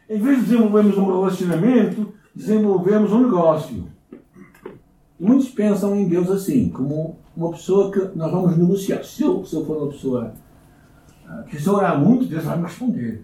Em 0.09 0.19
vez 0.19 0.39
de 0.39 0.45
desenvolvermos 0.45 0.97
um 0.97 1.05
relacionamento, 1.05 2.13
desenvolvemos 2.35 3.11
um 3.11 3.23
negócio. 3.23 3.87
Muitos 5.19 5.49
pensam 5.49 5.95
em 5.95 6.07
Deus 6.07 6.29
assim, 6.29 6.69
como 6.69 7.17
uma 7.35 7.51
pessoa 7.51 7.91
que 7.91 8.17
nós 8.17 8.31
vamos 8.31 8.57
negociar. 8.57 9.03
Se 9.03 9.23
eu, 9.23 9.43
se 9.43 9.55
eu 9.55 9.65
for 9.65 9.77
uma 9.77 9.91
pessoa 9.91 10.33
ah, 11.27 11.43
que 11.49 11.61
se 11.61 11.69
orar 11.69 11.99
muito, 11.99 12.25
Deus 12.25 12.43
vai 12.43 12.57
me 12.57 12.63
responder. 12.63 13.23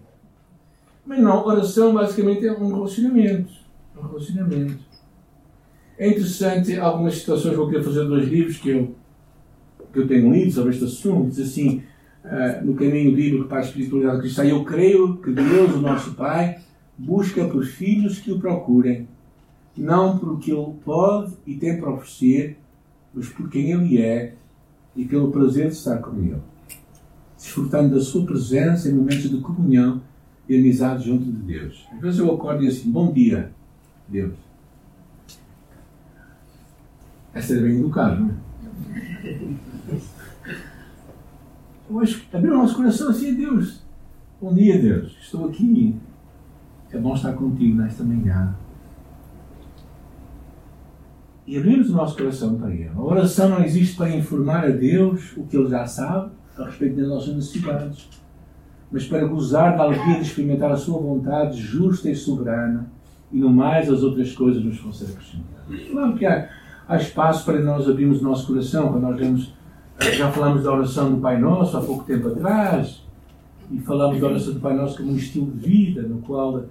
Mas 1.05 1.19
não, 1.19 1.45
oração 1.45 1.93
basicamente 1.93 2.45
é 2.45 2.51
um 2.51 2.73
relacionamento. 2.73 3.53
Um 3.97 4.07
relacionamento. 4.07 4.79
É 5.97 6.09
interessante, 6.09 6.77
algumas 6.77 7.15
situações, 7.15 7.55
vou 7.55 7.69
querer 7.69 7.83
fazer 7.83 8.03
dois 8.03 8.27
livros 8.27 8.57
que 8.57 8.69
eu, 8.69 8.95
que 9.93 9.99
eu 9.99 10.07
tenho 10.07 10.33
lido 10.33 10.51
sobre 10.51 10.71
este 10.71 10.83
assunto. 10.83 11.29
Diz 11.29 11.39
assim, 11.39 11.83
uh, 12.25 12.65
no 12.65 12.73
caminho 12.75 13.15
bíblico 13.15 13.47
para 13.47 13.59
a 13.59 13.61
espiritualidade 13.61 14.19
cristã, 14.19 14.43
eu 14.43 14.65
creio 14.65 15.17
que 15.17 15.31
Deus, 15.31 15.73
o 15.73 15.79
nosso 15.79 16.13
Pai, 16.15 16.57
busca 16.97 17.45
por 17.45 17.63
filhos 17.63 18.19
que 18.19 18.31
o 18.31 18.39
procurem, 18.39 19.07
não 19.77 20.17
por 20.17 20.33
o 20.33 20.37
que 20.37 20.51
Ele 20.51 20.73
pode 20.83 21.33
e 21.45 21.55
tem 21.55 21.79
para 21.79 21.91
oferecer, 21.91 22.57
mas 23.13 23.27
por 23.29 23.49
quem 23.49 23.71
Ele 23.71 24.01
é 24.01 24.35
e 24.95 25.05
pelo 25.05 25.31
prazer 25.31 25.67
de 25.69 25.75
estar 25.75 25.97
com 25.97 26.17
Ele, 26.17 26.41
desfrutando 27.37 27.95
da 27.95 28.01
Sua 28.01 28.25
presença 28.25 28.89
em 28.89 28.93
momentos 28.93 29.29
de 29.29 29.39
comunhão 29.39 30.01
e 30.47 30.57
amizade 30.57 31.05
junto 31.05 31.25
de 31.25 31.31
Deus. 31.31 31.85
Às 31.91 31.99
vezes 31.99 32.19
eu 32.19 32.33
acordo 32.33 32.63
e 32.63 32.67
assim, 32.67 32.91
bom 32.91 33.11
dia, 33.11 33.51
Deus. 34.07 34.33
É 37.33 37.41
ser 37.41 37.61
bem 37.61 37.79
educado, 37.79 38.21
não 38.21 38.29
é? 42.01 42.05
Que 42.05 42.35
abrir 42.35 42.51
o 42.51 42.57
nosso 42.57 42.75
coração 42.75 43.09
assim 43.09 43.31
a 43.31 43.33
Deus. 43.33 43.83
Bom 44.41 44.53
dia, 44.53 44.81
Deus. 44.81 45.17
Estou 45.21 45.47
aqui. 45.47 45.95
É 46.91 46.97
bom 46.97 47.13
estar 47.13 47.33
contigo 47.33 47.75
nesta 47.75 48.03
manhã. 48.03 48.55
E 51.47 51.57
abrimos 51.57 51.89
o 51.89 51.93
nosso 51.93 52.17
coração 52.17 52.55
para 52.55 52.71
Ele. 52.73 52.89
A 52.95 53.01
oração 53.01 53.49
não 53.49 53.63
existe 53.63 53.95
para 53.95 54.09
informar 54.09 54.65
a 54.65 54.69
Deus 54.69 55.35
o 55.37 55.43
que 55.43 55.55
Ele 55.55 55.69
já 55.69 55.85
sabe 55.85 56.31
a 56.57 56.65
respeito 56.65 56.95
das 56.95 57.07
nossas 57.07 57.35
necessidades 57.35 58.07
mas 58.91 59.05
para 59.05 59.25
gozar 59.25 59.75
da 59.75 59.83
alegria 59.83 60.15
de 60.15 60.21
experimentar 60.21 60.71
a 60.71 60.77
sua 60.77 60.99
vontade 60.99 61.57
justa 61.57 62.09
e 62.09 62.15
soberana 62.15 62.87
e 63.29 63.39
no 63.39 63.49
mais 63.49 63.89
as 63.89 64.03
outras 64.03 64.31
coisas 64.31 64.63
nos 64.63 64.79
vão 64.79 64.93
ser 64.93 65.05
acrescentadas. 65.05 65.91
Claro 65.91 66.15
que 66.15 66.25
há, 66.25 66.49
há 66.87 66.95
espaço 66.95 67.43
para 67.43 67.59
nós 67.61 67.89
abrirmos 67.89 68.21
o 68.21 68.23
nosso 68.23 68.47
coração, 68.47 68.89
quando 68.89 69.01
nós 69.01 69.17
vemos, 69.17 69.53
já 69.99 70.31
falamos 70.31 70.63
da 70.63 70.71
oração 70.71 71.11
do 71.11 71.19
Pai 71.19 71.37
Nosso 71.39 71.75
há 71.75 71.81
pouco 71.81 72.05
tempo 72.05 72.29
atrás, 72.29 73.03
e 73.69 73.79
falamos 73.79 74.21
da 74.21 74.27
oração 74.27 74.53
do 74.53 74.59
Pai 74.59 74.75
Nosso 74.75 74.97
como 74.97 75.11
um 75.11 75.17
estilo 75.17 75.51
de 75.51 75.67
vida, 75.67 76.03
no 76.03 76.19
qual, 76.19 76.63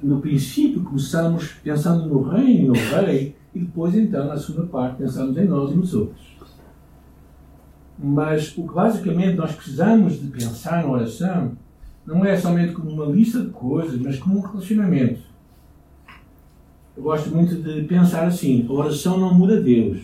no 0.00 0.20
princípio, 0.20 0.84
começamos 0.84 1.54
pensando 1.64 2.06
no 2.06 2.22
Reino 2.22 2.68
no 2.68 2.74
Rei, 2.74 3.34
e 3.54 3.60
depois, 3.60 3.94
então, 3.94 4.26
na 4.26 4.36
segunda 4.36 4.66
parte, 4.66 4.96
pensamos 4.96 5.36
em 5.36 5.46
nós 5.46 5.72
e 5.72 5.74
nos 5.74 5.94
outros. 5.94 6.32
Mas 7.98 8.56
o 8.56 8.66
que 8.66 8.74
basicamente 8.74 9.36
nós 9.36 9.54
precisamos 9.54 10.20
de 10.20 10.28
pensar 10.28 10.82
na 10.82 10.90
oração 10.90 11.52
não 12.06 12.24
é 12.24 12.36
somente 12.36 12.72
como 12.72 12.90
uma 12.90 13.06
lista 13.06 13.40
de 13.40 13.50
coisas, 13.50 14.00
mas 14.00 14.18
como 14.18 14.38
um 14.38 14.40
relacionamento. 14.40 15.20
Eu 16.96 17.02
gosto 17.02 17.30
muito 17.30 17.54
de 17.56 17.82
pensar 17.84 18.26
assim: 18.26 18.66
a 18.68 18.72
oração 18.72 19.18
não 19.18 19.34
muda 19.34 19.60
Deus, 19.60 20.02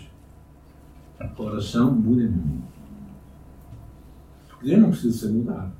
a 1.19 1.43
oração 1.43 1.93
muda 1.93 2.23
mim. 2.23 2.63
Porque 4.49 4.67
Deus 4.67 4.81
não 4.81 4.91
precisa 4.91 5.27
ser 5.27 5.33
mudado, 5.33 5.73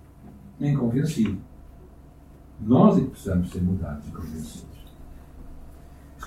nem 0.59 0.75
convencido. 0.75 1.39
Nós 2.61 2.99
é 2.99 3.01
que 3.03 3.07
precisamos 3.09 3.51
ser 3.51 3.63
mudados 3.63 4.07
e 4.09 4.11
convencidos. 4.11 4.68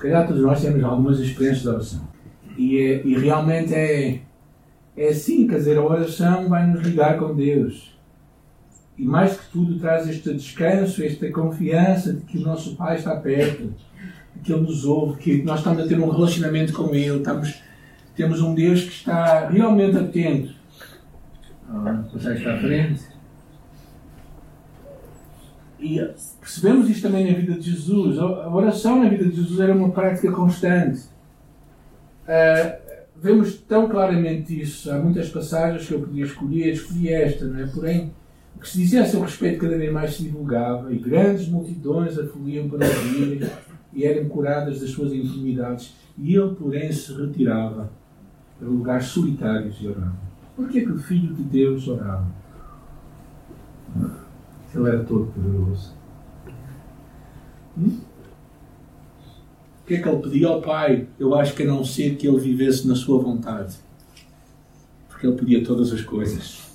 Calhar 0.02 0.28
todos 0.28 0.42
nós 0.42 0.60
temos 0.60 0.84
algumas 0.84 1.20
experiências 1.20 1.62
de 1.62 1.70
oração. 1.70 2.08
E, 2.58 2.78
é, 2.78 3.06
e 3.06 3.20
realmente 3.20 3.72
é, 3.74 4.20
é 4.98 5.10
assim, 5.10 5.48
quer 5.48 5.58
dizer, 5.58 5.78
a 5.78 5.84
oração 5.84 6.50
vai 6.50 6.66
nos 6.66 6.82
ligar 6.82 7.20
com 7.20 7.36
Deus. 7.36 7.96
E 8.98 9.06
mais 9.06 9.38
que 9.38 9.52
tudo 9.52 9.80
traz 9.80 10.10
este 10.10 10.34
descanso, 10.34 11.04
esta 11.04 11.30
confiança 11.32 12.14
de 12.14 12.22
que 12.22 12.40
o 12.40 12.42
nosso 12.42 12.76
Pai 12.76 12.98
está 12.98 13.16
perto, 13.16 13.74
que 14.44 14.52
Ele 14.52 14.64
nos 14.64 14.86
ouve, 14.86 15.20
que 15.20 15.44
nós 15.44 15.60
estamos 15.60 15.84
a 15.84 15.88
ter 15.88 16.00
um 16.00 16.10
relacionamento 16.10 16.74
com 16.74 16.96
Ele, 16.96 17.20
estamos, 17.20 17.62
temos 18.16 18.42
um 18.42 18.56
Deus 18.56 18.82
que 18.82 18.94
está 18.94 19.50
realmente 19.50 19.98
atento. 19.98 20.52
Ah, 21.70 22.04
já 22.18 22.34
está 22.34 22.56
à 22.56 22.58
frente. 22.58 23.11
E 25.82 26.00
percebemos 26.40 26.88
isto 26.88 27.02
também 27.02 27.30
na 27.30 27.38
vida 27.38 27.54
de 27.54 27.72
Jesus. 27.72 28.20
A 28.20 28.54
oração 28.54 29.04
na 29.04 29.10
vida 29.10 29.26
de 29.26 29.36
Jesus 29.36 29.60
era 29.60 29.74
uma 29.74 29.90
prática 29.90 30.32
constante. 30.32 31.02
Uh, 32.24 33.00
vemos 33.16 33.56
tão 33.56 33.90
claramente 33.90 34.62
isso. 34.62 34.92
Há 34.92 35.00
muitas 35.00 35.30
passagens 35.30 35.88
que 35.88 35.94
eu 35.94 36.00
podia 36.00 36.24
escolher, 36.24 36.74
escolhi 36.74 37.10
esta, 37.10 37.46
não 37.46 37.60
é? 37.60 37.66
Porém, 37.66 38.14
o 38.56 38.60
que 38.60 38.70
se 38.70 38.78
dizia 38.78 39.02
a 39.02 39.06
seu 39.06 39.22
respeito 39.22 39.60
cada 39.60 39.76
vez 39.76 39.92
mais 39.92 40.14
se 40.14 40.24
divulgava 40.24 40.94
e 40.94 41.00
grandes 41.00 41.48
multidões 41.48 42.18
afluíam 42.20 42.70
para 42.70 42.86
ouvir 42.86 43.50
e 43.92 44.06
eram 44.06 44.30
curadas 44.30 44.82
das 44.82 44.92
suas 44.92 45.12
enfermidades. 45.12 45.96
E 46.16 46.36
ele, 46.36 46.54
porém, 46.54 46.92
se 46.92 47.12
retirava 47.12 47.92
para 48.60 48.68
lugares 48.68 49.08
solitários 49.08 49.78
e 49.82 49.88
orava. 49.88 50.14
Por 50.56 50.70
que, 50.70 50.82
que 50.82 50.92
o 50.92 51.00
Filho 51.00 51.34
de 51.34 51.42
Deus 51.42 51.88
orava? 51.88 52.28
Ele 54.74 54.88
era 54.88 55.04
todo 55.04 55.28
poderoso. 55.28 55.94
Hum? 57.78 58.00
que 59.92 59.96
é 59.96 60.02
que 60.02 60.08
ele 60.08 60.22
pedia 60.22 60.48
ao 60.48 60.62
Pai? 60.62 61.08
Eu 61.20 61.36
acho 61.36 61.54
que 61.54 61.64
a 61.64 61.66
não 61.66 61.84
ser 61.84 62.16
que 62.16 62.26
ele 62.26 62.40
vivesse 62.40 62.88
na 62.88 62.96
sua 62.96 63.22
vontade. 63.22 63.76
Porque 65.10 65.28
ele 65.28 65.36
pedia 65.36 65.64
todas 65.64 65.92
as 65.92 66.02
coisas. 66.02 66.72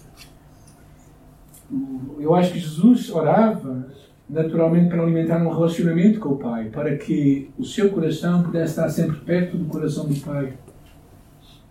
Eu 2.18 2.34
acho 2.34 2.52
que 2.52 2.58
Jesus 2.58 3.10
orava 3.10 3.86
naturalmente 4.28 4.90
para 4.90 5.02
alimentar 5.02 5.38
um 5.38 5.48
relacionamento 5.48 6.20
com 6.20 6.30
o 6.30 6.36
Pai, 6.36 6.68
para 6.68 6.96
que 6.96 7.50
o 7.56 7.64
seu 7.64 7.90
coração 7.90 8.42
pudesse 8.42 8.72
estar 8.72 8.88
sempre 8.90 9.16
perto 9.20 9.56
do 9.56 9.64
coração 9.64 10.06
do 10.06 10.20
Pai. 10.20 10.52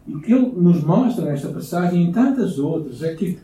E 0.07 0.15
o 0.15 0.21
que 0.21 0.33
ele 0.33 0.51
nos 0.55 0.83
mostra 0.83 1.25
nesta 1.25 1.49
passagem 1.49 2.01
e 2.01 2.07
em 2.07 2.11
tantas 2.11 2.57
outras 2.57 3.03
é 3.03 3.13
que 3.13 3.37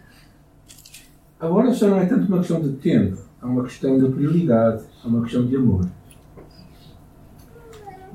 a 1.41 1.49
oração 1.49 1.89
não 1.89 1.99
é 1.99 2.05
tanto 2.05 2.27
uma 2.27 2.37
questão 2.37 2.61
de 2.61 2.73
tempo, 2.73 3.17
é 3.41 3.45
uma 3.45 3.63
questão 3.63 3.97
de 3.97 4.07
prioridade, 4.13 4.83
é 5.03 5.07
uma 5.07 5.23
questão 5.23 5.43
de 5.43 5.55
amor. 5.55 5.89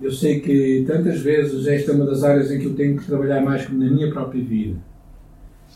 Eu 0.01 0.12
sei 0.12 0.39
que 0.39 0.85
tantas 0.87 1.21
vezes 1.23 1.67
esta 1.67 1.91
é 1.91 1.95
uma 1.97 2.07
das 2.07 2.23
áreas 2.23 2.53
em 2.53 2.61
que 2.61 2.67
eu 2.67 2.75
tenho 2.75 2.97
que 2.97 3.05
trabalhar 3.05 3.43
mais 3.43 3.67
como 3.67 3.83
na 3.83 3.91
minha 3.91 4.12
própria 4.12 4.45
vida. 4.45 4.79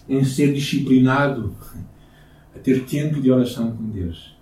Em 0.09 0.23
ser 0.23 0.53
disciplinado 0.53 1.53
a 2.55 2.59
ter 2.61 2.85
tempo 2.85 3.21
de 3.21 3.33
oração 3.33 3.73
com 3.73 3.85
Deus. 3.89 4.37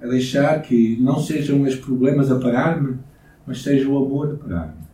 A 0.00 0.06
deixar 0.06 0.62
que 0.62 0.96
não 1.00 1.18
sejam 1.18 1.60
os 1.62 1.74
problemas 1.74 2.30
a 2.30 2.38
parar-me, 2.38 2.98
mas 3.44 3.62
seja 3.62 3.88
o 3.88 3.96
amor 3.96 4.32
a 4.32 4.36
parar-me. 4.36 4.84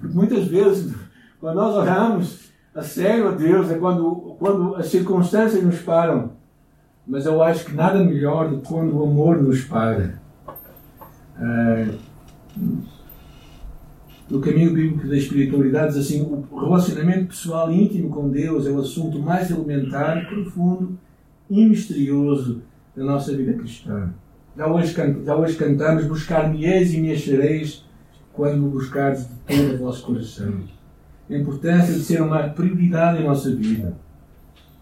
Porque 0.00 0.16
muitas 0.16 0.46
vezes, 0.46 0.94
quando 1.38 1.56
nós 1.56 1.74
oramos 1.74 2.50
a 2.74 2.82
sério 2.82 3.28
a 3.28 3.32
Deus, 3.32 3.70
é 3.70 3.74
quando, 3.74 4.36
quando 4.38 4.76
as 4.76 4.86
circunstâncias 4.86 5.62
nos 5.62 5.80
param. 5.80 6.35
Mas 7.06 7.24
eu 7.24 7.40
acho 7.42 7.66
que 7.66 7.74
nada 7.74 8.02
melhor 8.02 8.50
do 8.50 8.58
que 8.58 8.68
quando 8.68 8.96
o 8.96 9.04
amor 9.04 9.40
nos 9.40 9.62
para. 9.64 10.20
Uh, 11.38 11.94
no 14.28 14.40
caminho 14.40 14.72
bíblico 14.72 15.06
da 15.06 15.16
espiritualidade, 15.16 15.98
assim: 15.98 16.22
o 16.22 16.58
relacionamento 16.58 17.28
pessoal 17.28 17.70
e 17.70 17.84
íntimo 17.84 18.10
com 18.10 18.28
Deus 18.28 18.66
é 18.66 18.70
o 18.70 18.80
assunto 18.80 19.20
mais 19.20 19.50
elementar, 19.50 20.26
profundo 20.26 20.98
e 21.48 21.64
misterioso 21.64 22.62
da 22.96 23.04
nossa 23.04 23.36
vida 23.36 23.52
cristã. 23.52 24.12
Já 24.56 24.66
hoje, 24.66 24.94
já 25.24 25.36
hoje 25.36 25.56
cantamos: 25.56 26.06
Buscar-me-eis 26.06 26.92
e 26.92 27.00
me 27.00 27.12
achareis 27.12 27.84
quando 28.32 28.60
me 28.60 28.68
buscares 28.68 29.28
de 29.28 29.34
todo 29.46 29.74
o 29.74 29.78
vosso 29.78 30.04
coração. 30.04 30.60
A 31.30 31.34
importância 31.34 31.94
de 31.94 32.00
ser 32.00 32.20
uma 32.20 32.48
prioridade 32.48 33.20
em 33.20 33.26
nossa 33.26 33.54
vida, 33.54 33.96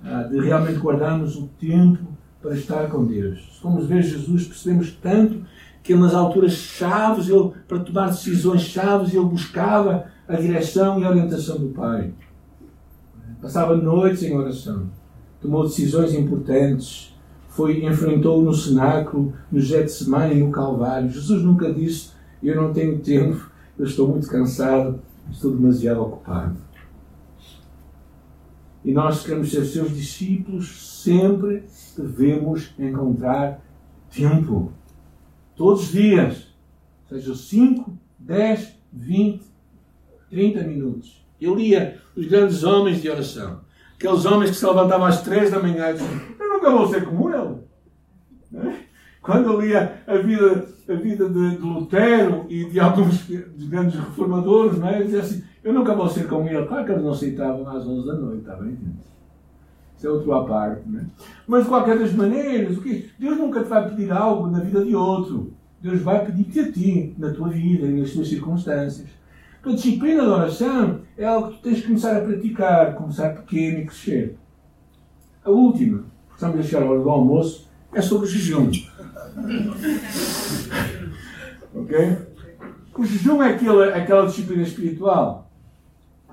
ah, 0.03 0.23
de 0.23 0.41
realmente 0.41 0.79
guardarmos 0.79 1.37
o 1.37 1.49
tempo 1.59 2.04
para 2.45 2.55
estar 2.55 2.91
com 2.91 3.07
Deus. 3.07 3.55
Se 3.55 3.61
formos 3.63 3.87
ver 3.87 4.03
Jesus, 4.03 4.47
percebemos 4.47 4.93
tanto 5.01 5.47
que 5.83 5.95
ele, 5.95 6.03
nas 6.03 6.13
alturas 6.13 6.53
chaves, 6.53 7.27
ele, 7.27 7.53
para 7.67 7.79
tomar 7.79 8.09
decisões 8.09 8.61
chaves, 8.61 9.15
ele 9.15 9.25
buscava 9.25 10.05
a 10.29 10.37
direção 10.37 11.01
e 11.01 11.05
a 11.05 11.09
orientação 11.09 11.57
do 11.57 11.69
Pai. 11.69 12.13
Passava 13.41 13.75
noites 13.75 14.23
em 14.23 14.37
oração. 14.37 14.91
Tomou 15.41 15.63
decisões 15.63 16.13
importantes. 16.13 17.17
Foi, 17.49 17.83
enfrentou 17.83 18.43
no 18.43 18.53
cenáculo, 18.53 19.33
no 19.51 19.59
Getsemane 19.59 20.35
e 20.35 20.41
no 20.41 20.51
Calvário. 20.51 21.09
Jesus 21.09 21.43
nunca 21.43 21.73
disse, 21.73 22.11
eu 22.43 22.57
não 22.61 22.75
tenho 22.75 22.99
tempo, 22.99 23.51
eu 23.79 23.87
estou 23.87 24.07
muito 24.07 24.29
cansado, 24.29 25.01
estou 25.31 25.51
demasiado 25.57 26.03
ocupado. 26.03 26.57
E 28.85 28.93
nós 28.93 29.23
queremos 29.23 29.51
ser 29.51 29.65
seus 29.65 29.97
discípulos, 29.97 31.01
sempre 31.03 31.65
devemos 32.03 32.75
encontrar 32.79 33.61
tempo. 34.11 34.73
Todos 35.57 35.85
os 35.85 35.93
dias. 35.93 36.55
Seja 37.09 37.35
5, 37.35 37.99
10, 38.19 38.77
20, 38.93 39.45
30 40.31 40.63
minutos. 40.65 41.25
Eu 41.41 41.55
lia 41.55 42.01
os 42.17 42.27
grandes 42.27 42.65
homens 42.65 43.03
de 43.03 43.11
oração. 43.11 43.61
Aqueles 43.95 44.25
homens 44.25 44.51
que 44.51 44.57
se 44.57 44.67
levantavam 44.67 45.07
às 45.07 45.23
3 45.23 45.51
da 45.51 45.61
manhã 45.61 45.91
e 45.91 45.93
diziam, 45.95 46.21
eu 46.39 46.49
nunca 46.49 46.71
vou 46.71 46.89
ser 46.89 47.05
como 47.05 47.31
ele. 47.31 47.57
É? 48.55 48.85
Quando 49.21 49.53
eu 49.53 49.61
lia 49.61 50.03
a 50.07 50.17
vida, 50.17 50.67
a 50.89 50.95
vida 50.95 51.29
de, 51.29 51.57
de 51.57 51.63
Lutero 51.63 52.45
e 52.49 52.65
de 52.67 52.79
alguns 52.79 53.27
dos 53.27 53.69
grandes 53.69 53.99
reformadores, 53.99 54.79
não 54.79 54.89
é? 54.89 55.01
eu 55.01 55.05
dizia 55.05 55.21
assim, 55.21 55.43
eu 55.63 55.73
nunca 55.73 55.95
vou 55.95 56.09
ser 56.09 56.29
como 56.29 56.49
ele. 56.49 56.67
Claro 56.67 56.85
que 56.85 56.93
eles 56.93 57.03
não 57.03 57.13
aceitavam 57.13 57.69
às 57.69 57.87
11 57.87 58.07
da 58.07 58.15
noite, 58.15 58.41
está 58.41 58.57
bem? 58.57 58.79
Isso 59.97 60.07
é 60.07 60.11
outro 60.11 60.33
à 60.33 60.45
parte. 60.45 60.83
Não 60.87 61.01
é? 61.01 61.05
Mas 61.47 61.65
de 61.65 61.69
qualquer 61.69 61.99
das 61.99 62.13
maneiras, 62.13 62.77
o 62.77 62.83
quê? 62.83 63.07
Deus 63.19 63.39
nunca 63.39 63.63
te 63.63 63.69
vai 63.69 63.89
pedir 63.89 64.13
algo 64.13 64.49
na 64.49 64.61
vida 64.61 64.85
de 64.85 64.95
outro. 64.95 65.53
Deus 65.81 66.01
vai 66.01 66.25
pedir-te 66.25 66.61
a 66.61 66.73
ti, 66.73 67.15
na 67.19 67.31
tua 67.31 67.49
vida 67.49 67.87
e 67.87 68.01
nas 68.01 68.13
tuas 68.13 68.29
circunstâncias. 68.29 69.09
A 69.63 69.71
disciplina 69.71 70.25
da 70.25 70.37
oração 70.37 71.01
é 71.17 71.25
algo 71.25 71.49
que 71.49 71.57
tu 71.57 71.63
tens 71.63 71.77
de 71.77 71.85
começar 71.85 72.17
a 72.17 72.21
praticar, 72.21 72.95
começar 72.95 73.31
pequeno 73.31 73.81
e 73.81 73.87
crescer. 73.87 74.37
A 75.45 75.51
última, 75.51 76.05
que 76.29 76.35
estamos 76.35 76.59
a 76.59 76.63
chegar 76.63 76.83
a 76.83 76.91
hora 76.91 77.01
do 77.01 77.11
almoço, 77.11 77.69
é 77.93 78.01
sobre 78.01 78.27
o 78.27 78.31
jejum. 78.31 78.71
ok? 81.75 82.19
O 82.95 83.05
jejum 83.05 83.43
é 83.43 83.51
aquela, 83.51 83.95
aquela 83.95 84.27
disciplina 84.27 84.63
espiritual. 84.63 85.44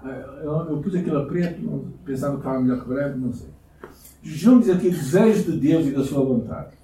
Eu, 0.03 0.51
eu 0.69 0.77
pus 0.77 0.95
aquilo 0.95 1.19
a 1.19 1.25
preto, 1.25 1.85
pensava 2.05 2.33
que 2.33 2.39
estava 2.39 2.59
melhor 2.59 2.81
que 2.81 2.87
branco, 2.87 3.17
não 3.19 3.33
sei. 3.33 3.49
Jejum 4.23 4.59
diz 4.59 4.69
aqui 4.69 4.89
desejo 4.89 5.51
de 5.51 5.57
Deus 5.57 5.85
e 5.87 5.91
da 5.91 6.03
sua 6.03 6.23
vontade. 6.23 6.81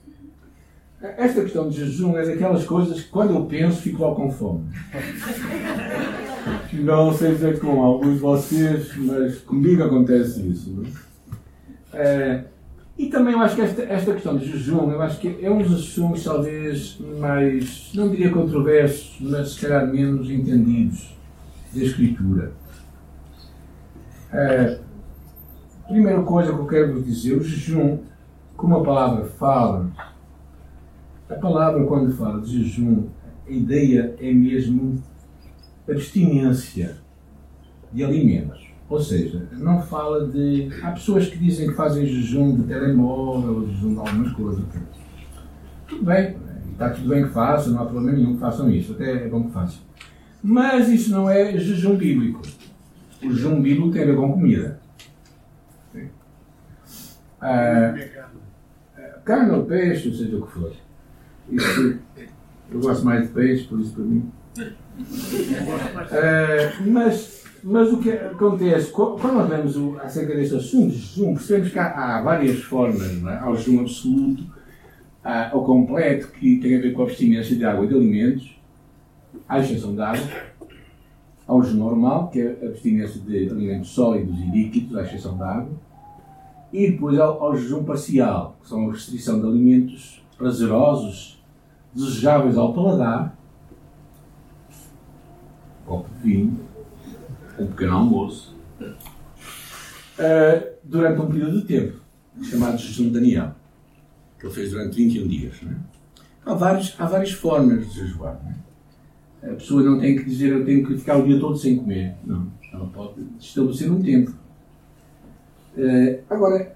Esta 0.99 1.43
questão 1.43 1.69
de 1.69 1.77
jejum 1.77 2.17
é 2.17 2.25
daquelas 2.25 2.65
coisas 2.65 3.01
que 3.01 3.09
quando 3.09 3.33
eu 3.33 3.45
penso 3.45 3.81
fico 3.81 4.01
logo 4.01 4.15
com 4.15 4.31
fome. 4.31 4.63
Não 6.73 7.13
sei 7.13 7.33
dizer 7.33 7.59
com 7.59 7.83
alguns 7.83 8.13
de 8.13 8.19
vocês, 8.19 8.95
mas 8.97 9.37
comigo 9.39 9.83
acontece 9.83 10.47
isso. 10.47 10.83
É, 11.93 12.45
e 12.97 13.07
também 13.07 13.33
eu 13.33 13.39
acho 13.41 13.55
que 13.55 13.61
esta, 13.61 13.83
esta 13.83 14.13
questão 14.13 14.37
de 14.37 14.49
jejum, 14.51 14.91
eu 14.91 15.01
acho 15.01 15.19
que 15.19 15.37
é 15.41 15.51
um 15.51 15.61
dos 15.61 15.73
assuntos 15.73 16.23
talvez 16.23 16.97
mais, 17.19 17.91
não 17.93 18.09
diria 18.09 18.31
controversos, 18.31 19.17
mas 19.19 19.51
se 19.51 19.61
calhar 19.61 19.87
menos 19.87 20.29
entendidos 20.29 21.15
da 21.73 21.83
Escritura. 21.83 22.53
É, 24.31 24.79
primeira 25.87 26.21
coisa 26.23 26.53
que 26.53 26.59
eu 26.59 26.67
quero 26.67 26.93
vos 26.93 27.05
dizer, 27.05 27.37
o 27.37 27.43
jejum, 27.43 27.99
como 28.55 28.77
a 28.77 28.83
palavra 28.83 29.25
fala, 29.25 29.89
a 31.29 31.35
palavra 31.35 31.83
quando 31.85 32.11
fala 32.13 32.41
de 32.41 32.63
jejum, 32.63 33.07
a 33.47 33.51
ideia 33.51 34.15
é 34.19 34.33
mesmo 34.33 35.01
abstinência 35.89 36.97
de 37.91 38.03
alimentos. 38.03 38.67
Ou 38.89 39.01
seja, 39.01 39.47
não 39.53 39.81
fala 39.81 40.27
de. 40.27 40.69
Há 40.81 40.91
pessoas 40.91 41.27
que 41.27 41.37
dizem 41.37 41.67
que 41.67 41.73
fazem 41.73 42.05
jejum 42.05 42.55
de 42.55 42.63
telemóvel, 42.63 43.67
jejum 43.67 43.93
de 43.93 43.99
algumas 43.99 44.31
coisas. 44.31 44.63
Tudo 45.87 46.05
bem, 46.05 46.37
está 46.71 46.89
tudo 46.91 47.09
bem 47.09 47.25
que 47.25 47.33
façam, 47.33 47.73
não 47.73 47.81
há 47.81 47.85
problema 47.85 48.17
nenhum 48.17 48.35
que 48.35 48.39
façam 48.39 48.69
isso, 48.71 48.93
até 48.93 49.25
é 49.25 49.27
bom 49.27 49.43
que 49.43 49.51
façam. 49.51 49.79
Mas 50.41 50.87
isso 50.87 51.11
não 51.11 51.29
é 51.29 51.57
jejum 51.57 51.97
bíblico. 51.97 52.41
O 53.23 53.61
bíblico 53.61 53.91
tem 53.91 54.03
a 54.03 54.05
ver 54.05 54.15
com 54.15 54.33
comida. 54.33 54.79
Ah, 57.39 57.93
carne 59.23 59.51
ou 59.51 59.65
peixe, 59.65 60.09
ou 60.09 60.15
seja 60.15 60.37
o 60.37 60.45
que 60.45 60.51
for. 60.53 60.73
Isso, 61.51 61.99
eu 62.71 62.79
gosto 62.79 63.05
mais 63.05 63.27
de 63.27 63.33
peixe, 63.33 63.65
por 63.65 63.79
isso 63.79 63.93
para 63.93 64.03
mim. 64.03 64.31
Uh, 66.07 66.87
mas, 66.87 67.43
mas 67.63 67.93
o 67.93 67.99
que 67.99 68.09
acontece, 68.11 68.91
quando 68.91 69.33
nós 69.33 69.49
vemos 69.49 69.77
o, 69.77 69.97
acerca 69.99 70.35
deste 70.35 70.55
assunto, 70.55 70.93
jejum, 70.93 71.35
percebemos 71.35 71.69
que 71.71 71.79
há, 71.79 72.17
há 72.17 72.21
várias 72.21 72.61
formas. 72.63 73.23
É? 73.23 73.37
Há 73.39 73.49
o 73.49 73.55
jejum 73.55 73.81
absoluto, 73.81 74.43
há 75.23 75.51
o 75.55 75.63
completo, 75.63 76.29
que 76.29 76.59
tem 76.59 76.75
a 76.75 76.81
ver 76.81 76.93
com 76.93 77.03
a 77.03 77.05
abstinência 77.05 77.55
de 77.55 77.63
água 77.63 77.85
e 77.85 77.87
de 77.87 77.95
alimentos, 77.95 78.59
à 79.47 79.59
exceção 79.59 79.93
de 79.93 80.01
água. 80.01 80.27
Há 81.47 81.55
o 81.55 81.63
jejum 81.63 81.77
normal, 81.77 82.29
que 82.29 82.41
é 82.41 82.59
a 82.61 82.65
abstinência 82.67 83.21
de 83.21 83.49
alimentos 83.49 83.89
sólidos 83.89 84.37
e 84.37 84.45
líquidos, 84.51 84.97
à 84.97 85.03
exceção 85.03 85.37
de 85.37 85.43
água. 85.43 85.71
E 86.73 86.91
depois 86.91 87.17
há, 87.17 87.23
há 87.23 87.49
o 87.49 87.55
jejum 87.55 87.85
parcial, 87.85 88.57
que 88.61 88.67
são 88.67 88.89
a 88.89 88.91
restrição 88.91 89.39
de 89.39 89.47
alimentos 89.47 90.21
prazerosos, 90.37 91.41
desejáveis 91.93 92.57
ao 92.57 92.73
paladar, 92.73 93.37
copo 95.85 96.09
de 96.15 96.19
vinho, 96.21 96.59
um 97.57 97.67
pequeno 97.67 97.93
almoço, 97.93 98.55
uh, 98.81 100.67
durante 100.83 101.21
um 101.21 101.27
período 101.27 101.61
de 101.61 101.65
tempo, 101.65 102.01
chamado 102.43 102.77
jejum 102.77 103.05
de 103.05 103.11
Daniel, 103.11 103.55
que 104.37 104.45
ele 104.45 104.53
fez 104.53 104.71
durante 104.71 104.97
21 104.97 105.27
dias. 105.27 105.55
É? 105.63 105.75
Há, 106.45 106.53
vários, 106.53 106.93
há 106.99 107.05
várias 107.05 107.31
formas 107.31 107.87
de 107.89 108.01
jejuar. 108.01 108.37
É? 108.45 108.66
A 109.43 109.53
pessoa 109.53 109.83
não 109.83 109.99
tem 109.99 110.15
que 110.15 110.25
dizer 110.25 110.51
eu 110.51 110.65
tenho 110.65 110.85
que 110.85 110.97
ficar 110.97 111.17
o 111.17 111.25
dia 111.25 111.39
todo 111.39 111.57
sem 111.57 111.77
comer. 111.77 112.15
Não. 112.25 112.47
Ela 112.73 112.85
pode 112.87 113.21
estabelecer 113.39 113.91
um 113.91 114.01
tempo. 114.01 114.31
Uh, 115.77 116.19
agora, 116.29 116.75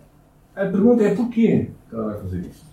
a 0.56 0.66
pergunta 0.66 1.04
é 1.04 1.16
porquê 1.16 1.70
que 1.90 1.96
ela 1.96 2.14
vai 2.14 2.22
fazer 2.22 2.40
isso? 2.42 2.72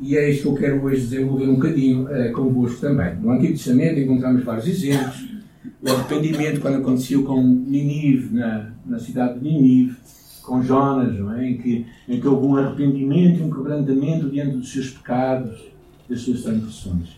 E 0.00 0.16
é 0.16 0.30
isto 0.30 0.42
que 0.42 0.48
eu 0.48 0.54
quero 0.54 0.84
hoje 0.84 1.00
desenvolver 1.00 1.48
um 1.48 1.54
bocadinho 1.54 2.04
uh, 2.04 2.32
convosco 2.32 2.80
também. 2.80 3.16
No 3.16 3.30
Antigo 3.30 3.54
Testamento 3.54 3.98
encontramos 3.98 4.44
vários 4.44 4.66
exemplos. 4.66 5.28
O 5.82 5.90
arrependimento, 5.90 6.60
quando 6.60 6.78
aconteceu 6.78 7.24
com 7.24 7.42
Ninive, 7.42 8.34
na, 8.34 8.72
na 8.86 8.98
cidade 8.98 9.38
de 9.38 9.44
Ninive, 9.44 9.96
com 10.42 10.62
Jonas, 10.62 11.18
não 11.18 11.32
é? 11.34 11.46
em, 11.46 11.58
que, 11.58 11.86
em 12.08 12.20
que 12.20 12.26
houve 12.26 12.46
um 12.46 12.56
arrependimento 12.56 13.40
e 13.40 13.42
um 13.42 13.50
quebrantamento 13.50 14.30
diante 14.30 14.56
dos 14.56 14.72
seus 14.72 14.90
pecados, 14.90 15.68
das 16.08 16.20
suas 16.20 16.42
transgressões. 16.42 17.17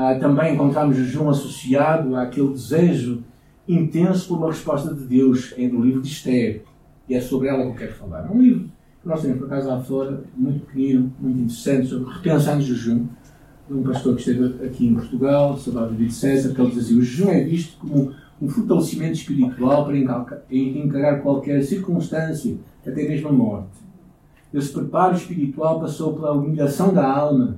Ah, 0.00 0.14
também 0.14 0.54
encontramos 0.54 0.96
jejum 0.96 1.28
associado 1.28 2.14
àquele 2.14 2.50
desejo 2.50 3.24
intenso 3.66 4.28
por 4.28 4.38
uma 4.38 4.46
resposta 4.46 4.94
de 4.94 5.04
Deus 5.04 5.52
em 5.58 5.68
no 5.68 5.84
livro 5.84 6.00
de 6.00 6.06
Esther. 6.06 6.62
E 7.08 7.14
é 7.16 7.20
sobre 7.20 7.48
ela 7.48 7.64
que 7.64 7.70
eu 7.70 7.74
quero 7.74 7.94
falar. 7.94 8.24
É 8.24 8.30
um 8.30 8.40
livro 8.40 8.70
nós 9.04 9.22
temos, 9.22 9.38
por 9.38 9.46
acaso, 9.46 9.68
lá 9.68 9.80
fora, 9.80 10.22
muito 10.36 10.66
pequenino, 10.66 11.12
muito 11.18 11.40
interessante, 11.40 11.88
sobre 11.88 12.12
repensar 12.12 12.56
no 12.56 12.62
jejum, 12.62 13.06
de 13.66 13.74
um 13.74 13.82
pastor 13.82 14.14
que 14.14 14.20
esteve 14.20 14.64
aqui 14.64 14.86
em 14.86 14.94
Portugal, 14.94 15.56
Salvador 15.56 15.90
David 15.90 16.12
César, 16.12 16.54
que 16.54 16.60
ele 16.60 16.70
dizia 16.70 16.96
o 16.96 17.02
jejum 17.02 17.30
é 17.30 17.42
visto 17.42 17.78
como 17.78 18.12
um 18.40 18.48
fortalecimento 18.48 19.14
espiritual 19.14 19.84
para 19.84 19.96
encarar 20.50 21.22
qualquer 21.22 21.62
circunstância, 21.64 22.56
até 22.86 23.08
mesmo 23.08 23.30
a 23.30 23.32
morte. 23.32 23.78
Esse 24.54 24.72
preparo 24.72 25.16
espiritual 25.16 25.80
passou 25.80 26.14
pela 26.14 26.32
humilhação 26.32 26.94
da 26.94 27.10
alma, 27.10 27.56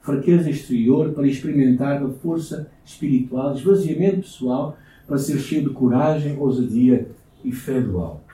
fraqueza 0.00 0.48
exterior, 0.50 1.12
para 1.12 1.26
experimentar 1.26 2.02
a 2.02 2.08
força 2.08 2.70
espiritual, 2.84 3.54
esvaziamento 3.54 4.22
pessoal, 4.22 4.76
para 5.06 5.18
ser 5.18 5.38
cheio 5.38 5.68
de 5.68 5.74
coragem, 5.74 6.38
ousadia 6.38 7.10
e 7.44 7.52
fé 7.52 7.80
do 7.80 7.98
alto. 7.98 8.28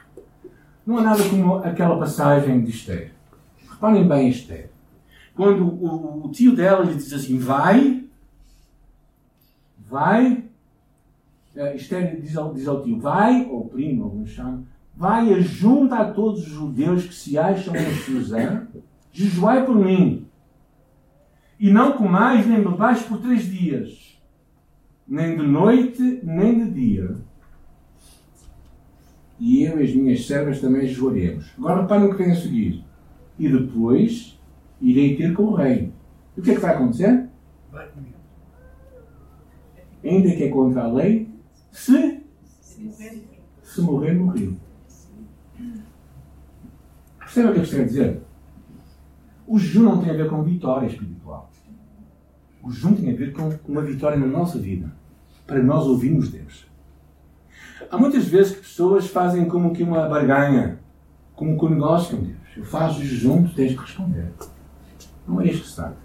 Não 0.86 0.98
há 0.98 1.02
nada 1.02 1.22
como 1.28 1.56
aquela 1.56 1.98
passagem 1.98 2.62
de 2.62 2.70
Esther. 2.70 3.12
Reparem 3.70 4.06
bem 4.06 4.28
Esther. 4.28 4.70
Quando 5.34 5.64
o, 5.64 6.26
o 6.26 6.30
tio 6.30 6.54
dela 6.54 6.84
lhe 6.84 6.94
diz 6.94 7.12
assim, 7.12 7.38
vai, 7.38 8.04
vai, 9.88 10.44
uh, 11.56 11.74
Esther 11.74 12.20
diz 12.20 12.36
ao, 12.36 12.52
diz 12.54 12.68
ao 12.68 12.82
tio, 12.82 13.00
vai, 13.00 13.46
ou 13.50 13.66
primo, 13.66 14.04
alguns 14.04 14.30
chamam, 14.30 14.64
vai 14.96 15.40
junta 15.42 15.96
a 15.96 16.12
todos 16.12 16.42
os 16.42 16.52
judeus 16.52 17.04
que 17.04 17.14
se 17.14 17.36
acham 17.36 17.74
em 17.74 17.94
Suzã, 17.94 18.66
jejuai 19.12 19.64
por 19.64 19.74
mim, 19.74 20.23
e 21.58 21.70
não 21.70 21.92
comais 21.92 22.46
nem 22.46 22.62
bebais 22.62 23.02
por 23.02 23.18
três 23.18 23.44
dias, 23.44 24.20
nem 25.06 25.36
de 25.36 25.46
noite, 25.46 26.20
nem 26.22 26.64
de 26.64 26.70
dia 26.70 27.16
e 29.38 29.64
eu 29.64 29.80
e 29.80 29.84
as 29.84 29.94
minhas 29.94 30.26
servas 30.26 30.60
também 30.60 30.86
jejuaremos. 30.86 31.52
Agora 31.58 31.82
reparem 31.82 32.06
o 32.06 32.10
que 32.10 32.22
vem 32.22 32.32
a 32.32 32.36
seguir. 32.36 32.84
e 33.38 33.48
depois 33.48 34.40
irei 34.80 35.16
ter 35.16 35.34
com 35.34 35.42
o 35.44 35.54
rei. 35.54 35.92
E 36.36 36.40
o 36.40 36.42
que 36.42 36.52
é 36.52 36.54
que 36.54 36.60
vai 36.60 36.74
acontecer? 36.74 37.28
Ainda 40.04 40.36
que 40.36 40.44
é 40.44 40.48
contra 40.48 40.84
a 40.84 40.92
lei, 40.92 41.28
se, 41.72 42.22
se 43.62 43.80
morrer, 43.80 44.14
morri. 44.14 44.56
Percebe 47.18 47.48
o 47.48 47.52
que 47.52 47.58
eu 47.58 47.62
estou 47.64 47.80
a 47.80 47.84
dizer? 47.84 48.22
O 49.46 49.58
jejum 49.58 49.82
não 49.82 50.00
tem 50.00 50.10
a 50.10 50.14
ver 50.14 50.28
com 50.28 50.42
vitória 50.42 50.86
espiritual. 50.86 51.50
O 52.62 52.70
jejum 52.70 52.94
tem 52.94 53.12
a 53.12 53.16
ver 53.16 53.32
com 53.32 53.52
uma 53.68 53.82
vitória 53.82 54.18
na 54.18 54.26
nossa 54.26 54.58
vida, 54.58 54.90
para 55.46 55.62
nós 55.62 55.86
ouvirmos 55.86 56.30
Deus. 56.30 56.66
Há 57.90 57.98
muitas 57.98 58.26
vezes 58.26 58.56
que 58.56 58.62
pessoas 58.62 59.06
fazem 59.06 59.44
como 59.46 59.74
que 59.74 59.82
uma 59.82 60.08
barganha, 60.08 60.80
como 61.34 61.58
que 61.58 61.64
um 61.66 61.70
negócio 61.70 62.16
com 62.16 62.22
Deus. 62.22 62.38
Eu 62.56 62.64
faço 62.64 63.04
jejum, 63.04 63.44
tu 63.44 63.54
tens 63.54 63.72
que 63.72 63.80
responder. 63.80 64.32
Não 65.28 65.40
é 65.40 65.46
isto 65.46 65.62
que 65.62 65.68
se 65.68 65.76
trata. 65.76 65.96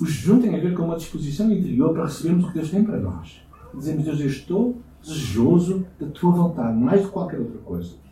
O 0.00 0.06
jejum 0.06 0.40
tem 0.40 0.54
a 0.54 0.60
ver 0.60 0.74
com 0.74 0.84
uma 0.84 0.96
disposição 0.96 1.50
interior 1.50 1.92
para 1.92 2.04
recebermos 2.04 2.44
o 2.44 2.48
que 2.48 2.54
Deus 2.54 2.70
tem 2.70 2.84
para 2.84 2.98
nós. 2.98 3.42
Dizemos, 3.74 4.04
Deus, 4.04 4.20
eu 4.20 4.26
estou 4.26 4.80
desejoso 5.02 5.86
da 6.00 6.06
tua 6.06 6.30
vontade, 6.30 6.78
mais 6.78 7.02
do 7.02 7.08
que 7.08 7.12
qualquer 7.12 7.38
outra 7.38 7.58
coisa. 7.58 8.07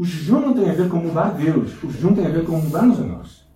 O 0.00 0.04
jejum 0.06 0.40
não 0.40 0.54
tem 0.54 0.70
a 0.70 0.72
ver 0.72 0.88
com 0.88 0.96
mudar 0.96 1.34
Deus. 1.34 1.74
O 1.84 1.90
jejum 1.90 2.14
tem 2.14 2.24
a 2.24 2.30
ver 2.30 2.46
com 2.46 2.56
mudarmos 2.56 2.98
a 2.98 3.04
nós. 3.04 3.46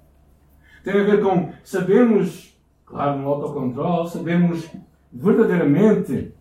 Tem 0.85 0.93
a 0.93 1.03
ver 1.03 1.23
com 1.23 1.51
sabermos, 1.65 2.55
claro, 2.85 3.19
no 3.19 3.29
autocontrole, 3.29 4.11
sabermos 4.11 4.69
verdadeiramente 5.11 6.35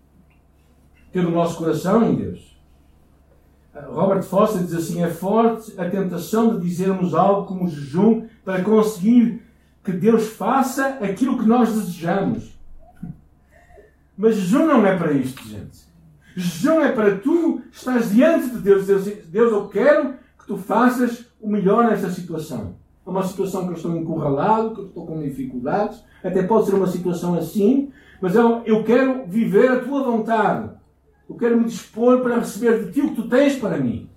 ter 1.09 1.25
o 1.25 1.31
nosso 1.31 1.57
coração 1.57 2.03
em 2.03 2.15
Deus. 2.15 2.61
Robert 3.73 4.23
Foster 4.23 4.61
diz 4.61 4.73
assim: 4.73 5.01
é 5.01 5.09
forte 5.09 5.73
a 5.79 5.89
tentação 5.89 6.59
de 6.59 6.67
dizermos 6.67 7.13
algo 7.13 7.47
como 7.47 7.69
jejum 7.69 8.27
para 8.43 8.61
conseguir 8.61 9.41
que 9.85 9.93
Deus 9.93 10.33
faça 10.33 10.97
aquilo 11.01 11.39
que 11.39 11.45
nós 11.45 11.73
desejamos. 11.73 12.59
Mas 14.17 14.35
jejum 14.35 14.67
não 14.67 14.85
é 14.85 14.97
para 14.97 15.13
isto, 15.13 15.41
gente. 15.47 15.92
Jejum 16.36 16.82
é 16.82 16.91
para 16.91 17.17
tu 17.17 17.62
estás 17.72 18.12
diante 18.12 18.50
de 18.50 18.58
Deus. 18.58 18.88
Deus, 18.88 19.06
Deus, 19.06 19.52
eu 19.52 19.67
quero 19.67 20.13
que 20.39 20.48
tu 20.48 20.58
faças 20.58 21.26
o 21.39 21.48
melhor 21.48 21.89
nesta 21.89 22.10
situação. 22.10 22.76
É 23.06 23.10
uma 23.10 23.24
situação 23.24 23.65
que 23.65 23.72
eu 23.72 23.76
estou 23.76 23.96
encurralado, 23.96 24.74
que 24.74 24.82
eu 24.82 24.86
estou 24.88 25.06
com 25.06 25.22
dificuldades. 25.22 26.04
Até 26.24 26.43
pode 26.43 26.65
ser 26.65 26.76
uma 26.76 26.88
situação 26.88 27.36
assim, 27.36 27.91
mas 28.22 28.34
eu, 28.34 28.62
eu 28.65 28.84
quero 28.84 29.26
viver 29.28 29.69
a 29.69 29.80
tua 29.80 30.04
vontade. 30.04 30.69
Eu 31.30 31.36
quero 31.36 31.58
me 31.58 31.65
dispor 31.65 32.22
para 32.22 32.39
receber 32.39 32.86
de 32.86 32.91
ti 32.91 33.02
o 33.02 33.10
que 33.10 33.22
tu 33.22 33.28
tens 33.28 33.56
para 33.56 33.78
mim. 33.78 34.10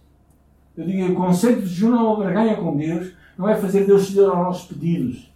Eu 0.77 0.87
digo, 0.87 1.13
o 1.13 1.15
conceito 1.15 1.63
de 1.63 1.69
jejum 1.69 1.91
não 1.91 2.29
é 2.29 2.33
ganha 2.33 2.57
com 2.57 2.77
Deus, 2.77 3.13
não 3.37 3.49
é 3.49 3.57
fazer 3.57 3.87
Deus 3.87 4.07
ceder 4.07 4.29
aos 4.29 4.39
nossos 4.39 4.69
pedidos. 4.69 5.33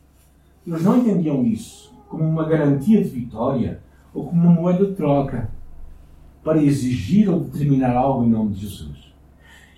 Eles 0.66 0.82
não 0.82 0.98
entendiam 0.98 1.44
isso 1.44 1.92
como 2.08 2.24
uma 2.24 2.44
garantia 2.44 3.02
de 3.02 3.08
vitória 3.08 3.80
ou 4.12 4.26
como 4.26 4.42
uma 4.42 4.52
moeda 4.52 4.84
de 4.84 4.94
troca 4.94 5.50
para 6.42 6.62
exigir 6.62 7.28
ou 7.28 7.40
determinar 7.40 7.94
algo 7.96 8.24
em 8.24 8.30
nome 8.30 8.54
de 8.54 8.60
Jesus. 8.60 9.12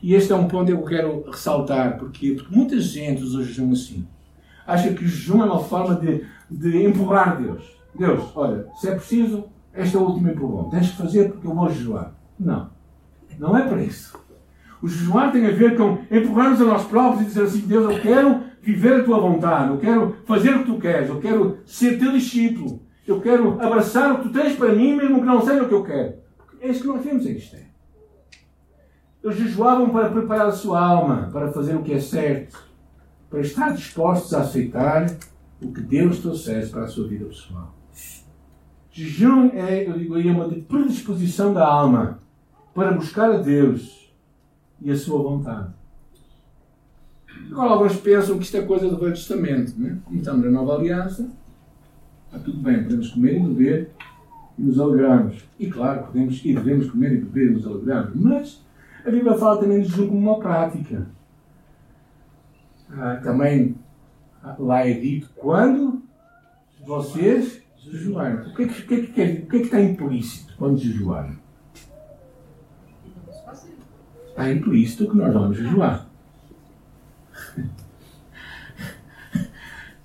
E 0.03 0.14
este 0.14 0.33
é 0.33 0.37
um 0.37 0.48
ponto 0.48 0.66
que 0.66 0.72
eu 0.72 0.83
quero 0.83 1.25
ressaltar, 1.31 1.96
porque, 1.96 2.33
porque 2.33 2.55
muita 2.55 2.81
gente 2.81 3.22
usa 3.22 3.38
o 3.38 3.44
jejum 3.44 3.72
assim. 3.72 4.07
Acha 4.66 4.92
que 4.92 5.05
o 5.05 5.09
jejum 5.09 5.42
é 5.42 5.44
uma 5.44 5.61
forma 5.61 5.94
de, 5.94 6.25
de 6.51 6.85
empurrar 6.85 7.40
Deus. 7.40 7.62
Deus, 7.94 8.25
olha, 8.35 8.66
se 8.77 8.88
é 8.88 8.94
preciso, 8.94 9.44
este 9.75 9.96
é 9.96 10.01
o 10.01 10.03
último 10.03 10.31
empurrão. 10.31 10.70
Tens 10.70 10.90
que 10.90 10.96
fazer 10.96 11.31
porque 11.31 11.46
eu 11.46 11.55
vou 11.55 11.68
jejuar. 11.68 12.14
Não. 12.38 12.70
Não 13.38 13.57
é 13.57 13.62
para 13.62 13.83
isso. 13.83 14.18
O 14.83 14.88
jejuar 14.88 15.31
tem 15.31 15.46
a 15.46 15.51
ver 15.51 15.77
com 15.77 15.98
empurrarmos 16.11 16.61
a 16.61 16.64
nós 16.64 16.85
próprios 16.85 17.22
e 17.22 17.27
dizer 17.27 17.44
assim: 17.44 17.61
Deus, 17.61 17.92
eu 17.92 18.01
quero 18.01 18.40
viver 18.61 19.01
a 19.01 19.05
tua 19.05 19.20
vontade, 19.20 19.70
eu 19.70 19.79
quero 19.79 20.16
fazer 20.25 20.55
o 20.55 20.61
que 20.61 20.66
tu 20.66 20.79
queres, 20.79 21.09
eu 21.09 21.20
quero 21.20 21.59
ser 21.64 21.98
teu 21.98 22.12
discípulo, 22.12 22.81
eu 23.07 23.20
quero 23.20 23.61
abraçar 23.61 24.12
o 24.12 24.18
que 24.18 24.29
tu 24.29 24.33
tens 24.33 24.57
para 24.57 24.72
mim, 24.72 24.96
mesmo 24.96 25.20
que 25.20 25.27
não 25.27 25.40
seja 25.40 25.62
o 25.62 25.68
que 25.68 25.75
eu 25.75 25.85
quero. 25.85 26.14
É 26.62 26.68
isso 26.68 26.83
que 26.83 26.87
nós 26.87 27.05
vemos 27.05 27.27
em 27.27 27.33
Esther. 27.33 27.66
Eles 29.20 29.37
jejuavam 29.37 29.90
para 29.90 30.11
preparar 30.11 30.46
a 30.46 30.53
sua 30.53 30.81
alma, 30.81 31.29
para 31.33 31.51
fazer 31.51 31.75
o 31.75 31.83
que 31.83 31.92
é 31.92 32.01
certo, 32.01 32.57
para 33.29 33.40
estar 33.40 33.72
dispostos 33.72 34.33
a 34.33 34.42
aceitar 34.42 35.07
o 35.61 35.72
que 35.72 35.81
Deus 35.81 36.20
trouxesse 36.20 36.70
para 36.70 36.85
a 36.85 36.87
sua 36.87 37.09
vida 37.09 37.25
pessoal. 37.25 37.75
Jejum 38.92 39.51
é, 39.55 39.88
eu 39.88 39.98
digo 39.98 40.14
aí, 40.14 40.31
uma 40.31 40.48
predisposição 40.48 41.53
da 41.53 41.66
alma 41.66 42.20
para 42.72 42.92
buscar 42.92 43.33
a 43.33 43.38
Deus 43.38 44.12
e 44.81 44.88
a 44.88 44.96
sua 44.96 45.20
vontade. 45.20 45.72
Agora, 47.51 47.70
alguns 47.70 47.96
pensam 47.96 48.38
que 48.38 48.44
isto 48.44 48.57
é 48.57 48.62
coisa 48.62 48.88
do 48.88 48.98
Velho 48.98 49.12
Testamento. 49.12 49.75
Né? 49.77 49.98
Como 50.05 50.18
estamos 50.18 50.44
na 50.44 50.51
Nova 50.51 50.77
Aliança, 50.77 51.29
está 52.27 52.38
tudo 52.38 52.59
bem, 52.59 52.85
podemos 52.85 53.11
comer 53.11 53.37
e 53.37 53.40
beber 53.40 53.90
nos 54.59 54.79
alegrarmos. 54.79 55.45
E 55.59 55.67
claro, 55.69 56.05
podemos 56.05 56.45
e 56.45 56.55
devemos 56.55 56.91
comer 56.91 57.12
e 57.12 57.21
beber 57.21 57.51
e 57.51 57.55
nos 57.55 57.67
alegrarmos. 57.67 58.15
Mas 58.15 58.65
a 59.05 59.11
Bíblia 59.11 59.35
fala 59.35 59.61
também 59.61 59.83
de 59.83 59.88
jejum 59.88 60.09
como 60.09 60.19
uma 60.19 60.38
prática. 60.38 61.07
Ah, 62.91 63.21
também 63.23 63.77
lá 64.59 64.87
é 64.87 64.93
dito 64.93 65.31
quando 65.37 66.03
vocês 66.85 67.62
jejuarem. 67.79 68.47
O 68.51 68.55
que 68.55 68.62
é 68.62 68.69
que, 68.69 68.83
o 68.83 68.87
que, 68.87 68.95
é 68.95 69.01
que, 69.01 69.07
quer, 69.09 69.43
o 69.43 69.47
que, 69.47 69.57
é 69.57 69.59
que 69.61 69.65
está 69.65 69.81
implícito 69.81 70.55
quando 70.57 70.79
jejuarem? 70.79 71.38
Está 74.29 74.51
implícito 74.51 75.11
que 75.11 75.17
nós 75.17 75.33
vamos 75.33 75.57
jejuar. 75.57 76.09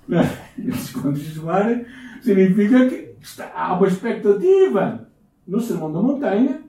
Quando 1.02 1.16
jejuarem, 1.16 1.84
significa 2.22 2.88
que 2.88 3.07
está, 3.30 3.52
há 3.54 3.76
uma 3.76 3.86
expectativa 3.86 5.08
no 5.46 5.60
Sermão 5.60 5.92
da 5.92 6.00
Montanha 6.00 6.62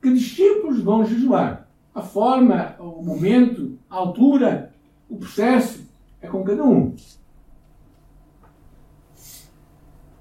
que 0.00 0.12
discípulos 0.12 0.80
vão 0.80 1.04
jejuar. 1.04 1.68
A 1.94 2.02
forma, 2.02 2.76
o 2.78 3.02
momento, 3.02 3.78
a 3.90 3.96
altura, 3.96 4.72
o 5.08 5.16
processo 5.16 5.88
é 6.20 6.28
com 6.28 6.44
cada 6.44 6.62
um. 6.62 6.94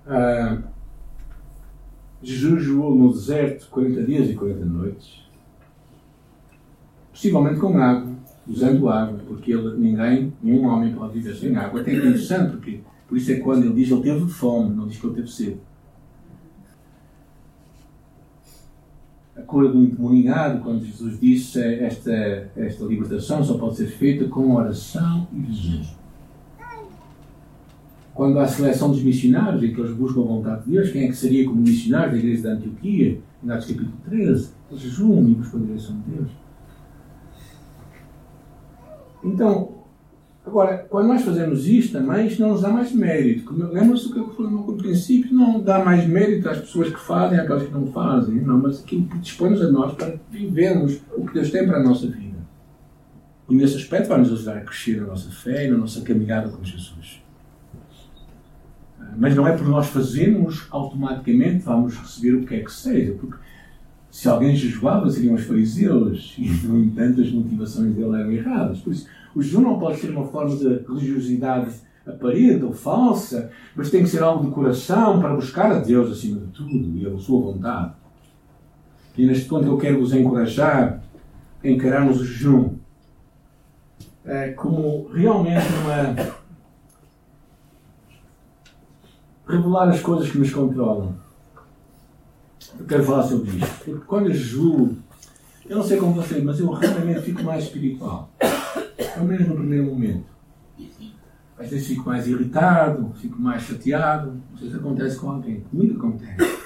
Ah, 0.07 0.57
Jesus 2.23 2.63
jejuou 2.63 2.95
no 2.95 3.11
deserto 3.11 3.67
40 3.69 4.03
dias 4.03 4.29
e 4.29 4.33
40 4.33 4.65
noites, 4.65 5.21
possivelmente 7.11 7.59
com 7.59 7.77
água, 7.77 8.15
usando 8.47 8.89
água, 8.89 9.19
porque 9.27 9.51
ele, 9.51 9.77
ninguém, 9.77 10.33
nenhum 10.41 10.65
homem 10.65 10.95
pode 10.95 11.13
viver 11.13 11.35
sem 11.35 11.55
água. 11.55 11.81
Até 11.81 11.91
é 11.91 11.95
interessante, 11.95 12.51
porque 12.51 12.79
por 13.07 13.17
isso 13.17 13.31
é 13.31 13.35
que 13.35 13.41
quando 13.41 13.65
ele 13.65 13.75
diz 13.75 13.91
ele 13.91 14.01
teve 14.01 14.27
fome, 14.27 14.73
não 14.73 14.87
diz 14.87 14.99
que 14.99 15.05
ele 15.05 15.15
teve 15.15 15.27
sede. 15.27 15.59
A 19.37 19.41
cura 19.43 19.69
do 19.69 19.83
endemoninhado, 19.83 20.63
quando 20.63 20.83
Jesus 20.83 21.19
disse 21.19 21.61
esta, 21.61 22.11
esta 22.55 22.85
libertação 22.85 23.43
só 23.43 23.57
pode 23.57 23.77
ser 23.77 23.87
feita 23.87 24.25
com 24.25 24.55
oração 24.55 25.27
e 25.31 25.53
jejum. 25.53 25.97
Quando 28.15 28.39
há 28.39 28.45
a 28.45 28.47
seleção 28.47 28.89
dos 28.89 29.03
missionários, 29.03 29.61
em 29.61 29.71
que 29.71 29.79
eles 29.79 29.95
buscam 29.95 30.21
a 30.21 30.25
vontade 30.25 30.65
de 30.65 30.71
Deus, 30.71 30.89
quem 30.89 31.03
é 31.03 31.07
que 31.07 31.15
seria 31.15 31.45
como 31.45 31.61
missionário 31.61 32.13
da 32.13 32.17
igreja 32.17 32.43
da 32.43 32.49
Antioquia, 32.53 33.19
em 33.43 33.51
Atos 33.51 33.67
capítulo 33.67 33.93
13? 34.09 34.49
Eles 34.71 34.81
jejuam 34.81 35.29
e 35.29 35.35
buscam 35.35 35.59
a 35.59 35.61
direção 35.61 35.95
de 35.99 36.15
Deus. 36.15 36.31
Então, 39.23 39.76
Agora, 40.47 40.77
quando 40.89 41.09
nós 41.09 41.23
fazemos 41.23 41.67
isto 41.67 41.99
também, 41.99 42.27
isto 42.27 42.41
não 42.41 42.51
nos 42.53 42.61
dá 42.61 42.69
mais 42.69 42.93
mérito. 42.93 43.53
Lembra-se 43.53 44.07
do 44.07 44.13
que 44.13 44.19
eu 44.19 44.29
falei 44.29 44.49
no 44.49 44.77
princípio? 44.77 45.35
Não 45.35 45.59
dá 45.59 45.83
mais 45.83 46.07
mérito 46.07 46.47
às 46.47 46.59
pessoas 46.59 46.89
que 46.89 46.99
fazem, 46.99 47.37
àquelas 47.37 47.63
que 47.63 47.73
não 47.73 47.87
fazem. 47.87 48.35
Não, 48.35 48.57
mas 48.57 48.79
aquilo 48.79 49.09
que 49.09 49.17
dispõe-nos 49.17 49.61
a 49.61 49.69
nós 49.69 49.93
para 49.95 50.17
vivermos 50.31 51.01
o 51.17 51.25
que 51.25 51.33
Deus 51.33 51.51
tem 51.51 51.67
para 51.67 51.79
a 51.79 51.83
nossa 51.83 52.07
vida. 52.07 52.37
E 53.49 53.55
nesse 53.55 53.75
aspecto 53.75 54.07
vai 54.07 54.19
nos 54.19 54.31
ajudar 54.31 54.57
a 54.57 54.61
crescer 54.61 55.01
na 55.01 55.07
nossa 55.07 55.29
fé 55.29 55.67
e 55.67 55.69
na 55.69 55.77
nossa 55.77 55.99
caminhada 55.99 56.47
com 56.47 56.63
Jesus. 56.63 57.21
Mas 59.17 59.35
não 59.35 59.45
é 59.45 59.51
por 59.51 59.67
nós 59.67 59.87
fazermos, 59.87 60.65
automaticamente 60.71 61.65
vamos 61.65 61.97
receber 61.97 62.37
o 62.37 62.45
que 62.45 62.55
é 62.55 62.59
que 62.61 62.71
seja. 62.71 63.13
Porque 63.19 63.35
se 64.17 64.27
alguém 64.27 64.55
jejuava, 64.55 65.07
seriam 65.11 65.35
os 65.35 65.43
fariseus. 65.43 66.33
E, 66.39 66.49
no 66.65 66.79
entanto, 66.79 67.21
as 67.21 67.31
motivações 67.31 67.93
dele 67.93 68.19
eram 68.19 68.31
erradas. 68.31 68.79
Por 68.79 68.91
isso, 68.91 69.07
o 69.35 69.43
jejum 69.43 69.61
não 69.61 69.77
pode 69.77 69.99
ser 69.99 70.09
uma 70.09 70.25
forma 70.25 70.55
de 70.55 70.67
religiosidade 70.67 71.75
aparente 72.03 72.65
ou 72.65 72.73
falsa, 72.73 73.51
mas 73.75 73.91
tem 73.91 74.01
que 74.01 74.09
ser 74.09 74.23
algo 74.23 74.43
de 74.43 74.51
coração 74.51 75.19
para 75.19 75.35
buscar 75.35 75.71
a 75.71 75.77
Deus 75.81 76.11
acima 76.11 76.39
de 76.39 76.47
tudo 76.47 76.97
e 76.97 77.05
a 77.05 77.15
sua 77.19 77.53
vontade. 77.53 77.93
E 79.15 79.23
neste 79.23 79.45
ponto 79.47 79.67
eu 79.67 79.77
quero 79.77 79.99
vos 79.99 80.11
encorajar 80.11 80.99
a 81.63 81.69
encararmos 81.69 82.19
o 82.19 82.25
jejum 82.25 82.73
é, 84.25 84.49
como 84.49 85.09
realmente 85.13 85.67
uma. 85.83 86.37
revelar 89.47 89.89
as 89.89 90.01
coisas 90.01 90.31
que 90.31 90.39
nos 90.39 90.51
controlam. 90.51 91.26
Eu 92.79 92.85
quero 92.85 93.03
falar 93.03 93.23
sobre 93.23 93.49
isto. 93.57 93.85
Porque 93.85 94.05
quando 94.05 94.27
eu 94.27 94.33
jejuo, 94.33 94.97
eu 95.67 95.77
não 95.77 95.83
sei 95.83 95.97
como 95.97 96.13
vocês, 96.13 96.43
mas 96.43 96.59
eu 96.59 96.71
realmente 96.71 97.21
fico 97.21 97.43
mais 97.43 97.65
espiritual. 97.65 98.31
Pelo 99.13 99.25
menos 99.25 99.47
no 99.47 99.55
primeiro 99.55 99.85
momento. 99.85 100.25
Às 101.57 101.69
vezes 101.69 101.87
fico 101.87 102.05
mais 102.05 102.27
irritado, 102.27 103.11
fico 103.15 103.41
mais 103.41 103.63
chateado. 103.63 104.41
Não 104.51 104.57
sei 104.57 104.69
se 104.69 104.75
acontece 104.75 105.17
com 105.17 105.31
alguém. 105.31 105.61
Comigo 105.61 105.97
acontece. 105.97 106.57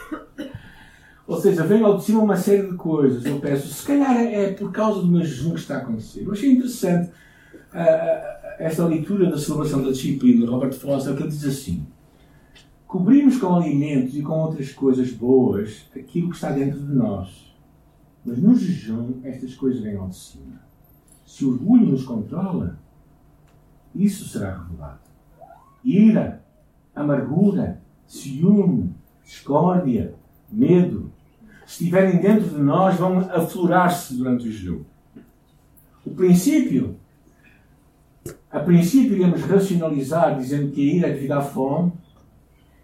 Ou 1.25 1.39
seja, 1.39 1.63
vem 1.63 1.81
ao 1.81 1.97
de 1.97 2.03
cima 2.03 2.21
uma 2.21 2.35
série 2.35 2.67
de 2.67 2.75
coisas. 2.75 3.25
Eu 3.25 3.39
peço, 3.39 3.73
se 3.73 3.87
calhar 3.87 4.17
é 4.17 4.51
por 4.51 4.69
causa 4.71 4.99
do 4.99 5.07
meu 5.07 5.23
jejum 5.23 5.53
que 5.53 5.61
está 5.61 5.75
a 5.75 5.77
acontecer. 5.77 6.23
Eu 6.25 6.33
achei 6.33 6.51
interessante 6.51 7.09
uh, 7.09 8.41
esta 8.59 8.85
leitura 8.85 9.29
da 9.29 9.37
celebração 9.37 9.81
da 9.81 9.91
disciplina 9.91 10.45
de 10.45 10.51
Robert 10.51 10.73
Foster, 10.73 11.15
que 11.15 11.23
ele 11.23 11.29
diz 11.29 11.45
assim: 11.45 11.87
Cobrimos 12.91 13.37
com 13.37 13.55
alimentos 13.55 14.17
e 14.17 14.21
com 14.21 14.37
outras 14.37 14.73
coisas 14.73 15.13
boas 15.13 15.87
aquilo 15.95 16.29
que 16.29 16.35
está 16.35 16.51
dentro 16.51 16.77
de 16.77 16.93
nós. 16.93 17.55
Mas 18.25 18.37
no 18.37 18.53
jejum, 18.53 19.21
estas 19.23 19.55
coisas 19.55 19.81
vêm 19.81 19.95
ao 19.95 20.09
de 20.09 20.17
cima. 20.17 20.61
Se 21.25 21.45
o 21.45 21.53
orgulho 21.53 21.85
nos 21.85 22.03
controla, 22.03 22.77
isso 23.95 24.27
será 24.27 24.57
revelado. 24.57 24.99
Ira, 25.81 26.43
amargura, 26.93 27.81
ciúme, 28.05 28.93
discórdia, 29.23 30.13
medo, 30.51 31.13
se 31.65 31.83
estiverem 31.85 32.19
dentro 32.19 32.49
de 32.49 32.61
nós, 32.61 32.97
vão 32.97 33.19
aflorar-se 33.19 34.17
durante 34.17 34.49
o 34.49 34.51
jejum. 34.51 34.83
O 36.05 36.11
princípio, 36.11 36.97
a 38.51 38.59
princípio 38.59 39.15
iremos 39.15 39.43
racionalizar 39.43 40.37
dizendo 40.37 40.73
que 40.73 40.81
a 40.81 40.93
ira 40.93 41.07
é 41.07 41.13
devido 41.13 41.31
à 41.31 41.41
fome 41.41 41.93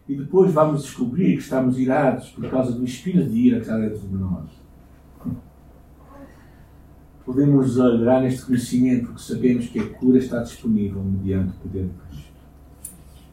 e 0.07 0.15
depois 0.15 0.53
vamos 0.53 0.83
descobrir 0.83 1.35
que 1.35 1.43
estamos 1.43 1.77
irados 1.77 2.29
por 2.29 2.49
causa 2.49 2.71
do 2.71 2.85
espírito 2.85 3.29
de 3.29 3.37
ira 3.37 3.57
que 3.57 3.63
está 3.63 3.77
dentro 3.77 3.99
de 3.99 4.15
nós. 4.15 4.49
Podemos 7.25 7.77
alegrar 7.77 8.21
neste 8.21 8.45
conhecimento 8.45 9.07
porque 9.07 9.21
sabemos 9.21 9.67
que 9.67 9.79
a 9.79 9.89
cura 9.95 10.17
está 10.17 10.41
disponível 10.41 11.03
mediante 11.03 11.49
o 11.49 11.59
poder 11.59 11.87
de 11.87 11.93
Cristo. 12.09 12.31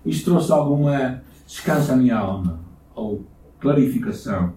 Isto 0.05 0.31
trouxe 0.31 0.51
alguma 0.51 1.23
descanso 1.47 1.93
à 1.93 1.97
minha 1.97 2.17
alma, 2.17 2.59
ou 2.95 3.25
clarificação. 3.61 4.53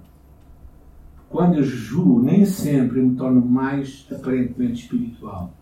Quando 1.30 1.58
eu 1.58 1.64
jejuo, 1.64 2.22
nem 2.22 2.46
sempre 2.46 3.00
eu 3.00 3.06
me 3.06 3.16
torno 3.16 3.42
mais 3.42 4.08
aparentemente 4.12 4.84
espiritual. 4.84 5.54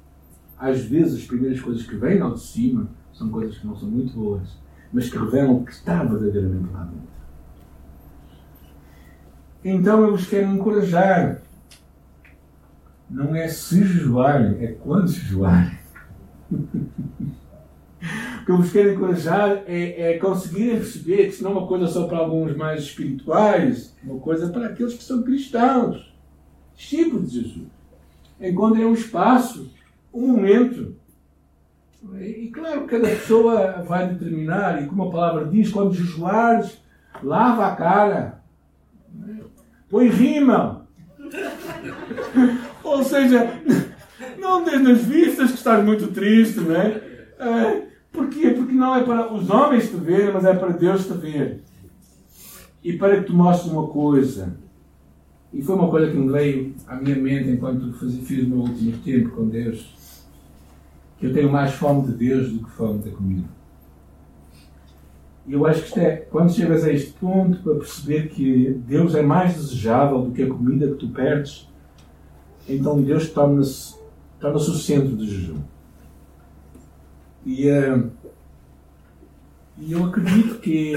Às 0.58 0.82
vezes, 0.86 1.22
as 1.22 1.28
primeiras 1.28 1.60
coisas 1.60 1.86
que 1.86 1.95
vêm 1.95 2.22
ao 2.22 2.34
de 2.34 2.39
cima 2.39 2.88
são 3.12 3.30
coisas 3.30 3.58
que 3.58 3.68
não 3.68 3.76
são 3.76 3.89
muito 3.89 4.14
boas, 4.14 4.58
mas 4.96 5.10
que 5.10 5.18
revelam 5.18 5.58
o 5.58 5.66
que 5.66 5.74
está 5.74 6.02
verdadeiramente 6.06 6.72
lá 6.72 6.86
dentro. 6.86 7.10
Então 9.62 10.02
eu 10.06 10.12
vos 10.12 10.26
quero 10.26 10.48
encorajar. 10.48 11.41
Não 13.10 13.36
é 13.36 13.50
se 13.50 13.84
jejuarem, 13.86 14.64
é 14.64 14.68
quando 14.72 15.10
jejuarem. 15.10 15.78
O 18.41 18.46
que 18.46 18.52
eu 18.52 18.58
vos 18.58 18.72
quero 18.72 18.93
encorajar 18.93 19.64
é, 19.66 20.12
é 20.12 20.18
conseguirem 20.20 20.78
perceber 20.78 21.24
que 21.24 21.30
isso 21.30 21.43
não 21.43 21.50
é 21.50 21.54
uma 21.56 21.68
coisa 21.68 21.88
só 21.88 22.06
para 22.06 22.20
alguns 22.20 22.56
mais 22.56 22.84
espirituais, 22.84 23.98
uma 24.04 24.20
coisa 24.20 24.50
para 24.50 24.68
aqueles 24.68 24.93
que 24.93 25.04
são 25.04 25.24
cristãos, 25.24 26.14
discípulos 26.76 27.32
de 27.32 27.41
Jesus. 27.41 27.68
Encontrem 28.39 28.86
um 28.86 28.93
espaço, 28.93 29.74
um 30.14 30.28
momento. 30.28 30.96
E, 32.14 32.49
claro, 32.51 32.86
cada 32.86 33.08
pessoa 33.08 33.84
vai 33.88 34.08
determinar, 34.08 34.82
e 34.82 34.88
como 34.88 35.03
a 35.03 35.12
palavra 35.12 35.45
diz, 35.45 35.72
quando 35.72 35.93
jejuares, 35.93 36.82
lava 37.22 37.68
a 37.68 37.76
cara, 37.76 38.41
põe 39.89 40.10
rima. 40.10 40.88
Ou 42.84 43.03
seja, 43.03 43.49
não 44.39 44.64
desde 44.64 44.84
nas 44.84 45.01
vistas 45.03 45.51
que 45.51 45.58
estás 45.58 45.84
muito 45.84 46.08
triste, 46.08 46.60
não 46.62 46.76
é? 46.76 47.01
é 47.39 47.86
Porquê? 48.16 48.51
Porque 48.51 48.74
não 48.74 48.95
é 48.95 49.03
para 49.03 49.34
os 49.34 49.49
homens 49.49 49.89
te 49.89 49.97
verem, 49.97 50.34
mas 50.34 50.45
é 50.45 50.53
para 50.53 50.70
Deus 50.70 51.06
te 51.06 51.14
ver. 51.14 51.62
E 52.82 52.93
para 52.93 53.18
que 53.18 53.28
tu 53.28 53.34
mostres 53.34 53.72
uma 53.72 53.88
coisa. 53.88 54.58
E 55.51 55.62
foi 55.62 55.76
uma 55.76 55.89
coisa 55.89 56.12
que 56.12 56.18
me 56.18 56.32
veio 56.32 56.74
à 56.88 56.95
minha 56.95 57.16
mente 57.16 57.49
enquanto 57.49 57.91
fiz 57.93 58.43
o 58.43 58.49
meu 58.49 58.60
último 58.60 58.93
tempo 58.99 59.30
com 59.30 59.47
Deus. 59.47 59.93
Eu 61.26 61.34
tenho 61.34 61.51
mais 61.51 61.71
fome 61.71 62.05
de 62.05 62.13
Deus 62.13 62.51
do 62.51 62.63
que 62.63 62.69
fome 62.69 62.99
da 62.99 63.09
comida. 63.09 63.47
E 65.47 65.53
eu 65.53 65.65
acho 65.65 65.82
que 65.82 65.88
isto 65.88 65.99
é, 65.99 66.17
quando 66.17 66.53
chegas 66.53 66.84
a 66.84 66.91
este 66.91 67.13
ponto, 67.13 67.63
para 67.63 67.76
perceber 67.76 68.30
que 68.30 68.80
Deus 68.88 69.15
é 69.15 69.23
mais 69.23 69.55
desejável 69.55 70.21
do 70.21 70.32
que 70.32 70.43
a 70.43 70.47
comida 70.47 70.88
que 70.88 70.93
tu 70.93 71.07
perdes, 71.09 71.67
então 72.69 73.01
Deus 73.01 73.30
torna-se 73.30 73.95
torna 74.39 74.57
o 74.57 74.59
centro 74.59 75.15
do 75.15 75.26
jejum. 75.26 75.57
E, 77.43 77.71
uh, 77.71 78.11
e 79.80 79.93
eu 79.93 80.05
acredito 80.05 80.59
que 80.59 80.93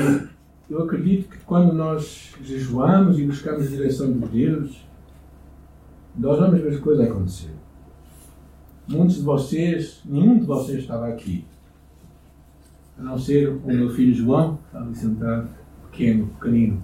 eu 0.68 0.82
acredito 0.82 1.30
que 1.30 1.38
quando 1.38 1.72
nós 1.72 2.34
jejuamos 2.42 3.18
e 3.18 3.24
buscamos 3.24 3.66
a 3.66 3.70
direção 3.70 4.12
de 4.12 4.28
Deus, 4.28 4.86
nós 6.14 6.38
vamos 6.38 6.60
ver 6.60 6.68
as 6.68 6.80
coisas 6.80 7.08
acontecer. 7.08 7.57
Muitos 8.88 9.16
de 9.16 9.22
vocês, 9.22 10.00
nenhum 10.04 10.38
de 10.38 10.46
vocês 10.46 10.78
estava 10.78 11.08
aqui, 11.08 11.44
a 12.98 13.02
não 13.02 13.18
ser 13.18 13.48
o 13.48 13.66
meu 13.66 13.90
filho 13.90 14.14
João, 14.14 14.56
que 14.56 14.64
está 14.66 14.80
ali 14.80 14.94
sentado, 14.94 15.48
pequeno, 15.90 16.26
pequenino. 16.38 16.82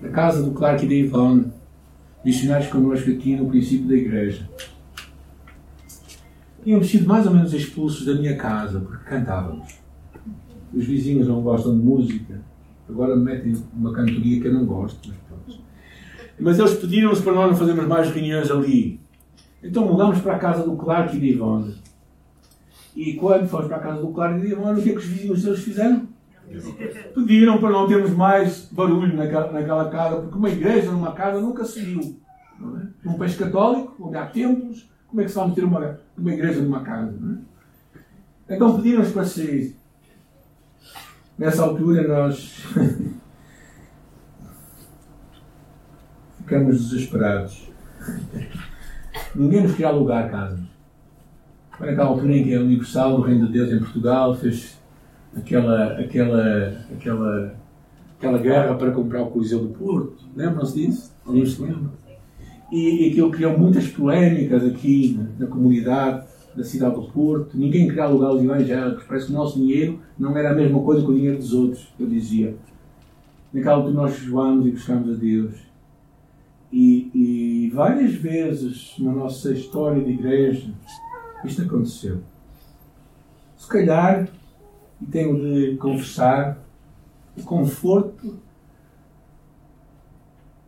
Na 0.00 0.08
casa 0.08 0.42
do 0.42 0.50
Clark 0.50 0.84
e 0.84 0.88
da 0.88 0.94
Ivone, 0.94 1.52
missionários 2.24 2.70
connosco 2.70 3.10
aqui 3.10 3.36
no 3.36 3.48
princípio 3.48 3.86
da 3.88 3.94
igreja 3.94 4.48
tínhamos 6.64 6.88
sido 6.88 7.06
mais 7.06 7.26
ou 7.26 7.34
menos 7.34 7.52
expulsos 7.52 8.06
da 8.06 8.14
minha 8.14 8.36
casa 8.36 8.80
porque 8.80 9.04
cantávamos. 9.04 9.74
Os 10.72 10.86
vizinhos 10.86 11.28
não 11.28 11.42
gostam 11.42 11.78
de 11.78 11.84
música, 11.84 12.40
agora 12.88 13.14
me 13.14 13.22
metem 13.22 13.54
uma 13.72 13.92
cantoria 13.92 14.40
que 14.40 14.48
eu 14.48 14.54
não 14.54 14.64
gosto, 14.64 15.08
mas 15.08 15.16
pronto. 15.28 15.62
Mas 16.40 16.58
eles 16.58 16.74
pediram-nos 16.74 17.20
para 17.20 17.34
nós 17.34 17.50
não 17.50 17.56
fazermos 17.56 17.86
mais 17.86 18.10
reuniões 18.10 18.50
ali. 18.50 18.98
Então 19.64 19.86
mudámos 19.86 20.20
para 20.20 20.36
a 20.36 20.38
casa 20.38 20.62
do 20.62 20.76
Clark 20.76 21.16
e 21.16 21.20
de 21.20 21.30
Ivone. 21.30 21.74
E 22.94 23.14
quando 23.14 23.48
fomos 23.48 23.66
para 23.66 23.78
a 23.78 23.80
casa 23.80 24.00
do 24.00 24.08
Clark 24.08 24.38
e 24.38 24.42
de 24.42 24.52
Ivone, 24.52 24.78
o 24.78 24.82
que 24.82 24.90
é 24.90 24.92
que 24.92 24.98
os 24.98 25.06
vizinhos 25.06 25.42
deles 25.42 25.64
fizeram? 25.64 26.06
Pediram 27.14 27.58
para 27.58 27.70
não 27.70 27.88
termos 27.88 28.10
mais 28.10 28.68
barulho 28.70 29.16
naquela, 29.16 29.88
casa, 29.88 30.16
porque 30.16 30.36
uma 30.36 30.50
igreja 30.50 30.92
numa 30.92 31.12
casa 31.12 31.40
nunca 31.40 31.64
se 31.64 31.80
viu. 31.80 32.20
É? 32.60 33.08
Um 33.08 33.14
país 33.14 33.36
católico, 33.36 33.96
onde 33.98 34.18
há 34.18 34.26
templos, 34.26 34.86
como 35.08 35.22
é 35.22 35.24
que 35.24 35.30
se 35.30 35.36
vai 35.36 35.48
meter 35.48 35.64
uma, 35.64 35.98
uma 36.16 36.32
igreja 36.32 36.60
numa 36.60 36.82
casa? 36.82 37.14
É? 38.48 38.54
Então 38.54 38.76
pediram-nos 38.76 39.12
para 39.12 39.24
sair. 39.24 39.74
Nessa 41.38 41.64
altura 41.64 42.06
nós 42.06 42.62
ficamos 46.38 46.90
desesperados. 46.90 47.72
Ninguém 49.34 49.62
nos 49.62 49.72
queria 49.72 49.88
alugar 49.88 50.30
casas. 50.30 50.60
Foi 51.76 51.88
naquela 51.88 52.08
altura 52.08 52.36
em 52.36 52.44
que 52.44 52.54
a 52.54 52.60
Universal, 52.60 53.18
o 53.18 53.20
Reino 53.20 53.46
de 53.46 53.52
Deus 53.52 53.72
em 53.72 53.78
Portugal, 53.78 54.34
fez 54.34 54.78
aquela, 55.36 55.98
aquela, 55.98 56.76
aquela, 56.92 57.54
aquela 58.18 58.38
guerra 58.38 58.74
para 58.74 58.92
comprar 58.92 59.22
o 59.22 59.30
Coliseu 59.30 59.60
do 59.60 59.68
Porto. 59.68 60.24
Lembram-se 60.36 60.74
disso? 60.74 61.12
Alguém 61.26 61.44
se 61.44 61.60
lembra? 61.60 61.90
e, 62.74 63.06
e 63.06 63.10
aquilo 63.10 63.30
criou 63.30 63.56
muitas 63.56 63.86
polémicas 63.86 64.64
aqui 64.64 65.16
na, 65.16 65.46
na, 65.46 65.46
comunidade 65.46 66.26
da 66.56 66.64
cidade 66.64 66.96
do 66.96 67.02
Porto. 67.02 67.56
Ninguém 67.56 67.86
queria 67.86 68.04
alugar 68.04 68.32
os 68.32 68.42
evangélicos. 68.42 69.04
Parece 69.04 69.26
que 69.26 69.32
o 69.32 69.36
nosso 69.36 69.58
dinheiro 69.58 70.00
não 70.18 70.36
era 70.36 70.50
a 70.50 70.54
mesma 70.54 70.80
coisa 70.80 71.04
que 71.04 71.10
o 71.10 71.14
dinheiro 71.14 71.38
dos 71.38 71.52
outros, 71.52 71.92
eu 71.98 72.06
dizia. 72.06 72.56
Naquela 73.52 73.76
altura 73.76 73.94
nós 73.94 74.18
jejuamos 74.18 74.66
e 74.66 74.70
buscamos 74.72 75.08
a 75.08 75.18
Deus. 75.18 75.54
E, 76.76 77.08
e 77.14 77.70
várias 77.70 78.14
vezes 78.14 78.96
na 78.98 79.12
nossa 79.12 79.52
história 79.52 80.02
de 80.02 80.10
igreja 80.10 80.74
isto 81.44 81.62
aconteceu. 81.62 82.18
Se 83.56 83.68
calhar, 83.68 84.28
e 85.00 85.06
tenho 85.06 85.40
de 85.40 85.76
confessar, 85.76 86.58
o 87.36 87.44
conforto 87.44 88.40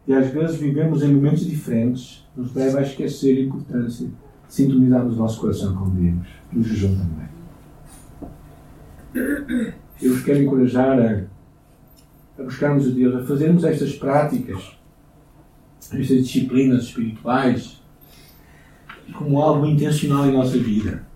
e 0.07 0.15
às 0.15 0.29
vezes 0.29 0.55
vivemos 0.59 1.03
em 1.03 1.13
momentos 1.13 1.45
diferentes, 1.45 2.25
nos 2.37 2.55
leva 2.55 2.79
a 2.79 2.83
esquecer 2.83 3.39
a 3.39 3.41
importância 3.41 4.07
de 4.07 4.15
sintonizarmos 4.49 5.17
o 5.17 5.19
nosso 5.19 5.41
coração 5.41 5.75
com 5.75 5.91
Deus, 5.91 6.29
no 6.53 6.63
jejum 6.63 6.97
também. 6.97 7.27
Eu 10.01 10.13
vos 10.13 10.23
quero 10.23 10.45
encorajar 10.45 11.01
a, 11.01 11.25
a 12.41 12.45
buscarmos 12.45 12.87
a 12.87 12.91
Deus, 12.91 13.17
a 13.17 13.27
fazermos 13.27 13.65
estas 13.65 13.97
práticas, 13.97 14.77
estas 15.95 16.25
disciplinas 16.25 16.85
espirituais, 16.85 17.81
como 19.13 19.41
algo 19.41 19.67
intencional 19.67 20.27
em 20.27 20.33
nossa 20.33 20.59
vida. 20.59 21.07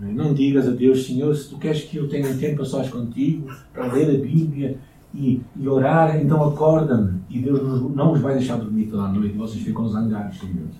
Não 0.00 0.32
digas 0.32 0.66
a 0.66 0.70
Deus, 0.70 1.06
Senhor, 1.06 1.34
se 1.34 1.50
tu 1.50 1.58
queres 1.58 1.82
que 1.82 1.98
eu 1.98 2.08
tenha 2.08 2.34
tempo 2.34 2.62
a 2.62 2.64
sós 2.64 2.88
contigo, 2.88 3.50
para 3.72 3.92
ler 3.92 4.08
a 4.08 4.18
Bíblia 4.18 4.78
e, 5.14 5.42
e 5.56 5.68
orar, 5.68 6.18
então 6.18 6.42
acorda-me. 6.42 7.20
E 7.28 7.38
Deus 7.40 7.60
não 7.94 8.12
os 8.12 8.20
vai 8.20 8.38
deixar 8.38 8.56
dormir 8.56 8.86
toda 8.86 9.02
a 9.04 9.12
noite 9.12 9.36
vocês 9.36 9.62
ficam 9.62 9.86
zangados 9.88 10.38
Deus. 10.40 10.74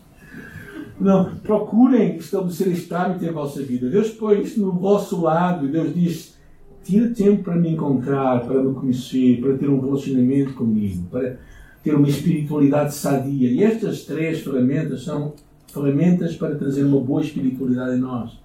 Não, 0.98 1.36
procurem 1.36 2.16
estabelecer 2.16 2.68
este 2.68 2.92
em 3.22 3.32
vossa 3.32 3.62
vida. 3.62 3.88
Deus 3.88 4.10
põe 4.10 4.40
isto 4.42 4.60
no 4.60 4.72
vosso 4.72 5.20
lado 5.20 5.66
e 5.66 5.70
Deus 5.70 5.94
diz: 5.94 6.38
tira 6.84 7.08
tempo 7.08 7.44
para 7.44 7.56
me 7.56 7.72
encontrar, 7.72 8.40
para 8.40 8.62
me 8.62 8.74
conhecer, 8.74 9.40
para 9.40 9.56
ter 9.56 9.68
um 9.68 9.80
relacionamento 9.80 10.54
comigo, 10.54 11.06
para 11.10 11.38
ter 11.82 11.94
uma 11.94 12.08
espiritualidade 12.08 12.94
sadia. 12.94 13.50
E 13.50 13.62
estas 13.62 14.04
três 14.04 14.40
ferramentas 14.40 15.04
são 15.04 15.34
ferramentas 15.66 16.36
para 16.36 16.54
trazer 16.54 16.84
uma 16.84 17.00
boa 17.00 17.22
espiritualidade 17.22 17.96
em 17.96 18.00
nós. 18.00 18.38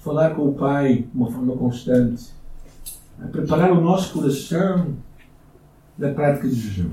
Falar 0.00 0.34
com 0.34 0.48
o 0.48 0.54
Pai 0.54 0.96
de 0.96 1.08
uma 1.14 1.30
forma 1.30 1.56
constante. 1.56 2.30
Preparar 3.32 3.72
o 3.72 3.80
nosso 3.80 4.12
coração 4.12 4.94
da 5.96 6.12
prática 6.12 6.48
de 6.48 6.54
jejum. 6.54 6.90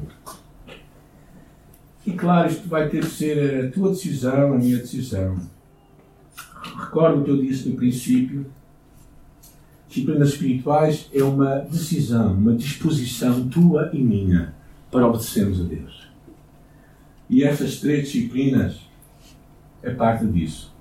E 2.06 2.12
claro, 2.14 2.50
isto 2.50 2.68
vai 2.68 2.90
ter 2.90 3.02
que 3.02 3.12
ser 3.12 3.66
a 3.66 3.72
tua 3.72 3.90
decisão, 3.90 4.54
a 4.54 4.58
minha 4.58 4.78
decisão. 4.78 5.38
Recordo 6.78 7.22
o 7.22 7.24
que 7.24 7.32
eu 7.32 7.42
disse 7.42 7.70
no 7.70 7.76
princípio. 7.76 8.46
Disciplinas 9.88 10.30
espirituais 10.30 11.10
é 11.14 11.24
uma 11.24 11.60
decisão, 11.60 12.34
uma 12.34 12.54
disposição 12.54 13.48
tua 13.48 13.90
e 13.94 14.02
minha 14.02 14.53
para 14.94 15.08
obedecermos 15.08 15.60
a 15.60 15.64
Deus. 15.64 16.08
E 17.30 17.44
estas 17.44 17.80
três 17.80 18.06
disciplinas 18.06 18.80
é 19.82 19.90
parte 19.90 20.26
disso. 20.26 20.73